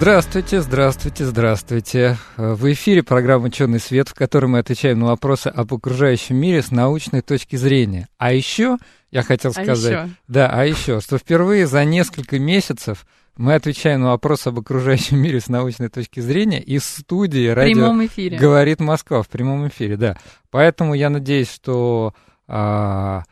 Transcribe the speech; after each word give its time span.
Здравствуйте, 0.00 0.60
здравствуйте, 0.60 1.24
здравствуйте. 1.24 2.18
В 2.36 2.72
эфире 2.72 3.02
программа 3.02 3.46
«Ученый 3.46 3.80
свет», 3.80 4.08
в 4.08 4.14
которой 4.14 4.46
мы 4.46 4.60
отвечаем 4.60 5.00
на 5.00 5.06
вопросы 5.06 5.48
об 5.48 5.74
окружающем 5.74 6.36
мире 6.36 6.62
с 6.62 6.70
научной 6.70 7.20
точки 7.20 7.56
зрения. 7.56 8.06
А 8.16 8.32
еще, 8.32 8.76
я 9.10 9.24
хотел 9.24 9.50
А 9.50 9.60
сказать, 9.60 10.04
еще? 10.04 10.08
да, 10.28 10.50
а 10.52 10.64
еще, 10.64 11.00
что 11.00 11.18
впервые 11.18 11.66
за 11.66 11.84
несколько 11.84 12.38
месяцев 12.38 13.06
мы 13.36 13.56
отвечаем 13.56 14.02
на 14.02 14.10
вопросы 14.10 14.48
об 14.48 14.60
окружающем 14.60 15.18
мире 15.18 15.40
с 15.40 15.48
научной 15.48 15.88
точки 15.88 16.20
зрения 16.20 16.62
из 16.62 16.84
студии 16.84 17.48
радио. 17.48 17.92
«Говорит 18.38 18.78
Москва» 18.78 19.24
в 19.24 19.28
прямом 19.28 19.66
эфире, 19.66 19.96
да. 19.96 20.16
Поэтому 20.52 20.94
я 20.94 21.10
надеюсь, 21.10 21.52
что 21.52 22.14
а, 22.46 23.24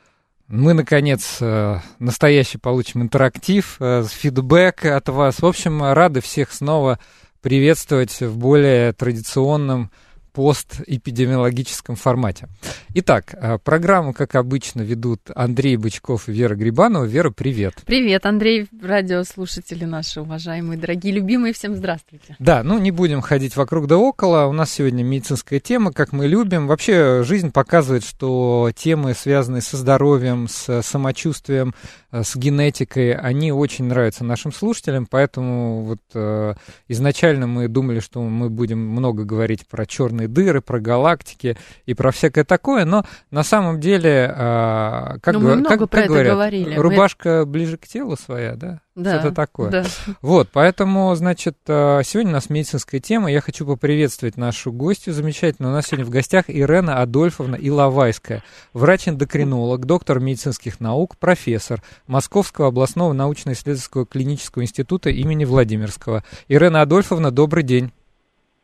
мы, 0.48 0.74
наконец, 0.74 1.38
э, 1.40 1.80
настоящий 1.98 2.58
получим 2.58 3.02
интерактив, 3.02 3.76
э, 3.80 4.04
фидбэк 4.08 4.84
от 4.86 5.08
вас. 5.08 5.40
В 5.40 5.46
общем, 5.46 5.82
рады 5.82 6.20
всех 6.20 6.52
снова 6.52 6.98
приветствовать 7.42 8.20
в 8.20 8.36
более 8.38 8.92
традиционном 8.92 9.90
постэпидемиологическом 10.36 11.96
формате. 11.96 12.48
Итак, 12.92 13.34
э, 13.34 13.58
программу, 13.64 14.12
как 14.12 14.34
обычно, 14.34 14.82
ведут 14.82 15.22
Андрей 15.34 15.78
Бычков 15.78 16.28
и 16.28 16.32
Вера 16.32 16.54
Грибанова. 16.54 17.04
Вера, 17.04 17.30
привет. 17.30 17.76
Привет, 17.86 18.26
Андрей, 18.26 18.66
радиослушатели 18.82 19.86
наши 19.86 20.20
уважаемые, 20.20 20.78
дорогие, 20.78 21.14
любимые, 21.14 21.54
всем 21.54 21.74
здравствуйте. 21.74 22.36
Да, 22.38 22.62
ну 22.62 22.78
не 22.78 22.90
будем 22.90 23.22
ходить 23.22 23.56
вокруг 23.56 23.86
да 23.86 23.96
около. 23.96 24.46
У 24.46 24.52
нас 24.52 24.70
сегодня 24.70 25.02
медицинская 25.02 25.58
тема, 25.58 25.90
как 25.90 26.12
мы 26.12 26.26
любим. 26.26 26.66
Вообще 26.66 27.22
жизнь 27.22 27.50
показывает, 27.50 28.04
что 28.04 28.70
темы, 28.76 29.14
связанные 29.14 29.62
со 29.62 29.78
здоровьем, 29.78 30.48
с 30.50 30.82
самочувствием, 30.82 31.74
э, 32.12 32.22
с 32.22 32.36
генетикой, 32.36 33.14
они 33.14 33.52
очень 33.52 33.86
нравятся 33.86 34.22
нашим 34.22 34.52
слушателям. 34.52 35.06
Поэтому 35.06 35.82
вот 35.82 36.00
э, 36.12 36.52
изначально 36.88 37.46
мы 37.46 37.68
думали, 37.68 38.00
что 38.00 38.20
мы 38.20 38.50
будем 38.50 38.80
много 38.80 39.24
говорить 39.24 39.66
про 39.66 39.86
черные 39.86 40.25
дыры, 40.26 40.60
про 40.60 40.80
галактики 40.80 41.56
и 41.86 41.94
про 41.94 42.10
всякое 42.10 42.44
такое. 42.44 42.84
Но 42.84 43.04
на 43.30 43.42
самом 43.42 43.80
деле, 43.80 44.32
э, 44.34 45.18
как, 45.20 45.34
Ну, 45.34 45.40
мы 45.40 45.62
как- 45.62 45.78
как 45.80 45.94
это 45.94 46.06
говорят, 46.08 46.32
говорили. 46.34 46.76
Мы- 46.76 46.82
рубашка 46.82 47.44
ближе 47.44 47.76
к 47.78 47.86
телу 47.86 48.16
своя, 48.16 48.54
да? 48.56 48.80
Да, 48.94 49.18
Что-то 49.20 49.34
такое. 49.34 49.70
Да. 49.70 49.84
Вот, 50.22 50.48
поэтому, 50.50 51.14
значит, 51.16 51.58
э, 51.66 52.00
сегодня 52.02 52.30
у 52.30 52.34
нас 52.34 52.48
медицинская 52.48 52.98
тема. 52.98 53.30
Я 53.30 53.42
хочу 53.42 53.66
поприветствовать 53.66 54.38
нашу 54.38 54.72
гостью 54.72 55.12
замечательную. 55.12 55.70
У 55.70 55.76
нас 55.76 55.86
сегодня 55.88 56.06
в 56.06 56.10
гостях 56.10 56.44
Ирена 56.48 57.02
Адольфовна 57.02 57.56
Иловайская, 57.56 58.42
врач-эндокринолог, 58.72 59.84
доктор 59.84 60.18
медицинских 60.20 60.80
наук, 60.80 61.18
профессор 61.18 61.82
Московского 62.06 62.68
областного 62.68 63.12
научно-исследовательского 63.12 64.06
клинического 64.06 64.62
института 64.62 65.10
имени 65.10 65.44
Владимирского. 65.44 66.24
Ирена 66.48 66.80
Адольфовна, 66.80 67.30
добрый 67.30 67.64
день. 67.64 67.92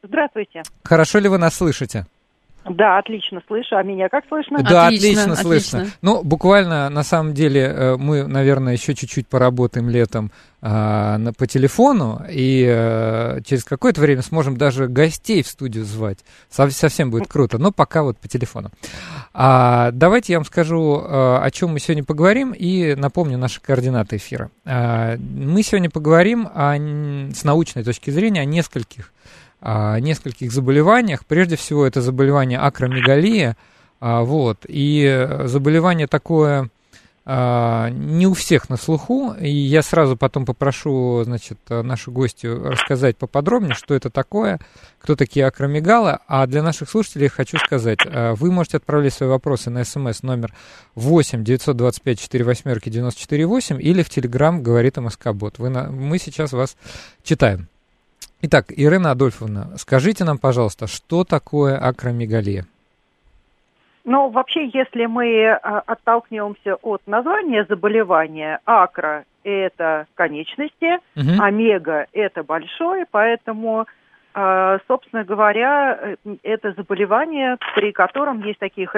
Здравствуйте. 0.03 0.62
Хорошо 0.84 1.19
ли 1.19 1.28
вы 1.28 1.39
нас 1.39 1.55
слышите? 1.55 2.06
Да, 2.64 2.98
отлично 2.98 3.42
слышу. 3.47 3.77
А 3.77 3.83
меня 3.83 4.09
как 4.09 4.25
слышно? 4.28 4.62
Да, 4.62 4.86
Отлично, 4.86 5.09
отлично, 5.09 5.36
слышно. 5.36 5.78
отлично. 5.81 5.98
Ну, 6.00 6.22
буквально, 6.22 6.89
на 6.91 7.03
самом 7.03 7.34
деле, 7.34 7.62
э, 7.62 7.97
мы, 7.97 8.25
наверное, 8.27 8.75
еще 8.75 8.94
чуть-чуть 8.94 9.27
поработаем 9.27 9.89
летом 9.89 10.31
а, 10.61 11.19
на, 11.19 11.33
по 11.33 11.48
телефону, 11.48 12.25
и 12.31 12.64
э, 12.69 13.41
через 13.44 13.65
какое-то 13.65 14.00
время 14.00 14.22
сможем 14.22 14.56
даже 14.56 14.87
гостей 14.87 15.43
в 15.43 15.49
студию 15.49 15.84
звать. 15.84 16.19
Сов- 16.50 16.72
совсем 16.72 17.10
будет 17.10 17.27
круто, 17.27 17.59
но 17.59 17.72
пока 17.72 18.04
вот 18.04 18.16
по 18.19 18.28
телефону. 18.28 18.71
А, 19.34 19.91
давайте 19.91 20.34
я 20.34 20.38
вам 20.38 20.44
скажу, 20.44 21.00
э, 21.00 21.38
о 21.43 21.50
чем 21.50 21.71
мы 21.71 21.81
сегодня 21.81 22.04
поговорим, 22.04 22.53
и 22.53 22.94
напомню 22.94 23.38
наши 23.38 23.60
координаты 23.60 24.16
эфира. 24.16 24.50
А, 24.65 25.16
мы 25.16 25.65
сегодня 25.65 25.91
поговорим 25.91 26.48
о, 26.54 26.77
с 26.77 27.43
научной 27.43 27.82
точки 27.82 28.10
зрения 28.10 28.43
о 28.43 28.44
нескольких 28.44 29.12
о 29.62 29.99
нескольких 30.00 30.53
заболеваниях. 30.53 31.25
Прежде 31.25 31.56
всего, 31.56 31.87
это 31.87 32.00
заболевание 32.03 32.59
акромегалия. 32.59 33.56
А, 34.00 34.23
вот. 34.23 34.67
И 34.69 35.28
заболевание 35.45 36.09
такое 36.09 36.69
а, 37.25 37.89
не 37.91 38.27
у 38.27 38.34
всех 38.34 38.69
на 38.69 38.77
слуху. 38.77 39.33
И 39.41 39.49
я 39.49 39.83
сразу 39.83 40.17
потом 40.17 40.45
попрошу, 40.45 41.22
значит, 41.25 41.59
нашу 41.69 42.11
гостью 42.11 42.71
рассказать 42.71 43.17
поподробнее, 43.17 43.75
что 43.75 43.95
это 43.95 44.11
такое, 44.11 44.59
кто 44.99 45.15
такие 45.15 45.47
акромегалы. 45.47 46.19
А 46.27 46.47
для 46.49 46.65
наших 46.65 46.91
слушателей 46.91 47.28
хочу 47.28 47.59
сказать, 47.59 48.01
э, 48.05 48.33
вы 48.34 48.51
можете 48.51 48.78
отправлять 48.78 49.15
свои 49.15 49.28
вопросы 49.28 49.71
на 49.71 49.84
смс 49.84 50.22
номер 50.25 50.53
8 50.97 51.45
925 51.45 52.19
4 52.19 52.45
восьмерки 52.45 52.89
94 52.89 53.47
8 53.47 53.81
или 53.81 54.03
в 54.03 54.11
Телеграм 54.11 54.61
говорит 54.61 54.97
МСК-бот. 54.97 55.59
Вы 55.59 55.69
на- 55.69 55.91
Мы 55.93 56.19
сейчас 56.19 56.53
вас 56.53 56.77
читаем. 57.22 57.69
Итак, 58.44 58.66
Ирина 58.76 59.12
Адольфовна, 59.12 59.69
скажите 59.76 60.25
нам, 60.25 60.36
пожалуйста, 60.36 60.88
что 60.88 61.22
такое 61.22 61.78
акромегалия? 61.78 62.64
Ну, 64.04 64.30
вообще, 64.30 64.69
если 64.75 65.06
мы 65.06 65.47
а, 65.47 65.78
оттолкнемся 65.86 66.75
от 66.82 67.03
названия 67.06 67.64
заболевания, 67.69 68.58
акро– 68.66 69.25
это 69.44 70.06
конечности, 70.14 70.98
Мгм. 71.14 71.41
омега– 71.41 72.06
это 72.12 72.42
большое, 72.42 73.06
поэтому, 73.08 73.86
а, 74.34 74.78
собственно 74.88 75.22
говоря, 75.22 76.16
это 76.42 76.72
заболевание, 76.72 77.59
при 77.76 77.92
котором 77.92 78.44
есть 78.44 78.59
такие 78.59 78.88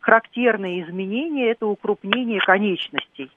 характерные 0.00 0.84
изменения, 0.84 1.50
это 1.50 1.66
укрупнение 1.66 2.40
конечностей. 2.40 3.30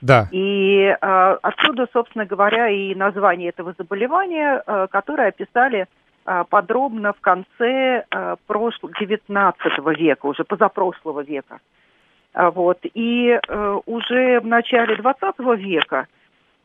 Да. 0.00 0.28
И 0.32 0.94
э, 1.00 1.36
отсюда, 1.42 1.86
собственно 1.92 2.26
говоря, 2.26 2.68
и 2.68 2.94
название 2.94 3.50
этого 3.50 3.74
заболевания, 3.78 4.62
э, 4.66 4.86
которое 4.90 5.28
описали 5.28 5.86
э, 6.26 6.44
подробно 6.48 7.12
в 7.12 7.20
конце 7.20 8.04
э, 8.10 8.36
прошлого, 8.46 8.92
19 8.98 9.62
века, 9.98 10.26
уже 10.26 10.44
позапрошлого 10.44 11.22
века. 11.22 11.60
Вот. 12.34 12.78
И 12.82 13.28
э, 13.30 13.78
уже 13.86 14.40
в 14.40 14.46
начале 14.46 14.96
20 14.96 15.38
века 15.58 16.08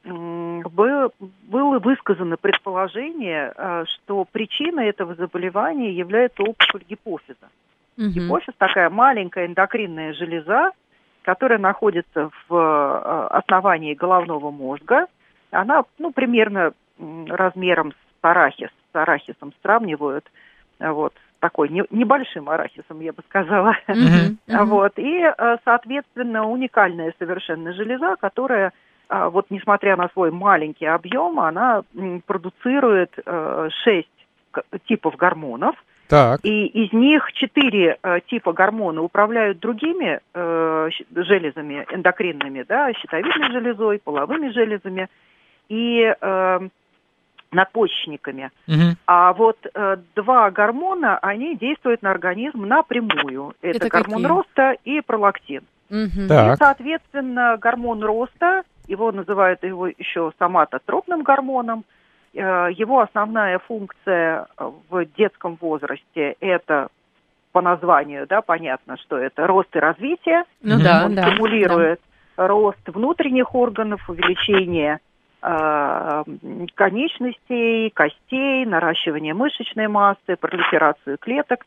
бы- 0.03 1.11
было 1.43 1.79
высказано 1.79 2.37
предположение, 2.37 3.53
э, 3.55 3.85
что 3.87 4.25
причиной 4.25 4.87
этого 4.87 5.15
заболевания 5.15 5.91
является 5.91 6.43
опухоль 6.43 6.83
гипофиза. 6.89 7.49
Мгм. 7.97 8.11
Гипофиз 8.11 8.53
такая 8.57 8.89
маленькая 8.89 9.45
эндокринная 9.45 10.13
железа, 10.13 10.71
которая 11.23 11.59
находится 11.59 12.29
в 12.47 12.55
э, 12.55 13.27
основании 13.37 13.93
головного 13.93 14.51
мозга. 14.51 15.07
Она, 15.51 15.83
ну, 15.97 16.11
примерно 16.11 16.73
размером 17.27 17.91
с 17.91 17.95
арахис. 18.21 18.69
С 18.91 18.95
арахисом 18.95 19.53
сравнивают. 19.61 20.25
э, 20.79 20.89
Вот, 20.91 21.13
такой 21.39 21.69
не- 21.69 21.85
небольшим 21.91 22.49
арахисом, 22.49 22.99
я 23.01 23.13
бы 23.13 23.21
сказала. 23.27 23.75
А 23.87 23.93
Мгм. 23.93 24.37
Вот. 24.65 24.93
И, 24.97 25.21
э, 25.23 25.57
соответственно, 25.63 26.47
уникальная 26.47 27.13
совершенно 27.19 27.73
железа, 27.73 28.15
которая, 28.19 28.71
вот 29.09 29.47
несмотря 29.49 29.95
на 29.95 30.07
свой 30.09 30.31
маленький 30.31 30.85
объем, 30.85 31.39
она 31.39 31.83
продуцирует 32.27 33.11
шесть 33.83 34.07
типов 34.85 35.15
гормонов. 35.15 35.75
Так. 36.09 36.39
И 36.43 36.65
из 36.65 36.91
них 36.91 37.31
четыре 37.33 37.99
э, 38.01 38.19
типа 38.27 38.51
гормона 38.51 39.03
управляют 39.03 39.59
другими 39.59 40.19
э, 40.33 40.89
железами 41.15 41.85
эндокринными, 41.91 42.65
да, 42.67 42.91
щитовидной 42.93 43.51
железой, 43.51 43.99
половыми 43.99 44.49
железами 44.49 45.07
и 45.69 46.11
э, 46.19 46.59
надпочечниками. 47.51 48.49
Мгм. 48.65 48.97
А 49.05 49.33
вот 49.33 49.57
э, 49.71 49.97
два 50.15 50.49
гормона, 50.49 51.19
они 51.19 51.55
действуют 51.55 52.01
на 52.01 52.09
организм 52.09 52.65
напрямую. 52.65 53.53
Это, 53.61 53.77
Это 53.77 53.89
гормон 53.89 54.23
какие? 54.23 54.27
роста 54.27 54.77
и 54.83 55.01
пролактин. 55.01 55.63
Мгм. 55.91 56.27
Так. 56.27 56.55
И, 56.55 56.57
соответственно, 56.57 57.57
гормон 57.57 58.03
роста, 58.03 58.63
его 58.87 59.11
называют 59.11 59.63
его 59.63 59.85
еще 59.85 60.31
соматотропным 60.39 61.21
гормоном, 61.21 61.85
его 62.41 63.01
основная 63.01 63.59
функция 63.59 64.47
э, 64.57 64.71
в 64.89 65.05
детском 65.17 65.57
возрасте– 65.59 66.35
это 66.39 66.89
по 67.51 67.61
названию, 67.61 68.27
да, 68.27 68.41
понятно, 68.41 68.97
что 68.97 69.17
это 69.17 69.47
рост 69.47 69.75
и 69.75 69.79
развитие. 69.79 70.43
Ну 70.61 70.79
да, 70.81 71.03
Он 71.05 71.15
да. 71.15 71.23
стимулирует 71.23 71.99
рост 72.37 72.79
внутренних 72.87 73.55
органов, 73.55 74.07
увеличение 74.07 74.99
э, 75.41 76.23
конечностей, 76.75 77.89
костей, 77.89 78.65
наращивание 78.65 79.33
мышечной 79.33 79.87
массы, 79.87 80.35
пролиферацию 80.39 81.17
клеток. 81.17 81.65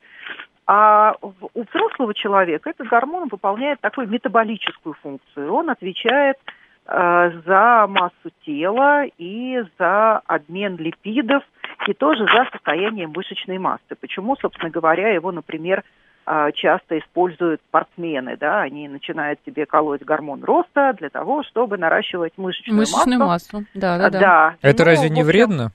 А 0.67 1.17
у 1.21 1.65
взрослого 1.65 2.15
человека 2.15 2.71
этот 2.71 2.87
гормон 2.87 3.29
выполняет 3.29 3.81
такую 3.81 4.09
метаболическую 4.09 4.95
функцию. 5.03 5.53
Он 5.53 5.69
отвечает 5.71 6.37
э, 6.47 6.51
за 6.87 7.87
массу 7.89 8.31
тела 8.45 9.05
и 9.19 9.63
за 9.79 10.19
обмен 10.27 10.77
липидов, 10.77 11.45
и 11.87 11.95
тоже 11.95 12.25
за 12.27 12.47
состояние 12.53 13.07
мышечной 13.07 13.59
массы. 13.59 13.95
Почему, 14.01 14.37
собственно 14.37 14.71
говоря, 14.71 15.11
его, 15.11 15.33
например, 15.33 15.85
а, 16.25 16.53
часто 16.53 16.99
используют 16.99 17.61
спортсмены, 17.69 18.37
да, 18.37 18.63
они 18.63 18.89
начинают 18.89 19.41
себе 19.45 19.67
колоть 19.67 20.03
гормон 20.03 20.45
роста 20.45 20.95
для 20.97 21.09
того, 21.09 21.43
чтобы 21.43 21.79
наращивать 21.79 22.35
мышечную, 22.37 22.79
мышечную 22.79 23.19
массу. 23.19 23.57
массу. 23.57 23.69
Да, 23.75 23.99
да, 23.99 24.11
да. 24.11 24.21
да. 24.21 24.55
Это 24.63 24.85
ну, 24.85 24.91
разве 24.91 25.11
не 25.11 25.25
вредно? 25.25 25.73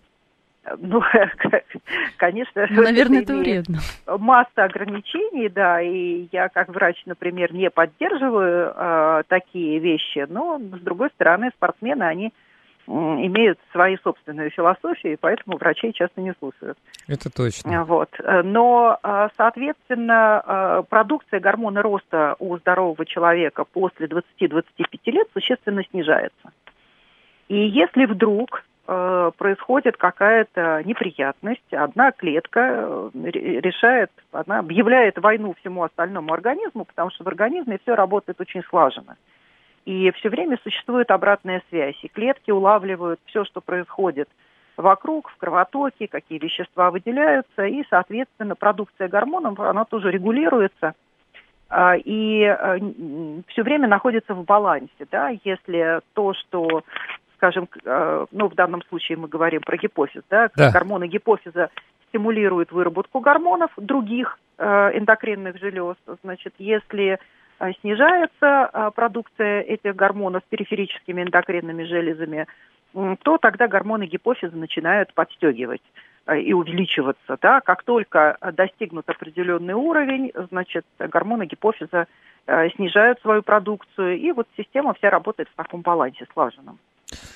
Ну, 0.77 1.01
конечно. 2.17 2.67
Ну, 2.69 2.83
наверное, 2.83 3.21
это 3.21 3.35
вредно. 3.35 3.79
Масса 4.05 4.63
ограничений, 4.63 5.49
да, 5.49 5.81
и 5.81 6.27
я 6.31 6.49
как 6.49 6.69
врач, 6.69 7.01
например, 7.05 7.53
не 7.53 7.69
поддерживаю 7.69 8.73
э, 8.75 9.23
такие 9.27 9.79
вещи, 9.79 10.25
но, 10.29 10.59
с 10.59 10.81
другой 10.81 11.09
стороны, 11.09 11.51
спортсмены, 11.55 12.03
они 12.03 12.33
имеют 12.87 13.59
свои 13.71 13.97
собственную 14.01 14.49
философию, 14.49 15.13
и 15.13 15.17
поэтому 15.17 15.57
врачей 15.57 15.91
часто 15.91 16.21
не 16.21 16.33
слушают. 16.39 16.77
Это 17.07 17.29
точно. 17.29 17.83
Вот. 17.83 18.09
Но, 18.43 18.97
а, 19.03 19.29
соответственно, 19.35 20.39
а, 20.39 20.83
продукция 20.83 21.41
гормона 21.41 21.81
роста 21.81 22.35
у 22.39 22.57
здорового 22.57 23.05
человека 23.05 23.65
после 23.65 24.07
20-25 24.07 25.11
лет 25.11 25.27
существенно 25.33 25.83
снижается. 25.91 26.51
И 27.49 27.57
если 27.57 28.05
вдруг 28.05 28.63
а, 28.89 29.31
происходит 29.31 29.97
какая-то 29.97 30.81
неприятность, 30.85 31.73
одна 31.73 32.13
клетка 32.13 33.11
решает, 33.13 34.09
она 34.31 34.59
объявляет 34.59 35.17
войну 35.17 35.53
всему 35.59 35.83
остальному 35.83 36.33
организму, 36.33 36.85
потому 36.85 37.11
что 37.11 37.25
в 37.25 37.27
организме 37.27 37.79
все 37.83 37.95
работает 37.95 38.39
очень 38.39 38.63
слаженно. 38.63 39.17
И 39.83 40.11
все 40.11 40.29
время 40.29 40.57
существует 40.63 41.11
обратная 41.11 41.61
связь. 41.69 41.97
И 42.01 42.07
клетки 42.07 42.51
улавливают 42.51 43.19
все, 43.25 43.43
что 43.43 43.59
происходит 43.59 44.29
вокруг, 44.77 45.29
в 45.31 45.37
кровотоке, 45.37 46.07
какие 46.07 46.39
вещества 46.39 46.89
выделяются. 46.89 47.65
И, 47.65 47.83
соответственно, 47.89 48.55
продукция 48.55 49.09
гормонов, 49.09 49.59
она 49.59 49.83
тоже 49.83 50.11
регулируется 50.11 50.93
а, 51.69 51.95
и 51.97 52.43
а, 52.43 52.77
все 53.47 53.63
время 53.63 53.87
находится 53.87 54.33
в 54.33 54.45
балансе. 54.45 55.07
Да? 55.11 55.29
Если 55.43 55.99
то, 56.13 56.33
что 56.33 56.83
скажем, 57.37 57.69
а, 57.85 58.25
ну, 58.31 58.49
в 58.49 58.55
данном 58.55 58.83
случае 58.83 59.17
мы 59.17 59.27
говорим 59.27 59.61
про 59.61 59.77
гипофиз, 59.77 60.23
да, 60.29 60.49
да. 60.55 60.71
гормоны 60.71 61.07
гипофиза 61.07 61.69
стимулируют 62.09 62.71
выработку 62.71 63.19
гормонов 63.19 63.71
других 63.77 64.39
эндокринных 64.59 65.59
желез. 65.59 65.97
Значит, 66.23 66.55
если 66.57 67.19
Э, 67.59 67.71
снижается 67.81 68.69
э, 68.71 68.91
продукция 68.93 69.61
этих 69.61 69.95
гормонов 69.95 70.43
периферическими 70.49 71.23
эндокринными 71.23 71.83
железами, 71.83 72.47
то 73.23 73.37
тогда 73.37 73.67
гормоны 73.67 74.05
гипофиза 74.05 74.55
начинают 74.55 75.13
подстегивать 75.13 75.81
э, 76.27 76.39
и 76.39 76.53
увеличиваться. 76.53 77.37
Да? 77.41 77.61
Как 77.61 77.83
только 77.83 78.37
достигнут 78.53 79.09
определенный 79.09 79.73
уровень, 79.73 80.31
значит, 80.51 80.85
гормоны 80.99 81.45
гипофиза 81.45 82.07
снижают 82.75 83.19
свою 83.19 83.41
продукцию, 83.41 84.17
и 84.17 84.31
вот 84.31 84.47
система 84.55 84.93
вся 84.93 85.09
работает 85.09 85.49
в 85.49 85.55
таком 85.57 85.81
балансе 85.81 86.25
слаженном. 86.31 86.79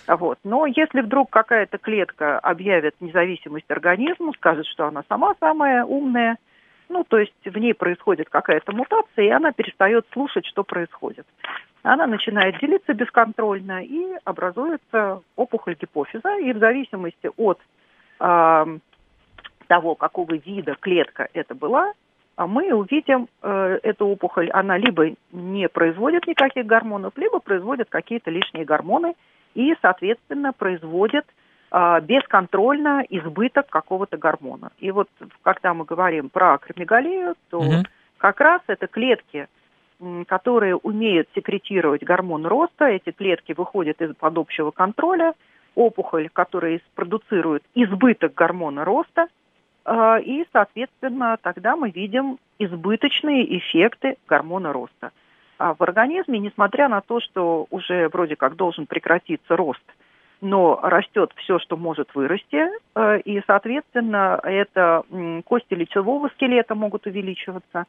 Вот. 0.08 0.40
Но 0.44 0.66
если 0.66 1.02
вдруг 1.02 1.30
какая-то 1.30 1.78
клетка 1.78 2.40
объявит 2.40 2.96
независимость 3.00 3.70
организму, 3.70 4.34
скажет, 4.34 4.66
что 4.68 4.88
она 4.88 5.04
сама 5.08 5.36
самая 5.40 5.86
умная, 5.86 6.38
ну, 6.90 7.06
то 7.08 7.18
есть 7.18 7.34
в 7.46 7.58
ней 7.58 7.74
происходит 7.74 8.30
какая-то 8.30 8.74
мутация, 8.74 9.26
и 9.26 9.30
она 9.30 9.54
перестает 9.54 10.06
слушать, 10.12 10.46
что 10.46 10.64
происходит. 10.64 11.26
Она 11.84 12.06
начинает 12.06 12.60
делиться 12.60 12.94
бесконтрольно, 12.94 13.84
и 13.84 14.18
образуется 14.26 15.22
опухоль 15.36 15.76
гипофиза, 15.80 16.38
и 16.40 16.52
в 16.52 16.60
зависимости 16.60 17.30
от 17.38 17.60
э, 18.20 18.66
того, 19.68 19.96
какого 19.96 20.34
вида 20.34 20.76
клетка 20.80 21.30
это 21.34 21.56
была, 21.56 21.94
а 22.36 22.46
мы 22.46 22.74
увидим 22.74 23.30
э, 23.42 23.80
эту 23.84 24.08
опухоль, 24.08 24.50
она 24.52 24.78
либо 24.78 25.16
не 25.32 25.70
производит 25.70 26.28
никаких 26.28 26.66
гормонов, 26.66 27.14
либо 27.16 27.40
производит 27.40 27.90
какие-то 27.90 28.32
лишние 28.32 28.66
гормоны 28.66 29.16
и, 29.54 29.76
соответственно, 29.82 30.54
производит 30.54 31.26
а, 31.70 32.00
бесконтрольно 32.02 33.04
избыток 33.10 33.68
какого-то 33.70 34.18
гормона. 34.18 34.72
И 34.80 34.92
вот 34.92 35.08
когда 35.42 35.74
мы 35.74 35.86
говорим 35.86 36.30
про 36.30 36.56
акромегалию, 36.56 37.36
то 37.50 37.60
угу. 37.60 37.84
как 38.18 38.40
раз 38.42 38.62
это 38.68 38.88
клетки, 38.88 39.48
которые 40.28 40.76
умеют 40.76 41.30
секретировать 41.36 42.04
гормон 42.04 42.46
роста, 42.46 42.86
эти 42.86 43.12
клетки 43.12 43.54
выходят 43.54 44.02
из-под 44.02 44.38
общего 44.38 44.72
контроля, 44.72 45.34
опухоль, 45.76 46.30
которая 46.34 46.82
продуцирует 46.96 47.64
избыток 47.76 48.34
гормона 48.34 48.84
роста, 48.84 49.28
а, 49.84 50.20
и, 50.20 50.46
соответственно, 50.52 51.38
тогда 51.42 51.76
мы 51.76 51.90
видим 51.92 52.38
избыточные 52.60 53.58
эффекты 53.58 54.18
гормона 54.28 54.74
роста. 54.74 55.12
А 55.62 55.76
в 55.76 55.82
организме, 55.84 56.40
несмотря 56.40 56.90
на 56.90 57.02
то, 57.02 57.20
что 57.20 57.68
уже 57.70 58.10
вроде 58.10 58.36
как 58.36 58.56
должен 58.56 58.86
прекратиться 58.86 59.56
рост– 59.56 59.84
но 60.42 60.80
растет 60.82 61.32
все, 61.38 61.60
что 61.60 61.78
может 61.78 62.14
вырасти, 62.16 62.66
э, 62.96 63.20
и, 63.22 63.42
соответственно, 63.46 64.40
это 64.44 65.04
кости 65.46 65.76
лицевого 65.76 66.30
скелета 66.30 66.74
могут 66.74 67.06
увеличиваться, 67.06 67.86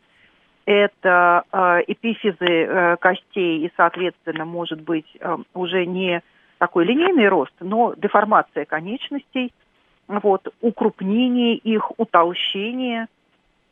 это 0.67 1.45
э, 1.51 1.81
эпифизы 1.89 2.37
э, 2.41 2.97
костей, 3.01 3.67
и, 3.67 3.73
соответственно, 3.77 4.45
может 4.45 4.83
быть 4.83 5.07
уже 5.55 5.87
не 5.87 6.23
такой 6.59 6.85
линейный 6.85 7.29
рост, 7.29 7.55
но 7.61 7.95
деформация 7.97 8.67
конечностей, 8.67 9.53
вот, 10.07 10.47
укрупнение 10.61 11.57
их, 11.57 11.91
утолщение. 11.99 13.07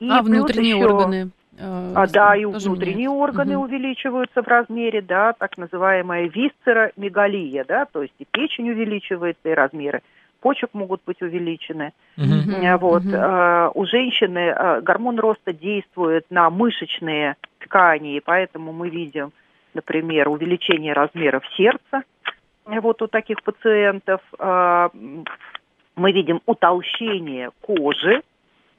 И 0.00 0.08
а 0.10 0.22
внутренние 0.22 0.76
еще... 0.76 0.86
органы? 0.86 1.30
Э, 1.58 1.92
а, 1.96 2.06
да, 2.06 2.36
и 2.36 2.44
внутренние 2.44 3.08
меняется. 3.08 3.10
органы 3.10 3.56
угу. 3.56 3.64
увеличиваются 3.64 4.42
в 4.42 4.48
размере, 4.48 5.02
да, 5.02 5.32
так 5.32 5.58
называемая 5.58 6.28
висцеромегалия, 6.28 7.64
да, 7.64 7.86
то 7.86 8.02
есть 8.02 8.14
и 8.18 8.24
печень 8.24 8.70
увеличивается, 8.70 9.48
и 9.48 9.54
размеры 9.54 10.02
почек 10.40 10.70
могут 10.72 11.02
быть 11.04 11.20
увеличены. 11.20 11.92
Угу. 12.16 12.78
Вот. 12.78 13.04
Угу. 13.04 13.80
У 13.80 13.86
женщины 13.86 14.80
гормон 14.80 15.18
роста 15.18 15.52
действует 15.52 16.24
на 16.30 16.48
мышечные 16.48 17.36
ткани, 17.58 18.16
и 18.16 18.20
поэтому 18.20 18.72
мы 18.72 18.88
видим, 18.88 19.32
например, 19.74 20.28
увеличение 20.28 20.94
размеров 20.94 21.42
сердца 21.56 22.04
вот 22.64 23.02
у 23.02 23.06
таких 23.06 23.42
пациентов. 23.42 24.20
Мы 25.96 26.12
видим 26.12 26.40
утолщение 26.46 27.50
кожи, 27.60 28.22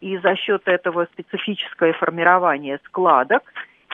и 0.01 0.17
за 0.17 0.35
счет 0.35 0.63
этого 0.65 1.07
специфическое 1.13 1.93
формирование 1.93 2.79
складок. 2.85 3.43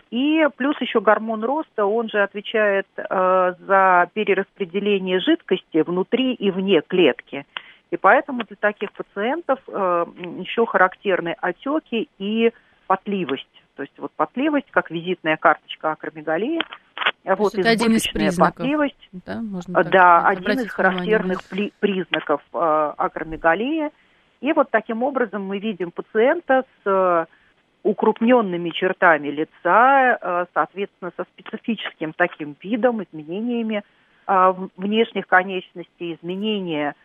И 0.09 0.47
плюс 0.55 0.79
еще 0.79 1.01
гормон 1.01 1.43
роста, 1.43 1.85
он 1.85 2.09
же 2.09 2.23
отвечает 2.23 2.87
э, 2.97 3.53
за 3.67 4.09
перераспределение 4.13 5.19
жидкости 5.19 5.81
внутри 5.81 6.33
и 6.33 6.49
вне 6.49 6.81
клетки. 6.81 7.45
И 7.91 7.97
поэтому 7.97 8.43
для 8.43 8.55
таких 8.55 8.91
пациентов 8.93 9.59
э, 9.67 10.05
еще 10.39 10.65
характерны 10.65 11.35
отеки 11.41 12.09
и 12.19 12.53
потливость. 12.87 13.63
То 13.75 13.83
есть 13.83 13.93
вот 13.97 14.13
потливость, 14.15 14.71
как 14.71 14.89
визитная 14.89 15.35
карточка 15.35 15.91
акромегалии, 15.91 16.61
вот 17.25 17.55
это 17.55 17.69
один 17.69 17.93
из 17.93 18.07
признаков. 18.07 18.55
потливость, 18.55 19.09
да, 19.11 19.41
можно 19.41 19.83
да 19.83 20.25
один 20.25 20.61
из 20.61 20.71
характерных 20.71 21.41
признаков 21.79 22.41
э, 22.53 22.93
акромегалии– 22.97 23.89
и 24.41 24.53
вот 24.53 24.69
таким 24.69 25.03
образом 25.03 25.43
мы 25.45 25.59
видим 25.59 25.91
пациента 25.91 26.63
с 26.83 26.89
э, 26.89 27.25
укрупненными 27.83 28.69
чертами 28.69 29.29
лица, 29.29 30.17
э, 30.21 30.45
соответственно, 30.53 31.11
со 31.17 31.23
специфическим 31.23 32.13
таким 32.13 32.55
видом, 32.61 33.03
изменениями 33.03 33.83
э, 34.27 34.53
внешних 34.75 35.27
конечностей, 35.27 36.15
изменения, 36.15 36.95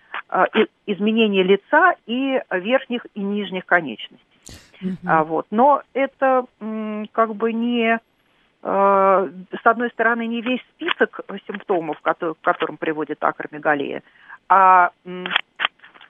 изменения 0.87 1.43
лица 1.43 1.95
и 2.07 2.41
верхних 2.51 3.07
и 3.15 3.21
нижних 3.21 3.65
конечностей. 3.67 4.27
Mm-hmm. 4.83 5.25
Вот. 5.25 5.47
Но 5.51 5.83
это 5.95 6.47
как 7.13 7.35
бы 7.35 7.53
не 7.53 7.99
с 8.65 9.61
одной 9.65 9.91
стороны, 9.91 10.25
не 10.29 10.41
весь 10.41 10.61
список 10.77 11.21
симптомов, 11.49 12.01
к 12.01 12.37
которым 12.43 12.77
приводит 12.77 13.23
акромегалия, 13.25 14.05
а 14.49 14.93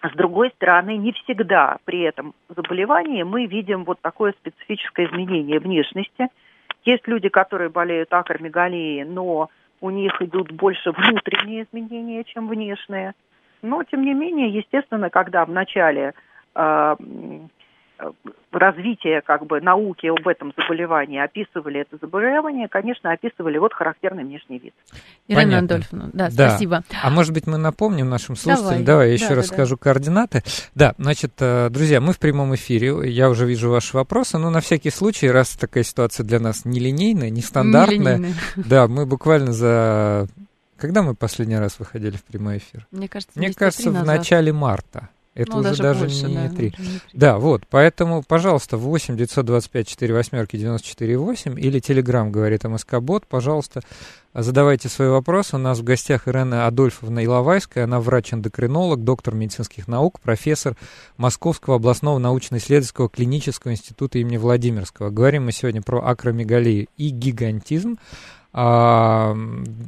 с 0.02 0.16
другой 0.16 0.50
стороны, 0.50 0.96
не 0.96 1.12
всегда 1.12 1.78
при 1.84 2.00
этом 2.00 2.34
заболевании 2.48 3.22
мы 3.22 3.46
видим 3.46 3.84
вот 3.84 4.00
такое 4.00 4.32
специфическое 4.32 5.06
изменение 5.06 5.60
внешности. 5.60 6.28
Есть 6.84 7.06
люди, 7.06 7.28
которые 7.28 7.70
болеют 7.70 8.12
акромегалией, 8.12 9.04
но 9.04 9.48
у 9.80 9.90
них 9.90 10.20
идут 10.20 10.50
больше 10.50 10.90
внутренние 10.90 11.64
изменения, 11.64 12.24
чем 12.24 12.48
внешние. 12.48 13.12
Но, 13.62 13.84
тем 13.84 14.02
не 14.02 14.14
менее, 14.14 14.48
естественно, 14.48 15.08
когда 15.08 15.44
в 15.44 15.50
начале 15.50 16.14
э, 16.54 16.96
развития 18.52 19.22
как 19.24 19.46
бы 19.46 19.60
науки 19.60 20.06
об 20.06 20.26
этом 20.28 20.52
заболевании 20.56 21.18
описывали 21.18 21.80
это 21.80 21.96
заболевание, 22.00 22.68
конечно, 22.68 23.12
описывали 23.12 23.58
вот 23.58 23.72
характерный 23.72 24.24
внешний 24.24 24.58
вид. 24.58 24.74
Ирина 25.28 25.58
Андольфовна, 25.58 26.10
да, 26.12 26.28
да, 26.30 26.50
спасибо. 26.50 26.82
А 27.02 27.10
может 27.10 27.32
быть, 27.32 27.46
мы 27.46 27.58
напомним 27.58 28.08
нашим 28.08 28.36
слушателям, 28.36 28.84
давай, 28.84 28.84
давай 28.84 29.08
я 29.08 29.14
еще 29.14 29.30
да, 29.30 29.34
расскажу 29.36 29.76
да. 29.76 29.82
координаты. 29.82 30.42
Да, 30.74 30.94
значит, 30.98 31.32
э, 31.40 31.70
друзья, 31.70 32.00
мы 32.00 32.12
в 32.12 32.18
прямом 32.18 32.54
эфире, 32.54 33.10
я 33.10 33.30
уже 33.30 33.46
вижу 33.46 33.70
ваши 33.70 33.96
вопросы, 33.96 34.38
но 34.38 34.50
на 34.50 34.60
всякий 34.60 34.90
случай, 34.90 35.30
раз 35.30 35.56
такая 35.56 35.84
ситуация 35.84 36.24
для 36.24 36.40
нас 36.40 36.64
нелинейная, 36.64 37.30
нестандартная, 37.30 38.18
не 38.18 38.34
да, 38.56 38.88
мы 38.88 39.06
буквально 39.06 39.52
за... 39.52 40.26
Когда 40.76 41.02
мы 41.02 41.14
последний 41.14 41.56
раз 41.56 41.78
выходили 41.78 42.16
в 42.16 42.24
прямой 42.24 42.58
эфир? 42.58 42.86
Мне 42.90 43.08
кажется, 43.08 43.38
Мне 43.38 43.52
кажется 43.54 43.90
в 43.90 44.04
начале 44.04 44.52
марта. 44.52 45.10
Это 45.34 45.52
ну, 45.52 45.58
уже 45.58 45.68
даже, 45.70 45.82
даже 45.82 46.00
больше, 46.00 46.26
не, 46.26 46.34
да, 46.34 46.48
не 46.48 46.56
3. 46.56 46.74
Да, 47.14 47.38
вот, 47.38 47.62
поэтому, 47.70 48.22
пожалуйста, 48.22 48.76
8 48.76 49.16
925 49.16 49.88
4 49.88 50.14
восьмерки 50.14 50.58
94 50.58 51.16
8 51.16 51.58
или 51.58 51.78
Телеграм, 51.78 52.30
говорит 52.30 52.64
МСК-бот, 52.64 53.26
пожалуйста, 53.26 53.80
задавайте 54.34 54.90
свои 54.90 55.08
вопросы. 55.08 55.56
У 55.56 55.58
нас 55.58 55.78
в 55.78 55.84
гостях 55.84 56.28
Ирена 56.28 56.66
Адольфовна 56.66 57.24
Иловайская, 57.24 57.84
она 57.84 57.98
врач-эндокринолог, 57.98 59.04
доктор 59.04 59.34
медицинских 59.34 59.88
наук, 59.88 60.20
профессор 60.20 60.76
Московского 61.16 61.76
областного 61.76 62.18
научно-исследовательского 62.18 63.08
клинического 63.08 63.72
института 63.72 64.18
имени 64.18 64.36
Владимирского. 64.36 65.08
Говорим 65.08 65.46
мы 65.46 65.52
сегодня 65.52 65.80
про 65.80 66.06
акромегалию 66.06 66.88
и 66.98 67.08
гигантизм. 67.08 67.98
А, 68.54 69.34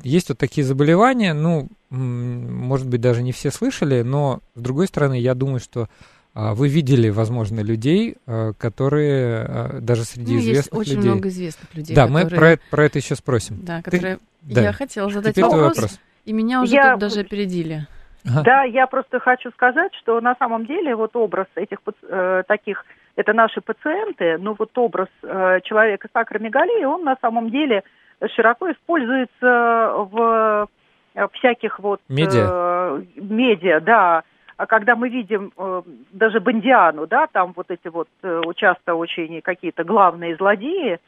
есть 0.03 0.31
вот 0.31 0.39
такие 0.39 0.67
заболевания, 0.67 1.35
ну, 1.35 1.69
может 1.95 2.89
быть, 2.89 3.01
даже 3.01 3.23
не 3.23 3.33
все 3.33 3.51
слышали, 3.51 4.03
но, 4.03 4.41
с 4.55 4.61
другой 4.61 4.87
стороны, 4.87 5.19
я 5.19 5.35
думаю, 5.35 5.61
что 5.61 5.89
а, 6.35 6.55
вы 6.55 6.69
видели, 6.69 7.11
возможно, 7.11 7.61
людей, 7.61 8.17
а, 8.27 8.53
которые 8.55 9.45
а, 9.45 9.79
даже 9.81 10.05
среди 10.05 10.35
ну, 10.35 10.41
известных 10.41 10.65
есть 10.65 10.73
очень 10.73 10.97
людей... 10.97 11.11
много 11.11 11.29
известных 11.29 11.75
людей. 11.75 11.97
Да, 11.97 12.07
которые... 12.07 12.25
мы 12.25 12.31
про, 12.31 12.59
про 12.71 12.85
это 12.85 12.99
еще 12.99 13.15
спросим. 13.15 13.61
Да, 13.63 13.83
которые... 13.83 14.19
Ты... 14.53 14.61
Я 14.61 14.73
хотела 14.73 15.11
задать 15.11 15.37
вопрос, 15.39 15.77
вопрос, 15.77 16.01
и 16.25 16.33
меня 16.33 16.63
уже 16.63 16.75
я... 16.75 16.93
тут 16.93 17.01
даже 17.01 17.21
опередили. 17.21 17.87
Ага. 18.27 18.43
Да, 18.43 18.63
я 18.65 18.87
просто 18.87 19.21
хочу 19.21 19.51
сказать, 19.53 19.93
что 20.01 20.21
на 20.21 20.35
самом 20.37 20.67
деле 20.67 20.97
вот 20.97 21.15
образ 21.15 21.47
этих 21.55 21.79
э, 22.09 22.43
таких, 22.49 22.85
это 23.17 23.33
наши 23.33 23.61
пациенты, 23.61 24.39
но 24.39 24.57
вот 24.59 24.77
образ 24.77 25.09
э, 25.23 25.61
человека 25.65 26.09
с 26.13 26.17
акромегалией, 26.17 26.87
он 26.87 27.05
на 27.05 27.17
самом 27.21 27.51
деле 27.51 27.83
широко 28.35 28.73
используется 28.73 29.93
в 30.11 30.69
всяких 31.33 31.79
вот... 31.79 32.01
Медиа? 32.09 32.49
Э, 32.51 33.03
медиа, 33.17 33.81
да. 33.81 34.23
А 34.57 34.67
когда 34.67 34.95
мы 34.95 35.09
видим 35.09 35.53
э, 35.57 35.83
даже 36.13 36.41
Бондиану, 36.41 37.07
да, 37.07 37.27
там 37.27 37.53
вот 37.57 37.71
эти 37.71 37.89
вот 37.89 38.09
э, 38.23 38.41
часто 38.57 38.95
очень 38.95 39.41
какие-то 39.43 39.85
главные 39.85 40.37
злодеи, 40.37 40.99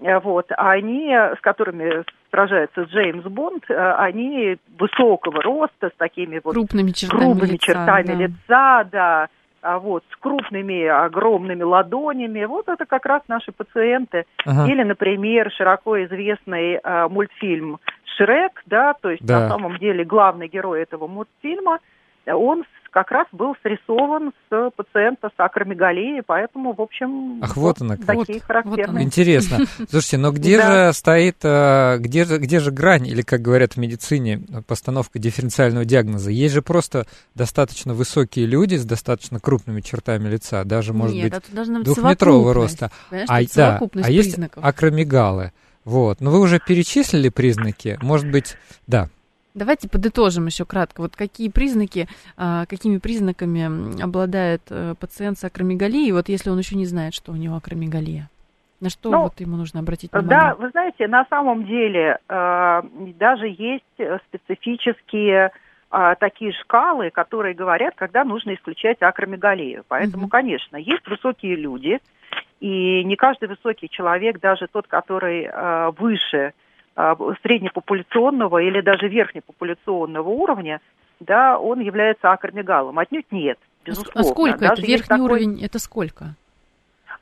э, 0.00 0.18
вот, 0.20 0.46
а 0.56 0.70
они, 0.70 1.10
с 1.12 1.40
которыми 1.40 2.04
сражается 2.30 2.82
Джеймс 2.82 3.24
Бонд, 3.24 3.64
э, 3.68 3.74
они 3.74 4.56
высокого 4.78 5.42
роста, 5.42 5.88
с 5.88 5.96
такими 5.96 6.40
вот 6.42 6.54
крупными 6.54 6.90
чертами, 6.90 7.20
крупными 7.20 7.52
лица, 7.52 7.66
чертами 7.66 8.06
да. 8.06 8.14
лица, 8.14 8.88
да, 8.90 9.28
а 9.62 9.78
вот, 9.78 10.04
с 10.12 10.16
крупными 10.16 10.86
огромными 10.86 11.62
ладонями. 11.62 12.44
Вот 12.44 12.68
это 12.68 12.84
как 12.84 13.06
раз 13.06 13.22
наши 13.28 13.52
пациенты. 13.52 14.24
Ага. 14.44 14.70
Или, 14.70 14.82
например, 14.82 15.50
широко 15.52 16.02
известный 16.04 16.80
э, 16.82 17.08
мультфильм 17.08 17.78
«Шрек», 18.16 18.62
да, 18.66 18.94
то 19.00 19.10
есть 19.10 19.24
да. 19.24 19.40
на 19.40 19.48
самом 19.48 19.78
деле 19.78 20.04
главный 20.04 20.48
герой 20.48 20.82
этого 20.82 21.06
мультфильма, 21.06 21.78
он 22.26 22.64
как 22.92 23.10
раз 23.10 23.26
был 23.32 23.56
срисован 23.62 24.32
с 24.50 24.70
пациента 24.76 25.30
с 25.34 25.40
акромегалией, 25.40 26.22
поэтому, 26.24 26.74
в 26.74 26.80
общем, 26.80 27.42
Ах, 27.42 27.56
вот, 27.56 27.80
вот 27.80 27.80
она, 27.80 27.96
такие 27.96 28.38
вот, 28.38 28.42
характерные. 28.42 28.92
Вот 28.92 29.02
Интересно. 29.02 29.58
Слушайте, 29.88 30.18
но 30.18 30.30
где 30.30 30.58
да. 30.58 30.88
же 30.88 30.92
стоит, 30.92 31.38
э, 31.42 31.96
где 31.98 32.26
же, 32.26 32.36
где 32.36 32.60
же 32.60 32.70
грань, 32.70 33.06
или, 33.06 33.22
как 33.22 33.40
говорят 33.40 33.72
в 33.72 33.76
медицине, 33.78 34.42
постановка 34.66 35.18
дифференциального 35.18 35.86
диагноза? 35.86 36.30
Есть 36.30 36.52
же 36.54 36.60
просто 36.60 37.06
достаточно 37.34 37.94
высокие 37.94 38.44
люди 38.44 38.74
с 38.74 38.84
достаточно 38.84 39.40
крупными 39.40 39.80
чертами 39.80 40.28
лица, 40.28 40.62
даже, 40.64 40.92
может 40.92 41.16
Нет, 41.16 41.32
быть, 41.50 41.84
двухметрового 41.84 42.52
роста. 42.52 42.90
А, 43.10 43.40
да, 43.56 43.80
а 44.02 44.10
есть 44.10 44.38
акромегалы. 44.54 45.52
Вот. 45.84 46.20
Но 46.20 46.30
вы 46.30 46.40
уже 46.40 46.60
перечислили 46.60 47.28
признаки. 47.28 47.98
Может 48.02 48.30
быть, 48.30 48.56
да. 48.86 49.08
Давайте 49.54 49.88
подытожим 49.88 50.46
еще 50.46 50.64
кратко. 50.64 51.02
Вот 51.02 51.14
какие 51.14 51.50
признаки, 51.50 52.08
а, 52.36 52.64
какими 52.66 52.96
признаками 52.98 54.02
обладает 54.02 54.62
э, 54.70 54.94
пациент 54.98 55.38
с 55.38 55.44
акромегалией, 55.44 56.12
вот 56.12 56.30
если 56.30 56.48
он 56.48 56.58
еще 56.58 56.74
не 56.74 56.86
знает, 56.86 57.12
что 57.12 57.32
у 57.32 57.36
него 57.36 57.56
акромегалия? 57.56 58.30
На 58.80 58.88
что 58.88 59.10
ну, 59.10 59.22
вот 59.24 59.38
ему 59.40 59.56
нужно 59.56 59.80
обратить 59.80 60.10
внимание? 60.10 60.40
Да, 60.40 60.54
вы 60.54 60.70
знаете, 60.70 61.06
на 61.06 61.26
самом 61.28 61.66
деле 61.66 62.18
э, 62.28 62.82
даже 63.18 63.46
есть 63.46 63.84
специфические 64.28 65.52
э, 65.90 66.14
такие 66.18 66.52
шкалы, 66.52 67.10
которые 67.10 67.54
говорят, 67.54 67.94
когда 67.94 68.24
нужно 68.24 68.54
исключать 68.54 69.02
акромегалию. 69.02 69.84
Поэтому, 69.86 70.24
угу. 70.24 70.30
конечно, 70.30 70.78
есть 70.78 71.06
высокие 71.06 71.56
люди, 71.56 72.00
и 72.62 73.02
не 73.04 73.16
каждый 73.16 73.48
высокий 73.48 73.88
человек, 73.88 74.38
даже 74.38 74.68
тот, 74.68 74.86
который 74.86 75.50
выше 75.98 76.52
а, 76.94 77.16
среднепопуляционного 77.42 78.58
или 78.58 78.80
даже 78.80 79.08
верхнепопуляционного 79.08 80.28
уровня, 80.28 80.80
да, 81.18 81.58
он 81.58 81.80
является 81.80 82.30
акромегалом. 82.30 82.98
Отнюдь 82.98 83.30
нет, 83.32 83.58
а 83.60 83.86
безусловно. 83.86 84.20
А 84.20 84.24
сколько 84.24 84.58
даже 84.58 84.72
это? 84.74 84.86
Верхний 84.86 85.08
такой... 85.08 85.24
уровень 85.24 85.64
это 85.64 85.78
сколько? 85.80 86.36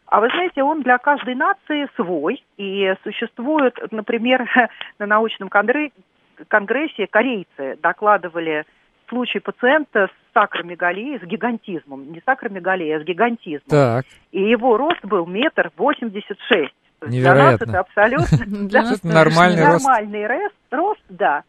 А 0.06 0.20
вы 0.20 0.28
знаете, 0.28 0.62
он 0.62 0.82
для 0.82 0.98
каждой 0.98 1.36
нации 1.36 1.88
свой. 1.94 2.44
И 2.56 2.92
существует, 3.04 3.78
например, 3.92 4.44
на 4.98 5.06
научном 5.06 5.48
конгрессе 5.48 7.06
корейцы 7.08 7.78
докладывали 7.80 8.66
случай 9.10 9.40
пациента 9.40 10.08
с 10.08 10.36
акромегалией, 10.36 11.18
с 11.18 11.22
гигантизмом. 11.22 12.10
Не 12.10 12.20
с 12.20 12.22
акромегалией, 12.24 12.96
а 12.96 13.00
с 13.00 13.04
гигантизмом. 13.04 13.68
Так. 13.68 14.06
И 14.32 14.40
его 14.40 14.78
рост 14.78 15.04
был 15.04 15.26
метр 15.26 15.70
восемьдесят 15.76 16.38
шесть. 16.48 16.74
Невероятно. 17.02 17.18
Для 17.18 17.34
нас 17.34 17.54
это 17.60 17.80
абсолютно 17.80 19.08
нормальный 19.12 19.66
рост. 19.66 19.84
Нормальный 19.84 20.26
рост, 20.70 21.04
да. 21.08 21.42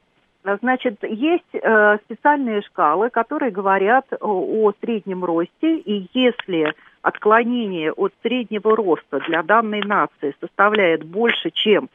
Значит, 0.44 1.03
есть 1.03 1.53
э, 1.53 1.98
специальные 2.06 2.62
шкалы, 2.63 3.12
которые 3.12 3.51
говорят 3.51 4.06
о, 4.20 4.65
о 4.65 4.74
среднем 4.82 5.24
росте, 5.24 5.77
и 5.77 6.10
если 6.13 6.74
отклонение 7.03 7.91
от 7.91 8.12
среднего 8.24 8.75
роста 8.75 9.20
для 9.27 9.44
данной 9.44 9.82
нации 9.82 10.36
составляет 10.39 11.03
больше, 11.03 11.51
чем 11.51 11.89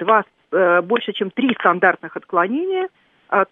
два, 0.00 0.24
э, 0.50 0.80
больше, 0.82 1.12
чем 1.12 1.30
три 1.30 1.54
стандартных 1.54 2.16
отклонения, 2.16 2.88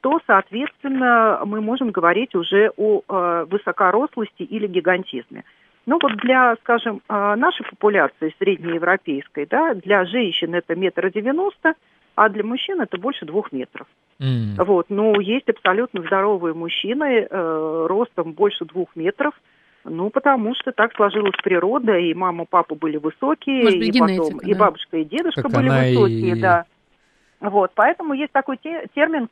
то, 0.00 0.20
соответственно, 0.26 1.40
мы 1.46 1.60
можем 1.60 1.90
говорить 1.90 2.34
уже 2.34 2.70
о 2.76 3.02
э, 3.08 3.46
высокорослости 3.48 4.42
или 4.42 4.66
гигантизме. 4.66 5.44
Ну 5.86 5.98
вот 6.00 6.16
для, 6.18 6.56
скажем, 6.60 7.00
а, 7.08 7.34
нашей 7.36 7.64
популяции 7.64 8.34
среднеевропейской, 8.38 9.46
да, 9.46 9.74
для 9.74 10.04
женщин 10.04 10.54
это 10.54 10.74
метр 10.76 11.10
девяносто, 11.10 11.74
а 12.14 12.28
для 12.28 12.44
мужчин 12.44 12.80
это 12.80 12.98
больше 12.98 13.24
двух 13.24 13.50
метров. 13.52 13.86
Mm. 14.20 14.62
Вот, 14.62 14.90
но 14.90 15.18
есть 15.20 15.48
абсолютно 15.48 16.02
здоровые 16.02 16.52
мужчины 16.52 17.26
э, 17.28 17.86
ростом 17.88 18.32
больше 18.32 18.66
двух 18.66 18.94
метров, 18.94 19.32
ну, 19.84 20.10
потому 20.10 20.54
что 20.54 20.72
так 20.72 20.94
сложилась 20.94 21.34
природа, 21.42 21.96
и 21.96 22.12
мама, 22.12 22.44
папа 22.44 22.74
были 22.74 22.98
высокие, 22.98 23.64
Может 23.64 23.82
и 23.82 23.98
потом 23.98 24.38
да? 24.38 24.46
и 24.46 24.54
бабушка, 24.54 24.98
и 24.98 25.04
дедушка 25.04 25.42
как 25.42 25.52
были 25.52 25.68
высокие, 25.68 26.36
и... 26.36 26.40
да. 26.40 26.66
Вот, 27.40 27.72
поэтому 27.74 28.12
есть 28.14 28.32
такой 28.32 28.58
те, 28.58 28.86
термин 28.94 29.28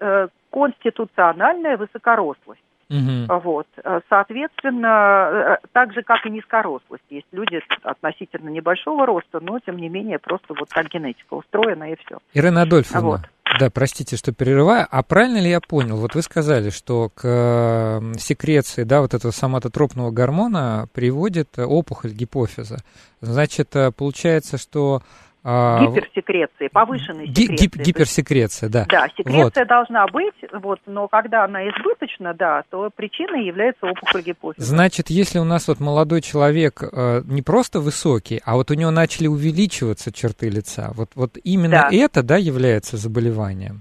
э, 0.00 0.28
конституциональная 0.50 1.76
высокорослость. 1.76 2.62
Угу. 2.90 3.40
Вот. 3.44 3.66
Э, 3.84 4.00
соответственно, 4.08 5.58
э, 5.62 5.66
так 5.72 5.92
же, 5.92 6.02
как 6.02 6.26
и 6.26 6.30
низкорослость. 6.30 7.04
Есть 7.08 7.28
люди 7.30 7.60
относительно 7.84 8.48
небольшого 8.48 9.06
роста, 9.06 9.38
но, 9.40 9.60
тем 9.60 9.76
не 9.76 9.88
менее, 9.88 10.18
просто 10.18 10.54
вот 10.58 10.68
так 10.70 10.88
генетика 10.88 11.34
устроена, 11.34 11.92
и 11.92 11.96
все. 12.04 12.18
Ирина 12.34 12.62
Адольфовна, 12.62 13.08
вот. 13.08 13.20
да, 13.60 13.70
простите, 13.70 14.16
что 14.16 14.32
перерываю. 14.32 14.88
А 14.90 15.02
правильно 15.04 15.38
ли 15.38 15.50
я 15.50 15.60
понял? 15.60 15.98
Вот 15.98 16.16
вы 16.16 16.22
сказали, 16.22 16.70
что 16.70 17.10
к 17.14 18.00
секреции, 18.18 18.82
да, 18.82 19.02
вот 19.02 19.14
этого 19.14 19.30
соматотропного 19.30 20.10
гормона 20.10 20.88
приводит 20.92 21.58
опухоль 21.58 22.10
гипофиза. 22.10 22.78
Значит, 23.20 23.76
э, 23.76 23.92
получается, 23.92 24.58
что 24.58 25.02
а, 25.42 25.86
гиперсекреции, 25.86 26.68
повышенной 26.68 27.26
секреции. 27.26 27.54
Гип, 27.54 27.76
гиперсекреция, 27.76 28.68
да. 28.68 28.84
Да, 28.88 29.08
секреция 29.16 29.64
вот. 29.64 29.68
должна 29.68 30.06
быть, 30.08 30.34
вот, 30.52 30.80
но 30.86 31.08
когда 31.08 31.44
она 31.44 31.66
избыточна, 31.68 32.34
да, 32.34 32.62
то 32.70 32.90
причиной 32.94 33.46
является 33.46 33.86
опухоль 33.86 34.22
гипофиза. 34.22 34.66
Значит, 34.66 35.08
если 35.08 35.38
у 35.38 35.44
нас 35.44 35.68
вот 35.68 35.80
молодой 35.80 36.20
человек 36.20 36.82
э, 36.82 37.22
не 37.24 37.40
просто 37.42 37.80
высокий, 37.80 38.40
а 38.44 38.56
вот 38.56 38.70
у 38.70 38.74
него 38.74 38.90
начали 38.90 39.28
увеличиваться 39.28 40.12
черты 40.12 40.50
лица, 40.50 40.90
вот, 40.94 41.10
вот 41.14 41.38
именно 41.42 41.88
да. 41.88 41.88
это, 41.90 42.22
да, 42.22 42.36
является 42.36 42.98
заболеванием? 42.98 43.80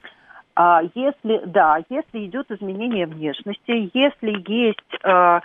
А, 0.56 0.82
если, 0.96 1.42
да, 1.46 1.80
если 1.89 2.25
идет 2.25 2.51
изменение 2.51 3.06
внешности, 3.06 3.89
если 3.94 4.44
есть... 4.50 5.04
Э, 5.04 5.42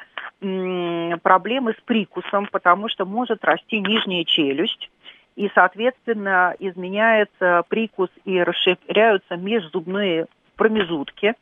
проблемы 1.23 1.73
с 1.73 1.83
прикусом, 1.87 2.49
потому 2.53 2.91
что 2.91 3.07
может 3.07 3.43
расти 3.45 3.81
нижняя 3.81 4.25
челюсть, 4.25 4.91
и, 5.37 5.51
соответственно, 5.55 6.55
изменяется 6.59 7.63
прикус 7.69 8.11
и 8.25 8.41
расширяются 8.41 9.37
межзубные 9.37 10.27
промежутки. 10.57 11.35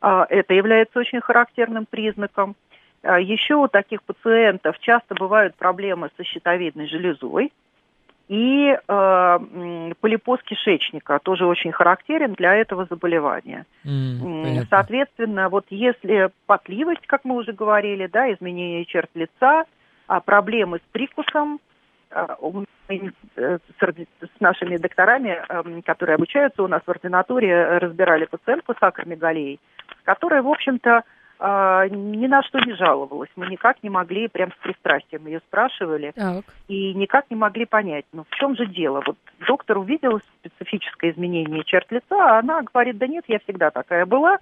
А, 0.00 0.26
это 0.28 0.54
является 0.54 0.98
очень 0.98 1.20
характерным 1.20 1.86
признаком. 1.86 2.56
А, 3.02 3.20
еще 3.20 3.54
у 3.54 3.68
таких 3.68 4.02
пациентов 4.02 4.78
часто 4.80 5.14
бывают 5.14 5.54
проблемы 5.54 6.10
со 6.16 6.24
щитовидной 6.24 6.88
железой. 6.88 7.52
И 8.28 8.76
э, 8.76 9.38
полипоз 10.00 10.42
кишечника 10.42 11.18
тоже 11.18 11.46
очень 11.46 11.72
характерен 11.72 12.34
для 12.34 12.56
этого 12.56 12.84
заболевания. 12.84 13.64
Mm, 13.86 14.66
Соответственно, 14.68 15.48
вот 15.48 15.64
если 15.70 16.28
потливость, 16.44 17.06
как 17.06 17.24
мы 17.24 17.36
уже 17.36 17.52
говорили, 17.52 18.06
да, 18.06 18.30
изменение 18.30 18.84
черт 18.84 19.08
лица, 19.14 19.64
а 20.08 20.20
проблемы 20.20 20.76
с 20.76 20.92
прикусом, 20.92 21.58
мы 22.88 23.12
э, 23.36 23.58
с 23.76 24.40
нашими 24.40 24.76
докторами, 24.76 25.40
эм, 25.48 25.82
которые 25.82 26.14
обучаются 26.14 26.62
у 26.62 26.68
нас 26.68 26.82
в 26.86 26.90
ординатуре, 26.90 27.78
разбирали 27.78 28.24
пациентку 28.24 28.74
с 28.74 28.82
акромегалией, 28.82 29.60
которая, 30.04 30.42
в 30.42 30.48
общем-то, 30.48 31.04
а, 31.40 31.86
ни 31.88 32.26
на 32.26 32.42
что 32.42 32.58
не 32.58 32.74
жаловалась. 32.74 33.30
Мы 33.36 33.46
никак 33.46 33.82
не 33.82 33.90
могли, 33.90 34.26
прям 34.26 34.50
с 34.50 34.56
пристрастием 34.56 35.26
ее 35.26 35.40
спрашивали, 35.46 36.12
так. 36.14 36.44
и 36.66 36.92
никак 36.94 37.26
не 37.30 37.36
могли 37.36 37.64
понять, 37.64 38.04
ну 38.12 38.24
в 38.28 38.34
чем 38.36 38.56
же 38.56 38.66
дело. 38.66 39.02
Вот 39.06 39.16
доктор 39.46 39.78
увидел 39.78 40.20
специфическое 40.40 41.12
изменение 41.12 41.62
черт 41.64 41.90
лица, 41.92 42.16
а 42.16 42.38
она 42.40 42.62
говорит, 42.62 42.98
да 42.98 43.06
нет, 43.06 43.24
я 43.28 43.38
всегда 43.40 43.70
такая 43.70 44.04
была, 44.04 44.38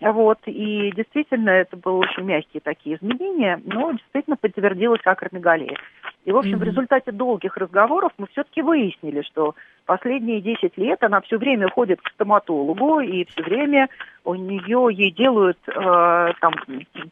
вот, 0.00 0.38
и 0.46 0.92
действительно, 0.92 1.50
это 1.50 1.76
были 1.76 1.94
очень 1.94 2.22
мягкие 2.22 2.60
такие 2.60 2.96
изменения, 2.96 3.60
но 3.64 3.92
действительно 3.92 4.36
подтвердилась 4.36 5.00
акромегалия. 5.04 5.76
И, 6.24 6.32
в 6.32 6.36
общем, 6.36 6.54
mm-hmm. 6.54 6.58
в 6.58 6.62
результате 6.62 7.12
долгих 7.12 7.56
разговоров 7.56 8.12
мы 8.18 8.26
все-таки 8.28 8.62
выяснили, 8.62 9.22
что 9.22 9.54
последние 9.86 10.40
10 10.40 10.76
лет 10.76 11.02
она 11.02 11.20
все 11.22 11.38
время 11.38 11.68
ходит 11.70 12.00
к 12.00 12.10
стоматологу, 12.10 13.00
и 13.00 13.24
все 13.24 13.42
время 13.42 13.88
у 14.24 14.34
нее 14.34 14.88
ей 14.92 15.10
делают 15.10 15.58
э, 15.66 16.32
там 16.40 16.54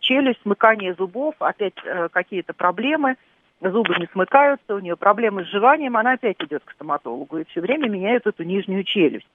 челюсть, 0.01 0.43
смыкание 0.43 0.95
зубов, 0.95 1.35
опять 1.41 1.75
э, 1.85 2.09
какие-то 2.13 2.53
проблемы, 2.53 3.17
зубы 3.61 3.95
не 3.99 4.07
смыкаются, 4.13 4.75
у 4.75 4.81
нее 4.81 4.97
проблемы 4.97 5.45
с 5.45 5.49
жеванием, 5.49 5.97
она 5.97 6.13
опять 6.13 6.37
идет 6.41 6.63
к 6.65 6.73
стоматологу, 6.73 7.39
и 7.39 7.45
все 7.45 7.61
время 7.61 7.89
меняют 7.89 8.27
эту 8.27 8.43
нижнюю 8.43 8.85
челюсть. 8.85 9.27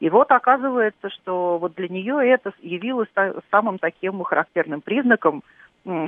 И 0.00 0.10
вот 0.10 0.30
оказывается, 0.30 1.10
что 1.10 1.58
вот 1.58 1.74
для 1.74 1.88
нее 1.88 2.28
это 2.28 2.52
явилось 2.60 3.08
самым 3.50 3.78
таким 3.78 4.22
характерным 4.22 4.80
признаком, 4.80 5.42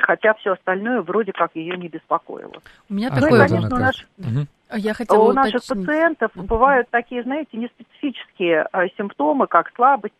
хотя 0.01 0.35
все 0.35 0.53
остальное 0.53 1.03
вроде 1.03 1.33
как 1.33 1.51
ее 1.55 1.77
не 1.77 1.89
беспокоило. 1.89 2.63
У 2.89 2.95
меня 2.95 3.11
ну, 3.11 3.21
такое... 3.21 3.45
И, 3.45 3.49
конечно, 3.49 3.77
у, 3.77 3.81
наш... 3.81 4.07
угу. 4.19 4.47
Я 4.77 4.95
хотела 4.95 5.23
у 5.23 5.33
наших 5.33 5.67
пациентов 5.67 6.31
бывают 6.35 6.89
такие, 6.91 7.23
знаете, 7.25 7.57
неспецифические 7.57 8.69
э, 8.73 8.89
симптомы, 8.97 9.49
как 9.49 9.73
слабость, 9.75 10.15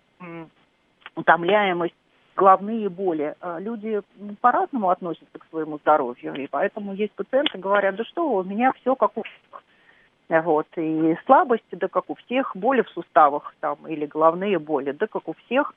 утомляемость, 1.15 1.95
головные 2.37 2.89
боли. 2.89 3.35
А 3.41 3.61
люди 3.61 4.01
по-разному 4.41 4.91
относятся 4.91 5.39
к 5.39 5.47
своему 5.51 5.79
здоровью, 5.79 6.35
и 6.35 6.49
поэтому 6.49 6.95
есть 6.95 7.13
пациенты, 7.13 7.59
говорят, 7.59 7.95
да 7.97 8.05
что, 8.05 8.29
у 8.29 8.43
меня 8.43 8.73
все 8.81 8.97
как 8.97 9.17
у 9.17 9.23
всех 9.23 9.63
вот, 10.31 10.67
и 10.77 11.17
слабости, 11.27 11.75
да 11.75 11.89
как 11.89 12.09
у 12.09 12.15
всех, 12.15 12.57
боли 12.57 12.83
в 12.83 12.89
суставах 12.91 13.55
там, 13.59 13.87
или 13.89 14.07
головные 14.07 14.61
боли, 14.61 14.93
да 14.93 15.09
как 15.09 15.29
у 15.29 15.35
всех. 15.45 15.75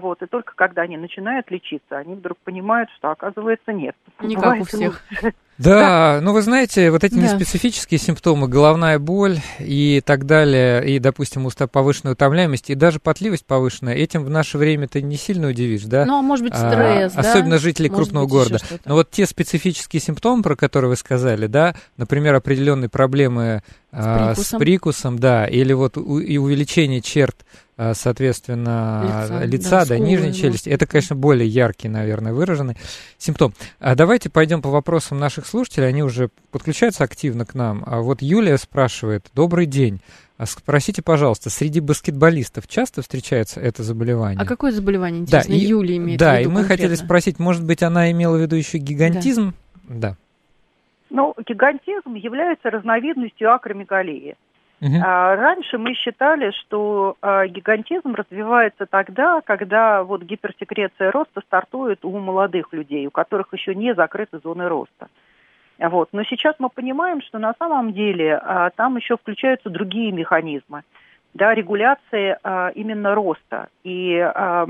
Вот, 0.00 0.22
и 0.22 0.26
только 0.26 0.54
когда 0.54 0.82
они 0.82 0.96
начинают 0.96 1.50
лечиться, 1.50 1.98
они 1.98 2.14
вдруг 2.14 2.38
понимают, 2.38 2.88
что 2.96 3.10
оказывается 3.10 3.72
нет. 3.72 3.94
Не 4.20 4.36
как 4.36 4.60
у 4.60 4.64
всех. 4.64 5.02
Да, 5.58 6.20
ну 6.22 6.32
вы 6.32 6.42
знаете, 6.42 6.90
вот 6.90 7.04
эти 7.04 7.14
да. 7.14 7.20
неспецифические 7.20 7.98
симптомы, 7.98 8.48
головная 8.48 8.98
боль 8.98 9.38
и 9.60 10.02
так 10.04 10.24
далее, 10.24 10.84
и, 10.88 10.98
допустим, 10.98 11.46
повышенная 11.70 12.14
утомляемость, 12.14 12.70
и 12.70 12.74
даже 12.74 12.98
потливость 12.98 13.46
повышенная, 13.46 13.94
этим 13.94 14.24
в 14.24 14.30
наше 14.30 14.58
время 14.58 14.88
ты 14.88 15.02
не 15.02 15.16
сильно 15.16 15.48
удивишь, 15.48 15.82
да? 15.82 16.04
Ну, 16.04 16.18
а 16.18 16.22
может 16.22 16.46
быть, 16.46 16.54
стресс, 16.54 17.12
а, 17.14 17.22
да? 17.22 17.30
Особенно 17.30 17.58
жителей 17.58 17.90
может 17.90 18.04
крупного 18.04 18.26
города. 18.26 18.58
Но 18.86 18.94
вот 18.94 19.10
те 19.10 19.26
специфические 19.26 20.00
симптомы, 20.00 20.42
про 20.42 20.56
которые 20.56 20.88
вы 20.88 20.96
сказали, 20.96 21.46
да, 21.46 21.74
например, 21.96 22.34
определенные 22.34 22.88
проблемы 22.88 23.62
с 23.92 24.02
прикусом, 24.02 24.32
а, 24.32 24.34
с 24.34 24.58
прикусом 24.58 25.18
да, 25.18 25.46
или 25.46 25.74
вот 25.74 25.98
у, 25.98 26.18
и 26.18 26.38
увеличение 26.38 27.02
черт 27.02 27.36
а, 27.42 27.44
соответственно, 27.94 29.44
лица, 29.44 29.44
лица 29.44 29.70
да, 29.80 29.86
да 29.86 29.98
нижней 29.98 30.34
челюсти. 30.34 30.68
Это, 30.68 30.86
конечно, 30.86 31.16
более 31.16 31.48
яркий, 31.48 31.88
наверное, 31.88 32.32
выраженный 32.32 32.76
симптом. 33.18 33.54
А 33.80 33.94
давайте 33.94 34.28
пойдем 34.30 34.60
по 34.60 34.70
вопросам 34.70 35.18
наших 35.18 35.46
слушателей. 35.46 35.88
Они 35.88 36.02
уже 36.02 36.28
подключаются 36.50 37.04
активно 37.04 37.46
к 37.46 37.54
нам. 37.54 37.82
А 37.86 38.00
вот 38.00 38.20
Юлия 38.22 38.58
спрашивает. 38.58 39.26
Добрый 39.34 39.66
день. 39.66 40.00
А 40.36 40.46
спросите, 40.46 41.02
пожалуйста, 41.02 41.50
среди 41.50 41.80
баскетболистов 41.80 42.66
часто 42.66 43.00
встречается 43.02 43.60
это 43.60 43.82
заболевание? 43.82 44.40
А 44.40 44.44
какое 44.44 44.72
заболевание, 44.72 45.20
интересно, 45.22 45.54
да, 45.54 45.60
Юлия 45.60 45.96
имеет 45.98 46.18
да, 46.18 46.34
в 46.34 46.38
виду 46.38 46.40
Да, 46.40 46.40
и 46.40 46.46
мы 46.46 46.60
конкретно? 46.60 46.86
хотели 46.88 46.94
спросить, 46.96 47.38
может 47.38 47.64
быть, 47.64 47.82
она 47.82 48.10
имела 48.10 48.36
в 48.36 48.40
виду 48.40 48.56
еще 48.56 48.78
гигантизм? 48.78 49.54
Да. 49.88 50.10
да. 50.10 50.16
Ну, 51.10 51.34
гигантизм 51.46 52.14
является 52.14 52.70
разновидностью 52.70 53.54
акромегалии. 53.54 54.34
Угу. 54.82 54.96
А, 55.00 55.36
раньше 55.36 55.78
мы 55.78 55.94
считали, 55.94 56.50
что 56.50 57.16
а, 57.22 57.46
гигантизм 57.46 58.14
развивается 58.16 58.86
тогда, 58.86 59.40
когда 59.40 60.02
вот 60.02 60.22
гиперсекреция 60.22 61.12
роста 61.12 61.40
стартует 61.46 62.04
у 62.04 62.18
молодых 62.18 62.72
людей, 62.72 63.06
у 63.06 63.12
которых 63.12 63.52
еще 63.52 63.76
не 63.76 63.94
закрыты 63.94 64.40
зоны 64.42 64.68
роста. 64.68 65.06
Вот. 65.78 66.08
Но 66.10 66.24
сейчас 66.24 66.56
мы 66.58 66.68
понимаем, 66.68 67.22
что 67.22 67.38
на 67.38 67.54
самом 67.60 67.92
деле 67.92 68.34
а, 68.34 68.70
там 68.70 68.96
еще 68.96 69.16
включаются 69.16 69.70
другие 69.70 70.10
механизмы, 70.10 70.82
да, 71.32 71.54
регуляции 71.54 72.36
а, 72.42 72.70
именно 72.74 73.14
роста 73.14 73.68
и 73.84 74.18
а, 74.18 74.66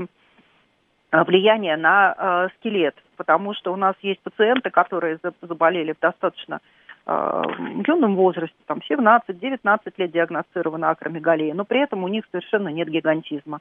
влияние 1.11 1.75
на 1.75 2.49
скелет, 2.57 2.95
потому 3.17 3.53
что 3.55 3.73
у 3.73 3.75
нас 3.75 3.95
есть 4.01 4.19
пациенты, 4.21 4.69
которые 4.69 5.19
заболели 5.41 5.95
достаточно 5.99 6.59
в 7.05 7.83
юном 7.85 8.15
возрасте, 8.15 8.55
там 8.65 8.79
17-19 8.89 9.79
лет 9.97 10.11
диагностирована 10.11 10.91
акромегалия, 10.91 11.53
но 11.53 11.65
при 11.65 11.81
этом 11.81 12.03
у 12.03 12.07
них 12.07 12.23
совершенно 12.31 12.69
нет 12.69 12.87
гигантизма. 12.87 13.59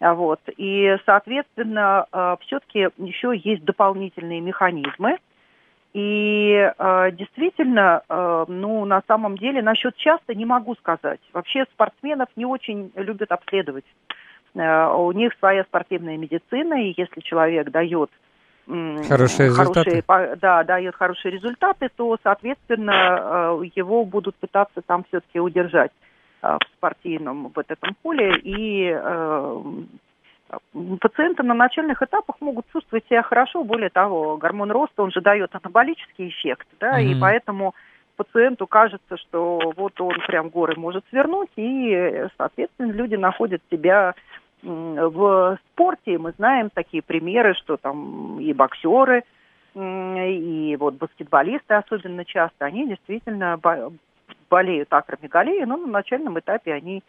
А 0.00 0.14
вот. 0.14 0.40
И, 0.58 0.96
соответственно, 1.06 2.06
э, 2.12 2.36
все-таки 2.42 2.90
еще 2.98 3.32
есть 3.34 3.64
дополнительные 3.64 4.40
механизмы. 4.40 5.18
И 5.94 6.72
действительно, 7.12 8.02
ну, 8.48 8.84
на 8.84 9.00
самом 9.06 9.38
деле, 9.38 9.62
насчет 9.62 9.94
часто 9.94 10.34
не 10.34 10.44
могу 10.44 10.74
сказать. 10.74 11.20
Вообще 11.32 11.66
спортсменов 11.72 12.28
не 12.34 12.44
очень 12.44 12.90
любят 12.96 13.30
обследовать. 13.30 13.84
У 14.54 15.12
них 15.12 15.34
своя 15.38 15.62
спортивная 15.62 16.16
медицина, 16.16 16.74
и 16.82 16.94
если 16.96 17.20
человек 17.20 17.70
дает 17.70 18.10
хорошие 18.66 19.48
результаты. 19.48 20.02
Хорошие, 20.06 20.36
да, 20.36 20.64
дает 20.64 20.94
хорошие 20.94 21.32
результаты, 21.32 21.88
то, 21.94 22.16
соответственно, 22.22 23.60
э, 23.60 23.70
его 23.74 24.04
будут 24.04 24.34
пытаться 24.36 24.82
там 24.82 25.04
все-таки 25.08 25.38
удержать 25.40 25.92
э, 26.42 26.58
в 26.58 26.76
спортивном 26.76 27.50
в 27.54 27.58
этом 27.58 27.94
поле. 28.02 28.34
И 28.42 28.90
э, 28.94 29.62
пациенты 31.00 31.42
на 31.42 31.54
начальных 31.54 32.02
этапах 32.02 32.36
могут 32.40 32.66
чувствовать 32.72 33.04
себя 33.06 33.22
хорошо. 33.22 33.64
Более 33.64 33.90
того, 33.90 34.36
гормон 34.36 34.70
роста, 34.70 35.02
он 35.02 35.12
же 35.12 35.20
дает 35.20 35.54
анаболический 35.54 36.28
эффект, 36.28 36.66
да, 36.80 37.00
mm-hmm. 37.00 37.04
и 37.04 37.20
поэтому 37.20 37.74
пациенту 38.16 38.66
кажется, 38.66 39.16
что 39.16 39.72
вот 39.76 40.00
он 40.00 40.14
прям 40.26 40.48
горы 40.48 40.74
может 40.76 41.04
свернуть, 41.10 41.50
и, 41.56 42.26
соответственно, 42.36 42.92
люди 42.92 43.16
находят 43.16 43.60
себя 43.70 44.14
в 44.64 45.58
спорте 45.72 46.18
мы 46.18 46.32
знаем 46.32 46.70
такие 46.72 47.02
примеры, 47.02 47.54
что 47.54 47.76
там 47.76 48.40
и 48.40 48.52
боксеры, 48.52 49.24
и 49.74 50.76
вот 50.78 50.94
баскетболисты 50.94 51.74
особенно 51.74 52.24
часто, 52.24 52.64
они 52.64 52.88
действительно 52.88 53.60
болеют 54.48 54.92
акромегалией, 54.92 55.66
но 55.66 55.76
на 55.76 55.88
начальном 55.88 56.38
этапе 56.38 56.72
они 56.72 57.02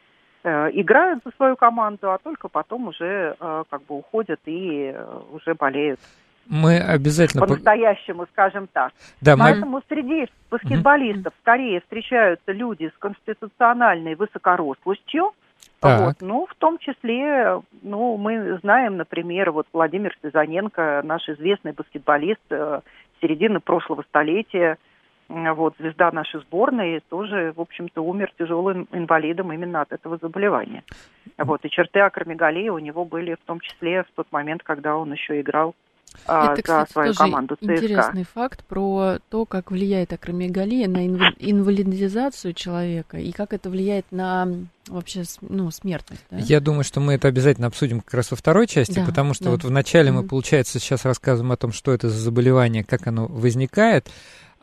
э, 0.43 0.69
играют 0.73 1.21
за 1.23 1.31
свою 1.35 1.55
команду, 1.55 2.11
а 2.11 2.17
только 2.17 2.49
потом 2.49 2.87
уже 2.87 3.35
э, 3.39 3.63
как 3.69 3.83
бы 3.83 3.97
уходят 3.97 4.39
и 4.45 4.91
э, 4.95 5.19
уже 5.31 5.53
болеют. 5.53 5.99
Мы 6.47 6.79
обязательно... 6.79 7.45
По-настоящему, 7.45 8.27
скажем 8.31 8.67
так. 8.71 8.93
Да, 9.21 9.35
Поэтому 9.37 9.77
мы... 9.77 9.81
среди 9.87 10.27
баскетболистов 10.51 11.33
угу. 11.33 11.39
скорее 11.41 11.81
встречаются 11.81 12.51
люди 12.51 12.91
с 12.95 12.97
конституциональной 12.99 14.15
высокорослостью, 14.15 15.33
так. 15.79 16.01
Вот. 16.01 16.15
Ну, 16.21 16.47
в 16.49 16.55
том 16.55 16.77
числе, 16.79 17.61
ну, 17.81 18.17
мы 18.17 18.57
знаем, 18.59 18.97
например, 18.97 19.51
вот 19.51 19.67
Владимир 19.73 20.15
Стезаненко, 20.19 21.01
наш 21.03 21.27
известный 21.29 21.73
баскетболист 21.73 22.41
э, 22.49 22.81
середины 23.21 23.59
прошлого 23.59 24.03
столетия, 24.03 24.77
вот, 25.27 25.75
звезда 25.79 26.11
нашей 26.11 26.41
сборной, 26.41 27.01
тоже, 27.09 27.53
в 27.55 27.61
общем-то, 27.61 28.01
умер 28.01 28.31
тяжелым 28.37 28.87
инвалидом 28.91 29.51
именно 29.51 29.81
от 29.81 29.91
этого 29.91 30.17
заболевания. 30.17 30.83
Вот, 31.37 31.65
и 31.65 31.69
черты 31.69 31.99
акромегалии 31.99 32.69
у 32.69 32.77
него 32.77 33.05
были 33.05 33.33
в 33.33 33.45
том 33.45 33.59
числе 33.59 34.03
в 34.03 34.07
тот 34.15 34.27
момент, 34.31 34.61
когда 34.63 34.95
он 34.95 35.11
еще 35.11 35.41
играл 35.41 35.73
а, 36.25 36.53
Это, 36.53 36.61
кстати, 36.61 36.87
за 36.87 36.91
свою 36.91 37.13
тоже 37.13 37.17
команду 37.19 37.55
ЦСКА. 37.55 37.75
Интересный 37.75 38.23
факт 38.23 38.63
про 38.65 39.17
то, 39.29 39.45
как 39.45 39.71
влияет 39.71 40.13
акромегалия 40.13 40.87
на 40.87 41.05
инвалидизацию 41.05 42.53
человека 42.53 43.17
и 43.17 43.31
как 43.31 43.53
это 43.53 43.69
влияет 43.69 44.05
на 44.11 44.47
вообще 44.87 45.23
ну, 45.41 45.71
смертность. 45.71 46.23
Да? 46.29 46.37
Я 46.37 46.59
думаю, 46.59 46.83
что 46.83 46.99
мы 46.99 47.13
это 47.13 47.27
обязательно 47.27 47.67
обсудим 47.67 48.01
как 48.01 48.13
раз 48.13 48.31
во 48.31 48.37
второй 48.37 48.67
части, 48.67 48.93
да, 48.95 49.05
потому 49.05 49.33
что 49.33 49.45
да. 49.45 49.51
вот 49.51 49.63
вначале 49.63 50.09
mm-hmm. 50.09 50.13
мы, 50.13 50.23
получается, 50.23 50.79
сейчас 50.79 51.05
рассказываем 51.05 51.51
о 51.51 51.57
том, 51.57 51.71
что 51.71 51.91
это 51.91 52.09
за 52.09 52.19
заболевание, 52.19 52.83
как 52.83 53.07
оно 53.07 53.25
возникает 53.25 54.09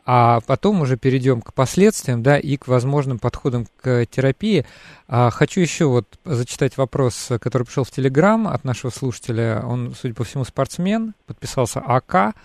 а 0.05 0.39
потом 0.45 0.81
уже 0.81 0.97
перейдем 0.97 1.41
к 1.41 1.53
последствиям, 1.53 2.23
да, 2.23 2.37
и 2.37 2.57
к 2.57 2.67
возможным 2.67 3.19
подходам 3.19 3.65
к 3.81 4.05
терапии. 4.05 4.65
А, 5.07 5.29
хочу 5.29 5.61
еще 5.61 5.85
вот 5.85 6.05
зачитать 6.25 6.77
вопрос, 6.77 7.31
который 7.39 7.63
пришел 7.63 7.83
в 7.83 7.91
Телеграм 7.91 8.47
от 8.47 8.63
нашего 8.65 8.91
слушателя. 8.91 9.61
Он, 9.65 9.93
судя 9.93 10.13
по 10.13 10.23
всему, 10.23 10.43
спортсмен, 10.43 11.13
подписался 11.25 11.79
АК, 11.79 12.35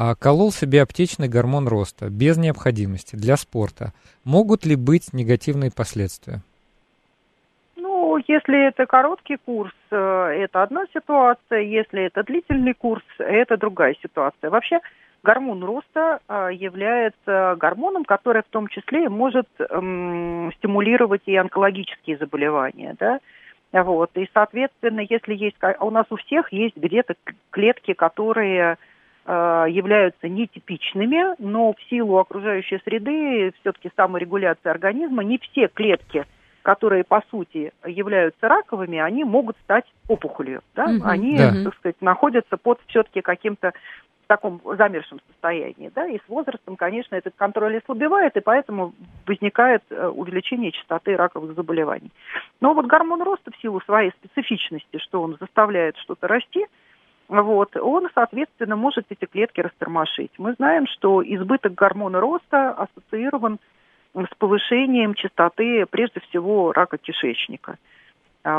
а, 0.00 0.14
колол 0.14 0.52
себе 0.52 0.80
аптечный 0.82 1.28
гормон 1.28 1.66
роста 1.66 2.08
без 2.08 2.36
необходимости 2.36 3.16
для 3.16 3.36
спорта. 3.36 3.92
Могут 4.22 4.64
ли 4.64 4.76
быть 4.76 5.12
негативные 5.12 5.72
последствия? 5.72 6.40
Ну, 7.74 8.16
если 8.28 8.68
это 8.68 8.86
короткий 8.86 9.38
курс, 9.44 9.74
э, 9.90 9.96
это 9.96 10.62
одна 10.62 10.84
ситуация. 10.94 11.62
Если 11.62 12.04
это 12.06 12.22
длительный 12.22 12.74
курс, 12.74 13.02
это 13.18 13.56
другая 13.56 13.96
ситуация. 14.00 14.50
Вообще, 14.50 14.78
гормон 15.22 15.64
роста 15.64 16.20
а, 16.28 16.48
является 16.48 17.56
гормоном, 17.58 18.04
который 18.04 18.42
в 18.42 18.50
том 18.50 18.68
числе 18.68 19.08
может 19.08 19.48
эм, 19.58 20.52
стимулировать 20.56 21.22
и 21.26 21.36
онкологические 21.36 22.18
заболевания, 22.18 22.96
да, 22.98 23.20
вот, 23.72 24.10
и, 24.14 24.28
соответственно, 24.32 25.00
если 25.08 25.34
есть, 25.34 25.56
у 25.80 25.90
нас 25.90 26.06
у 26.10 26.16
всех 26.16 26.52
есть 26.52 26.76
где-то 26.76 27.14
клетки, 27.50 27.92
которые 27.92 28.78
э, 29.26 29.66
являются 29.68 30.26
нетипичными, 30.26 31.34
но 31.38 31.74
в 31.74 31.90
силу 31.90 32.16
окружающей 32.16 32.80
среды, 32.84 33.52
все-таки 33.60 33.90
саморегуляции 33.94 34.70
организма, 34.70 35.22
не 35.22 35.36
все 35.38 35.68
клетки, 35.68 36.24
которые 36.62 37.04
по 37.04 37.22
сути 37.30 37.72
являются 37.86 38.48
раковыми, 38.48 38.98
они 38.98 39.24
могут 39.24 39.56
стать 39.64 39.84
опухолью, 40.08 40.62
да, 40.74 40.86
mm-hmm. 40.86 41.00
они, 41.04 41.36
да. 41.36 41.52
так 41.64 41.74
сказать, 41.76 41.96
находятся 42.00 42.56
под 42.56 42.80
все-таки 42.86 43.20
каким-то 43.20 43.72
в 44.28 44.34
таком 44.34 44.60
замершем 44.76 45.20
состоянии, 45.26 45.90
да, 45.94 46.06
и 46.06 46.18
с 46.18 46.28
возрастом, 46.28 46.76
конечно, 46.76 47.14
этот 47.14 47.32
контроль 47.36 47.78
ослабевает, 47.78 48.36
и 48.36 48.40
поэтому 48.40 48.92
возникает 49.26 49.82
э, 49.88 50.06
увеличение 50.06 50.70
частоты 50.70 51.16
раковых 51.16 51.54
заболеваний. 51.54 52.12
Но 52.60 52.74
вот 52.74 52.84
гормон 52.84 53.22
роста 53.22 53.50
в 53.50 53.56
силу 53.62 53.80
своей 53.80 54.10
специфичности, 54.10 54.98
что 54.98 55.22
он 55.22 55.38
заставляет 55.40 55.96
что-то 55.96 56.28
расти, 56.28 56.66
вот, 57.28 57.74
он, 57.78 58.10
соответственно, 58.14 58.76
может 58.76 59.06
эти 59.08 59.24
клетки 59.24 59.62
растормошить. 59.62 60.32
Мы 60.36 60.52
знаем, 60.54 60.86
что 60.86 61.22
избыток 61.22 61.72
гормона 61.72 62.20
роста 62.20 62.72
ассоциирован 62.72 63.58
с 64.14 64.34
повышением 64.36 65.14
частоты, 65.14 65.86
прежде 65.86 66.20
всего, 66.20 66.72
рака 66.72 66.98
кишечника 66.98 67.78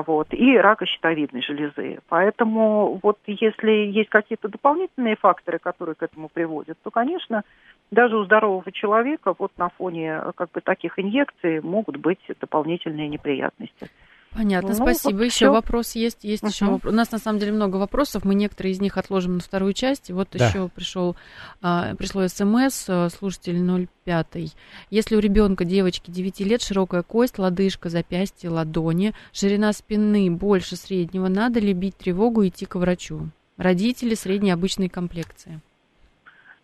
вот, 0.06 0.28
и 0.32 0.58
рака 0.58 0.86
щитовидной 0.86 1.42
железы. 1.42 2.00
Поэтому 2.10 3.00
вот 3.02 3.18
если 3.26 3.72
есть 3.72 4.10
какие-то 4.10 4.48
дополнительные 4.48 5.16
факторы, 5.16 5.60
которые 5.60 5.96
к 5.96 6.04
этому 6.04 6.30
приводят, 6.30 6.78
то, 6.84 6.92
конечно, 6.92 7.44
даже 7.92 8.18
у 8.18 8.24
здорового 8.24 8.72
человека 8.72 9.34
вот 9.38 9.52
на 9.58 9.70
фоне 9.70 10.22
как 10.36 10.52
бы 10.52 10.62
таких 10.62 11.00
инъекций 11.00 11.62
могут 11.62 11.98
быть 11.98 12.20
дополнительные 12.40 13.08
неприятности. 13.08 13.90
Понятно, 14.34 14.70
ну, 14.70 14.76
спасибо. 14.76 15.18
Вот 15.18 15.24
еще 15.24 15.32
все. 15.32 15.52
вопрос 15.52 15.96
есть, 15.96 16.24
есть 16.24 16.44
uh-huh. 16.44 16.50
еще 16.50 16.66
вопрос. 16.66 16.94
У 16.94 16.96
нас 16.96 17.12
на 17.12 17.18
самом 17.18 17.40
деле 17.40 17.52
много 17.52 17.78
вопросов, 17.78 18.26
мы 18.26 18.36
некоторые 18.36 18.74
из 18.74 18.82
них 18.82 18.98
отложим 18.98 19.36
на 19.36 19.40
вторую 19.40 19.74
часть. 19.74 20.12
Вот 20.12 20.30
да. 20.32 20.48
еще 20.48 20.70
пришел, 20.70 21.16
а, 21.64 21.96
пришло 21.96 22.28
смс, 22.28 22.86
а, 22.90 23.10
слушатель 23.10 23.60
05. 24.06 24.56
Если 24.92 25.16
у 25.16 25.20
ребенка 25.20 25.66
девочки 25.66 26.12
9 26.12 26.42
лет 26.42 26.62
широкая 26.62 27.02
кость, 27.02 27.40
лодыжка, 27.40 27.90
запястье, 27.90 28.50
ладони, 28.52 29.14
ширина 29.34 29.74
спины 29.74 30.30
больше 30.30 30.76
среднего, 30.76 31.28
надо 31.28 31.60
ли 31.60 31.74
бить 31.74 31.98
тревогу 31.98 32.44
и 32.44 32.50
идти 32.50 32.66
к 32.66 32.76
врачу? 32.76 33.30
Родители 33.58 34.14
средней 34.14 34.52
обычной 34.52 34.90
комплекции. 34.90 35.60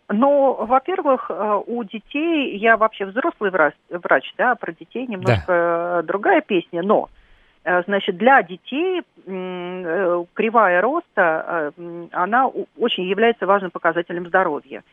Ну, 0.08 0.64
во-первых, 0.64 1.30
э, 1.30 1.62
у 1.66 1.82
детей, 1.82 2.56
я 2.58 2.76
вообще 2.76 3.06
взрослый 3.06 3.50
врач, 3.50 3.74
врач 3.90 4.32
да, 4.38 4.54
про 4.54 4.72
детей 4.72 5.04
немножко 5.08 5.46
да. 5.48 6.02
другая 6.02 6.42
песня, 6.42 6.82
но 6.82 7.08
Э, 7.08 7.15
значит, 7.86 8.16
для 8.16 8.42
детей 8.42 9.02
э, 9.26 10.24
кривая 10.34 10.80
роста, 10.80 11.72
э, 11.76 12.06
она 12.12 12.46
очень 12.78 13.04
является 13.04 13.46
важным 13.46 13.70
показателем 13.70 14.26
здоровья. 14.28 14.84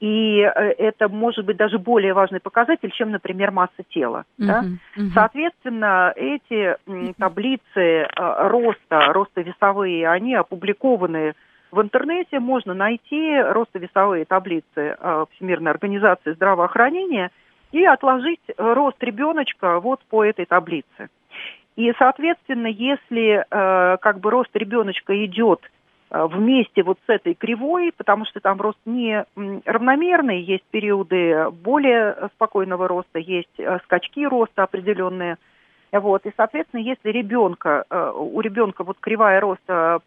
И 0.00 0.38
это 0.38 1.08
может 1.08 1.44
быть 1.44 1.56
даже 1.56 1.78
более 1.78 2.14
важный 2.14 2.40
показатель, 2.40 2.90
чем, 2.90 3.10
например, 3.10 3.52
масса 3.52 3.82
тела. 3.90 4.24
Uh-huh, 4.38 4.46
да? 4.46 4.64
uh-huh. 4.64 5.08
Соответственно, 5.14 6.12
эти 6.16 6.76
таблицы 7.16 8.08
роста, 8.16 9.12
роста 9.12 9.40
весовые, 9.40 10.08
они 10.08 10.34
опубликованы 10.34 11.34
в 11.70 11.80
интернете. 11.80 12.40
Можно 12.40 12.74
найти 12.74 13.38
ростовесовые 13.38 14.24
таблицы 14.24 14.96
Всемирной 15.36 15.70
организации 15.70 16.32
здравоохранения 16.32 17.30
и 17.72 17.84
отложить 17.84 18.40
рост 18.58 19.02
ребеночка 19.02 19.80
вот 19.80 20.00
по 20.10 20.24
этой 20.24 20.44
таблице. 20.44 21.08
И, 21.76 21.92
соответственно, 21.98 22.68
если 22.68 23.44
э, 23.48 23.96
как 23.98 24.20
бы 24.20 24.30
рост 24.30 24.50
ребеночка 24.54 25.24
идет 25.24 25.60
э, 26.10 26.24
вместе 26.26 26.84
вот 26.84 26.98
с 27.06 27.08
этой 27.08 27.34
кривой, 27.34 27.92
потому 27.96 28.24
что 28.26 28.40
там 28.40 28.60
рост 28.60 28.78
не 28.84 29.24
равномерный, 29.64 30.40
есть 30.40 30.64
периоды 30.70 31.50
более 31.50 32.30
спокойного 32.34 32.86
роста, 32.86 33.18
есть 33.18 33.58
э, 33.58 33.78
скачки 33.84 34.24
роста 34.24 34.62
определенные. 34.62 35.36
Вот, 35.90 36.26
и, 36.26 36.32
соответственно, 36.36 36.80
если 36.80 37.10
ребенка, 37.10 37.84
э, 37.90 38.12
у 38.14 38.40
ребенка 38.40 38.84
вот 38.84 38.98
кривая 39.00 39.40
роста 39.40 40.00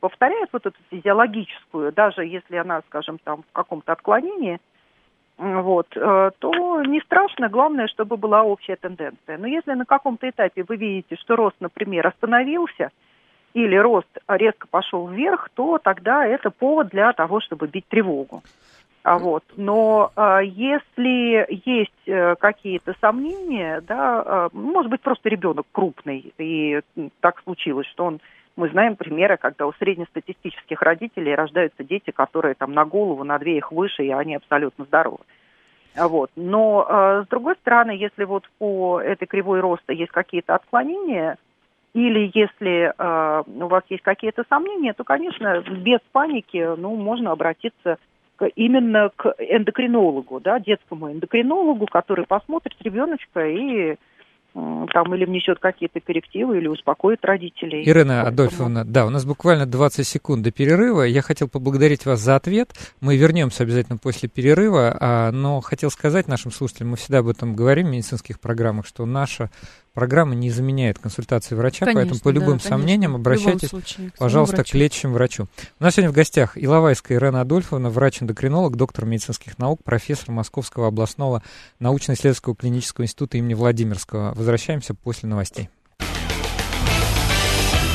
повторяет 0.00 0.48
вот 0.52 0.64
эту 0.64 0.78
физиологическую, 0.90 1.92
даже 1.92 2.24
если 2.24 2.56
она, 2.56 2.80
скажем, 2.88 3.18
там 3.18 3.42
в 3.42 3.52
каком-то 3.52 3.92
отклонении, 3.92 4.58
вот, 5.40 5.86
э, 5.96 6.30
то 6.38 6.82
не 6.82 7.00
страшно, 7.00 7.48
главное, 7.48 7.88
чтобы 7.88 8.18
была 8.18 8.42
общая 8.42 8.76
тенденция. 8.76 9.38
Но 9.38 9.46
если 9.46 9.72
на 9.72 9.86
каком-то 9.86 10.28
этапе 10.28 10.64
вы 10.68 10.76
видите, 10.76 11.16
что 11.16 11.34
рост, 11.34 11.56
например, 11.60 12.06
остановился, 12.06 12.90
или 13.54 13.74
рост 13.76 14.08
резко 14.28 14.68
пошел 14.68 15.08
вверх, 15.08 15.48
то 15.54 15.78
тогда 15.78 16.26
это 16.26 16.50
повод 16.50 16.88
для 16.88 17.14
того, 17.14 17.40
чтобы 17.40 17.68
бить 17.68 17.86
тревогу. 17.88 18.42
А 19.02 19.18
вот. 19.18 19.42
Но 19.56 20.12
а, 20.14 20.40
если 20.40 21.46
есть 21.64 22.08
а, 22.08 22.34
какие-то 22.34 22.94
сомнения, 23.00 23.80
да, 23.80 24.22
а, 24.24 24.48
может 24.52 24.90
быть, 24.90 25.00
просто 25.00 25.30
ребенок 25.30 25.66
крупный, 25.72 26.34
и 26.36 26.80
так 27.20 27.40
случилось, 27.42 27.86
что 27.86 28.04
он 28.04 28.20
мы 28.56 28.68
знаем 28.68 28.96
примеры, 28.96 29.36
когда 29.36 29.66
у 29.66 29.72
среднестатистических 29.74 30.82
родителей 30.82 31.34
рождаются 31.34 31.84
дети, 31.84 32.10
которые 32.10 32.54
там 32.54 32.72
на 32.72 32.84
голову, 32.84 33.24
на 33.24 33.38
две 33.38 33.58
их 33.58 33.72
выше, 33.72 34.04
и 34.04 34.10
они 34.10 34.36
абсолютно 34.36 34.84
здоровы. 34.84 35.24
Вот. 35.96 36.30
Но, 36.36 36.86
э, 36.88 37.24
с 37.26 37.28
другой 37.28 37.56
стороны, 37.56 37.90
если 37.90 38.24
вот 38.24 38.48
по 38.58 39.00
этой 39.00 39.26
кривой 39.26 39.60
роста 39.60 39.92
есть 39.92 40.12
какие-то 40.12 40.54
отклонения, 40.54 41.36
или 41.92 42.30
если 42.32 42.92
э, 42.96 43.42
у 43.46 43.66
вас 43.66 43.82
есть 43.88 44.02
какие-то 44.02 44.44
сомнения, 44.48 44.92
то, 44.92 45.02
конечно, 45.02 45.60
без 45.60 45.98
паники, 46.12 46.76
ну, 46.76 46.94
можно 46.94 47.32
обратиться 47.32 47.98
к, 48.36 48.46
именно 48.46 49.10
к 49.16 49.34
эндокринологу, 49.38 50.38
да, 50.40 50.60
детскому 50.60 51.10
эндокринологу, 51.10 51.86
который 51.86 52.26
посмотрит 52.26 52.76
ребеночка 52.82 53.44
и 53.46 53.96
там 54.52 55.14
или 55.14 55.24
внесет 55.24 55.58
какие-то 55.58 56.00
коррективы, 56.00 56.58
или 56.58 56.66
успокоит 56.66 57.24
родителей. 57.24 57.82
Ирина 57.88 58.22
Адольфовна, 58.22 58.84
да, 58.84 59.06
у 59.06 59.10
нас 59.10 59.24
буквально 59.24 59.66
20 59.66 60.06
секунд 60.06 60.42
до 60.42 60.50
перерыва. 60.50 61.02
Я 61.02 61.22
хотел 61.22 61.48
поблагодарить 61.48 62.06
вас 62.06 62.20
за 62.20 62.36
ответ. 62.36 62.72
Мы 63.00 63.16
вернемся 63.16 63.62
обязательно 63.62 63.98
после 63.98 64.28
перерыва, 64.28 64.96
а, 64.98 65.30
но 65.30 65.60
хотел 65.60 65.90
сказать 65.90 66.28
нашим 66.28 66.50
слушателям, 66.50 66.90
мы 66.90 66.96
всегда 66.96 67.18
об 67.18 67.28
этом 67.28 67.54
говорим 67.54 67.88
в 67.88 67.90
медицинских 67.90 68.40
программах, 68.40 68.86
что 68.86 69.06
наша 69.06 69.50
программа 69.94 70.34
не 70.34 70.50
заменяет 70.50 70.98
консультации 70.98 71.54
врача, 71.54 71.86
конечно, 71.86 72.00
поэтому 72.00 72.20
по 72.20 72.28
любым 72.30 72.58
да, 72.58 72.68
сомнениям 72.68 73.16
обращайтесь, 73.16 73.68
случае, 73.68 74.10
к 74.10 74.18
пожалуйста, 74.18 74.56
врачу. 74.56 74.72
к 74.72 74.74
лечащему 74.74 75.14
врачу. 75.14 75.46
У 75.78 75.84
нас 75.84 75.94
сегодня 75.94 76.10
в 76.10 76.14
гостях 76.14 76.52
Иловайская 76.56 77.18
Ирена 77.18 77.42
Адольфовна, 77.42 77.90
врач-эндокринолог, 77.90 78.76
доктор 78.76 79.04
медицинских 79.06 79.58
наук, 79.58 79.82
профессор 79.82 80.30
Московского 80.30 80.88
областного 80.88 81.42
научно-исследовательского 81.78 82.54
клинического 82.54 83.04
института 83.04 83.38
имени 83.38 83.54
Владимирского. 83.54 84.34
Возвращаемся 84.34 84.94
после 84.94 85.28
новостей. 85.28 85.68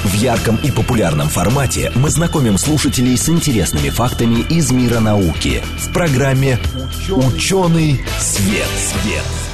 В 0.05 0.13
ярком 0.13 0.57
и 0.57 0.71
популярном 0.71 1.27
формате 1.27 1.91
мы 1.95 2.11
знакомим 2.11 2.59
слушателей 2.59 3.17
с 3.17 3.27
интересными 3.27 3.89
фактами 3.89 4.41
из 4.49 4.71
мира 4.71 4.99
науки 4.99 5.63
в 5.79 5.91
программе 5.91 6.59
«Ученый, 7.09 7.99
свет». 8.19 8.67
свет». 8.67 9.44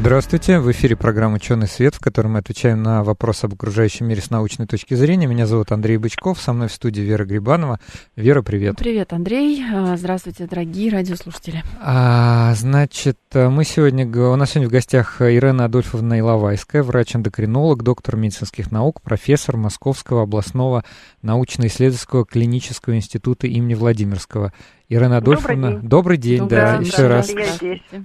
Здравствуйте, 0.00 0.60
в 0.60 0.70
эфире 0.72 0.96
программа 0.96 1.34
«Ученый 1.34 1.68
свет», 1.68 1.94
в 1.94 2.00
которой 2.00 2.28
мы 2.28 2.38
отвечаем 2.38 2.82
на 2.82 3.04
вопросы 3.04 3.44
об 3.44 3.52
окружающем 3.52 4.08
мире 4.08 4.22
с 4.22 4.30
научной 4.30 4.66
точки 4.66 4.94
зрения. 4.94 5.26
Меня 5.26 5.46
зовут 5.46 5.72
Андрей 5.72 5.98
Бычков, 5.98 6.40
со 6.40 6.54
мной 6.54 6.68
в 6.68 6.72
студии 6.72 7.02
Вера 7.02 7.26
Грибанова. 7.26 7.80
Вера, 8.16 8.40
привет. 8.40 8.76
Привет, 8.78 9.12
Андрей. 9.12 9.62
А, 9.70 9.98
здравствуйте, 9.98 10.46
дорогие 10.46 10.90
радиослушатели. 10.90 11.62
А, 11.82 12.54
значит, 12.54 13.18
мы 13.34 13.62
сегодня, 13.64 14.06
у 14.06 14.36
нас 14.36 14.52
сегодня 14.52 14.70
в 14.70 14.72
гостях 14.72 15.20
Ирена 15.20 15.66
Адольфовна 15.66 16.18
Иловайская, 16.18 16.82
врач-эндокринолог, 16.82 17.82
доктор 17.82 18.16
медицинских 18.16 18.70
наук, 18.70 19.02
профессор 19.02 19.58
Московского 19.58 20.22
областного 20.22 20.82
научно-исследовательского 21.20 22.24
клинического 22.24 22.96
института 22.96 23.48
имени 23.48 23.74
Владимирского. 23.74 24.54
Ирена 24.90 25.18
Адольфовна, 25.18 25.78
добрый 25.78 26.16
день, 26.16 26.40
добрый 26.40 26.48
день 26.48 26.48
да, 26.48 26.76
да, 26.76 26.82
еще 26.82 27.06
раз. 27.06 27.30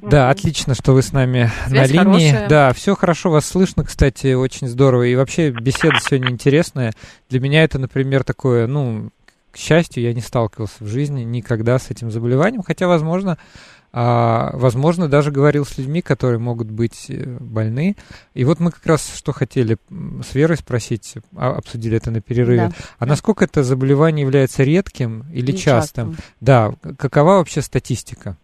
Да, 0.04 0.30
отлично, 0.30 0.76
что 0.76 0.94
вы 0.94 1.02
с 1.02 1.14
нами 1.14 1.50
Связь 1.68 1.90
на 1.90 2.04
линии. 2.04 2.30
Хорошая. 2.30 2.48
Да, 2.48 2.74
все 2.74 2.96
хорошо 2.96 3.32
вас 3.32 3.48
слышно, 3.48 3.84
кстати, 3.84 4.34
очень 4.34 4.68
здорово. 4.68 5.02
И 5.02 5.16
вообще 5.16 5.50
беседа 5.50 5.96
сегодня 6.00 6.30
интересная. 6.30 6.94
Для 7.28 7.40
меня 7.40 7.64
это, 7.64 7.80
например, 7.80 8.24
такое, 8.24 8.68
ну, 8.68 9.10
к 9.52 9.58
счастью, 9.58 10.04
я 10.04 10.14
не 10.14 10.22
сталкивался 10.22 10.84
в 10.84 10.88
жизни 10.88 11.24
никогда 11.24 11.80
с 11.80 11.90
этим 11.90 12.12
заболеванием, 12.12 12.62
хотя, 12.62 12.88
возможно, 12.88 13.40
а, 13.98 14.50
возможно, 14.52 15.08
даже 15.08 15.32
говорил 15.32 15.64
с 15.64 15.78
людьми, 15.78 16.02
которые 16.02 16.38
могут 16.38 16.70
быть 16.70 17.10
э, 17.10 17.38
больны. 17.40 17.96
И 18.34 18.44
вот 18.44 18.60
мы 18.60 18.72
как 18.72 18.86
раз 18.86 19.16
что 19.16 19.32
хотели 19.32 19.78
с 20.22 20.36
Верой 20.36 20.58
спросить, 20.58 21.14
а, 21.38 21.56
обсудили 21.56 21.96
это 21.96 22.12
на 22.12 22.20
перерыве. 22.20 22.68
Да. 22.68 22.72
А 23.00 23.06
насколько 23.06 23.46
это 23.46 23.64
заболевание 23.64 24.26
является 24.26 24.64
редким 24.64 25.24
или 25.32 25.54
и 25.54 25.58
частым? 25.58 26.12
частым? 26.12 26.26
Да, 26.42 26.74
какова 26.98 27.38
вообще 27.38 27.62
статистика? 27.62 28.36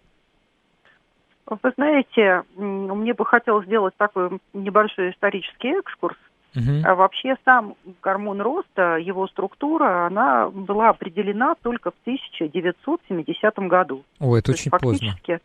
Вы 1.48 1.74
знаете, 1.76 2.44
мне 2.56 3.14
бы 3.14 3.26
хотелось 3.26 3.66
сделать 3.66 3.94
такой 3.98 4.40
небольшой 4.54 5.12
исторический 5.12 5.78
экскурс. 5.78 6.16
Угу. 6.56 6.84
А 6.84 6.96
вообще 6.96 7.36
сам 7.46 7.76
гормон 8.02 8.42
роста, 8.42 8.98
его 8.98 9.28
структура, 9.28 10.06
она 10.08 10.50
была 10.50 10.90
определена 10.90 11.56
только 11.62 11.92
в 11.92 11.96
1970 12.02 13.60
году. 13.60 14.04
О, 14.20 14.36
это 14.36 14.48
То 14.48 14.52
очень 14.52 14.70
фактически, 14.70 15.32
поздно. 15.32 15.40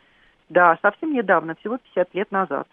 Да, 0.49 0.77
совсем 0.81 1.13
недавно, 1.13 1.55
всего 1.55 1.77
50 1.77 2.13
лет 2.13 2.31
назад. 2.31 2.67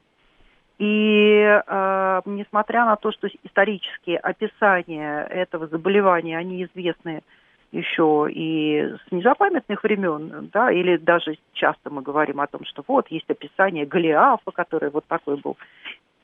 И 0.79 1.39
э, 1.41 2.21
несмотря 2.25 2.85
на 2.85 2.97
то, 2.97 3.13
что 3.13 3.29
исторические 3.45 4.19
описания 4.19 5.23
этого 5.25 5.69
заболевания, 5.69 6.37
они 6.37 6.65
известны 6.65 7.23
еще 7.71 8.29
и 8.31 8.95
с 9.09 9.13
незапамятных 9.13 9.83
времен, 9.83 10.51
да, 10.53 10.71
или 10.71 10.97
даже 10.97 11.37
часто 11.53 11.91
мы 11.91 12.03
говорим 12.03 12.41
о 12.41 12.47
том, 12.47 12.65
что 12.65 12.85
вот 12.87 13.09
есть 13.09 13.29
описание 13.29 13.87
Голиафа, 13.87 14.51
который 14.53 14.91
вот 14.91 15.05
такой 15.07 15.37
был 15.37 15.57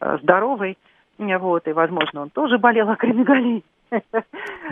э, 0.00 0.18
здоровый, 0.22 0.78
вот, 1.38 1.68
и, 1.68 1.72
возможно, 1.72 2.22
он 2.22 2.30
тоже 2.30 2.58
болел 2.58 2.88
акромегалией. 2.90 3.64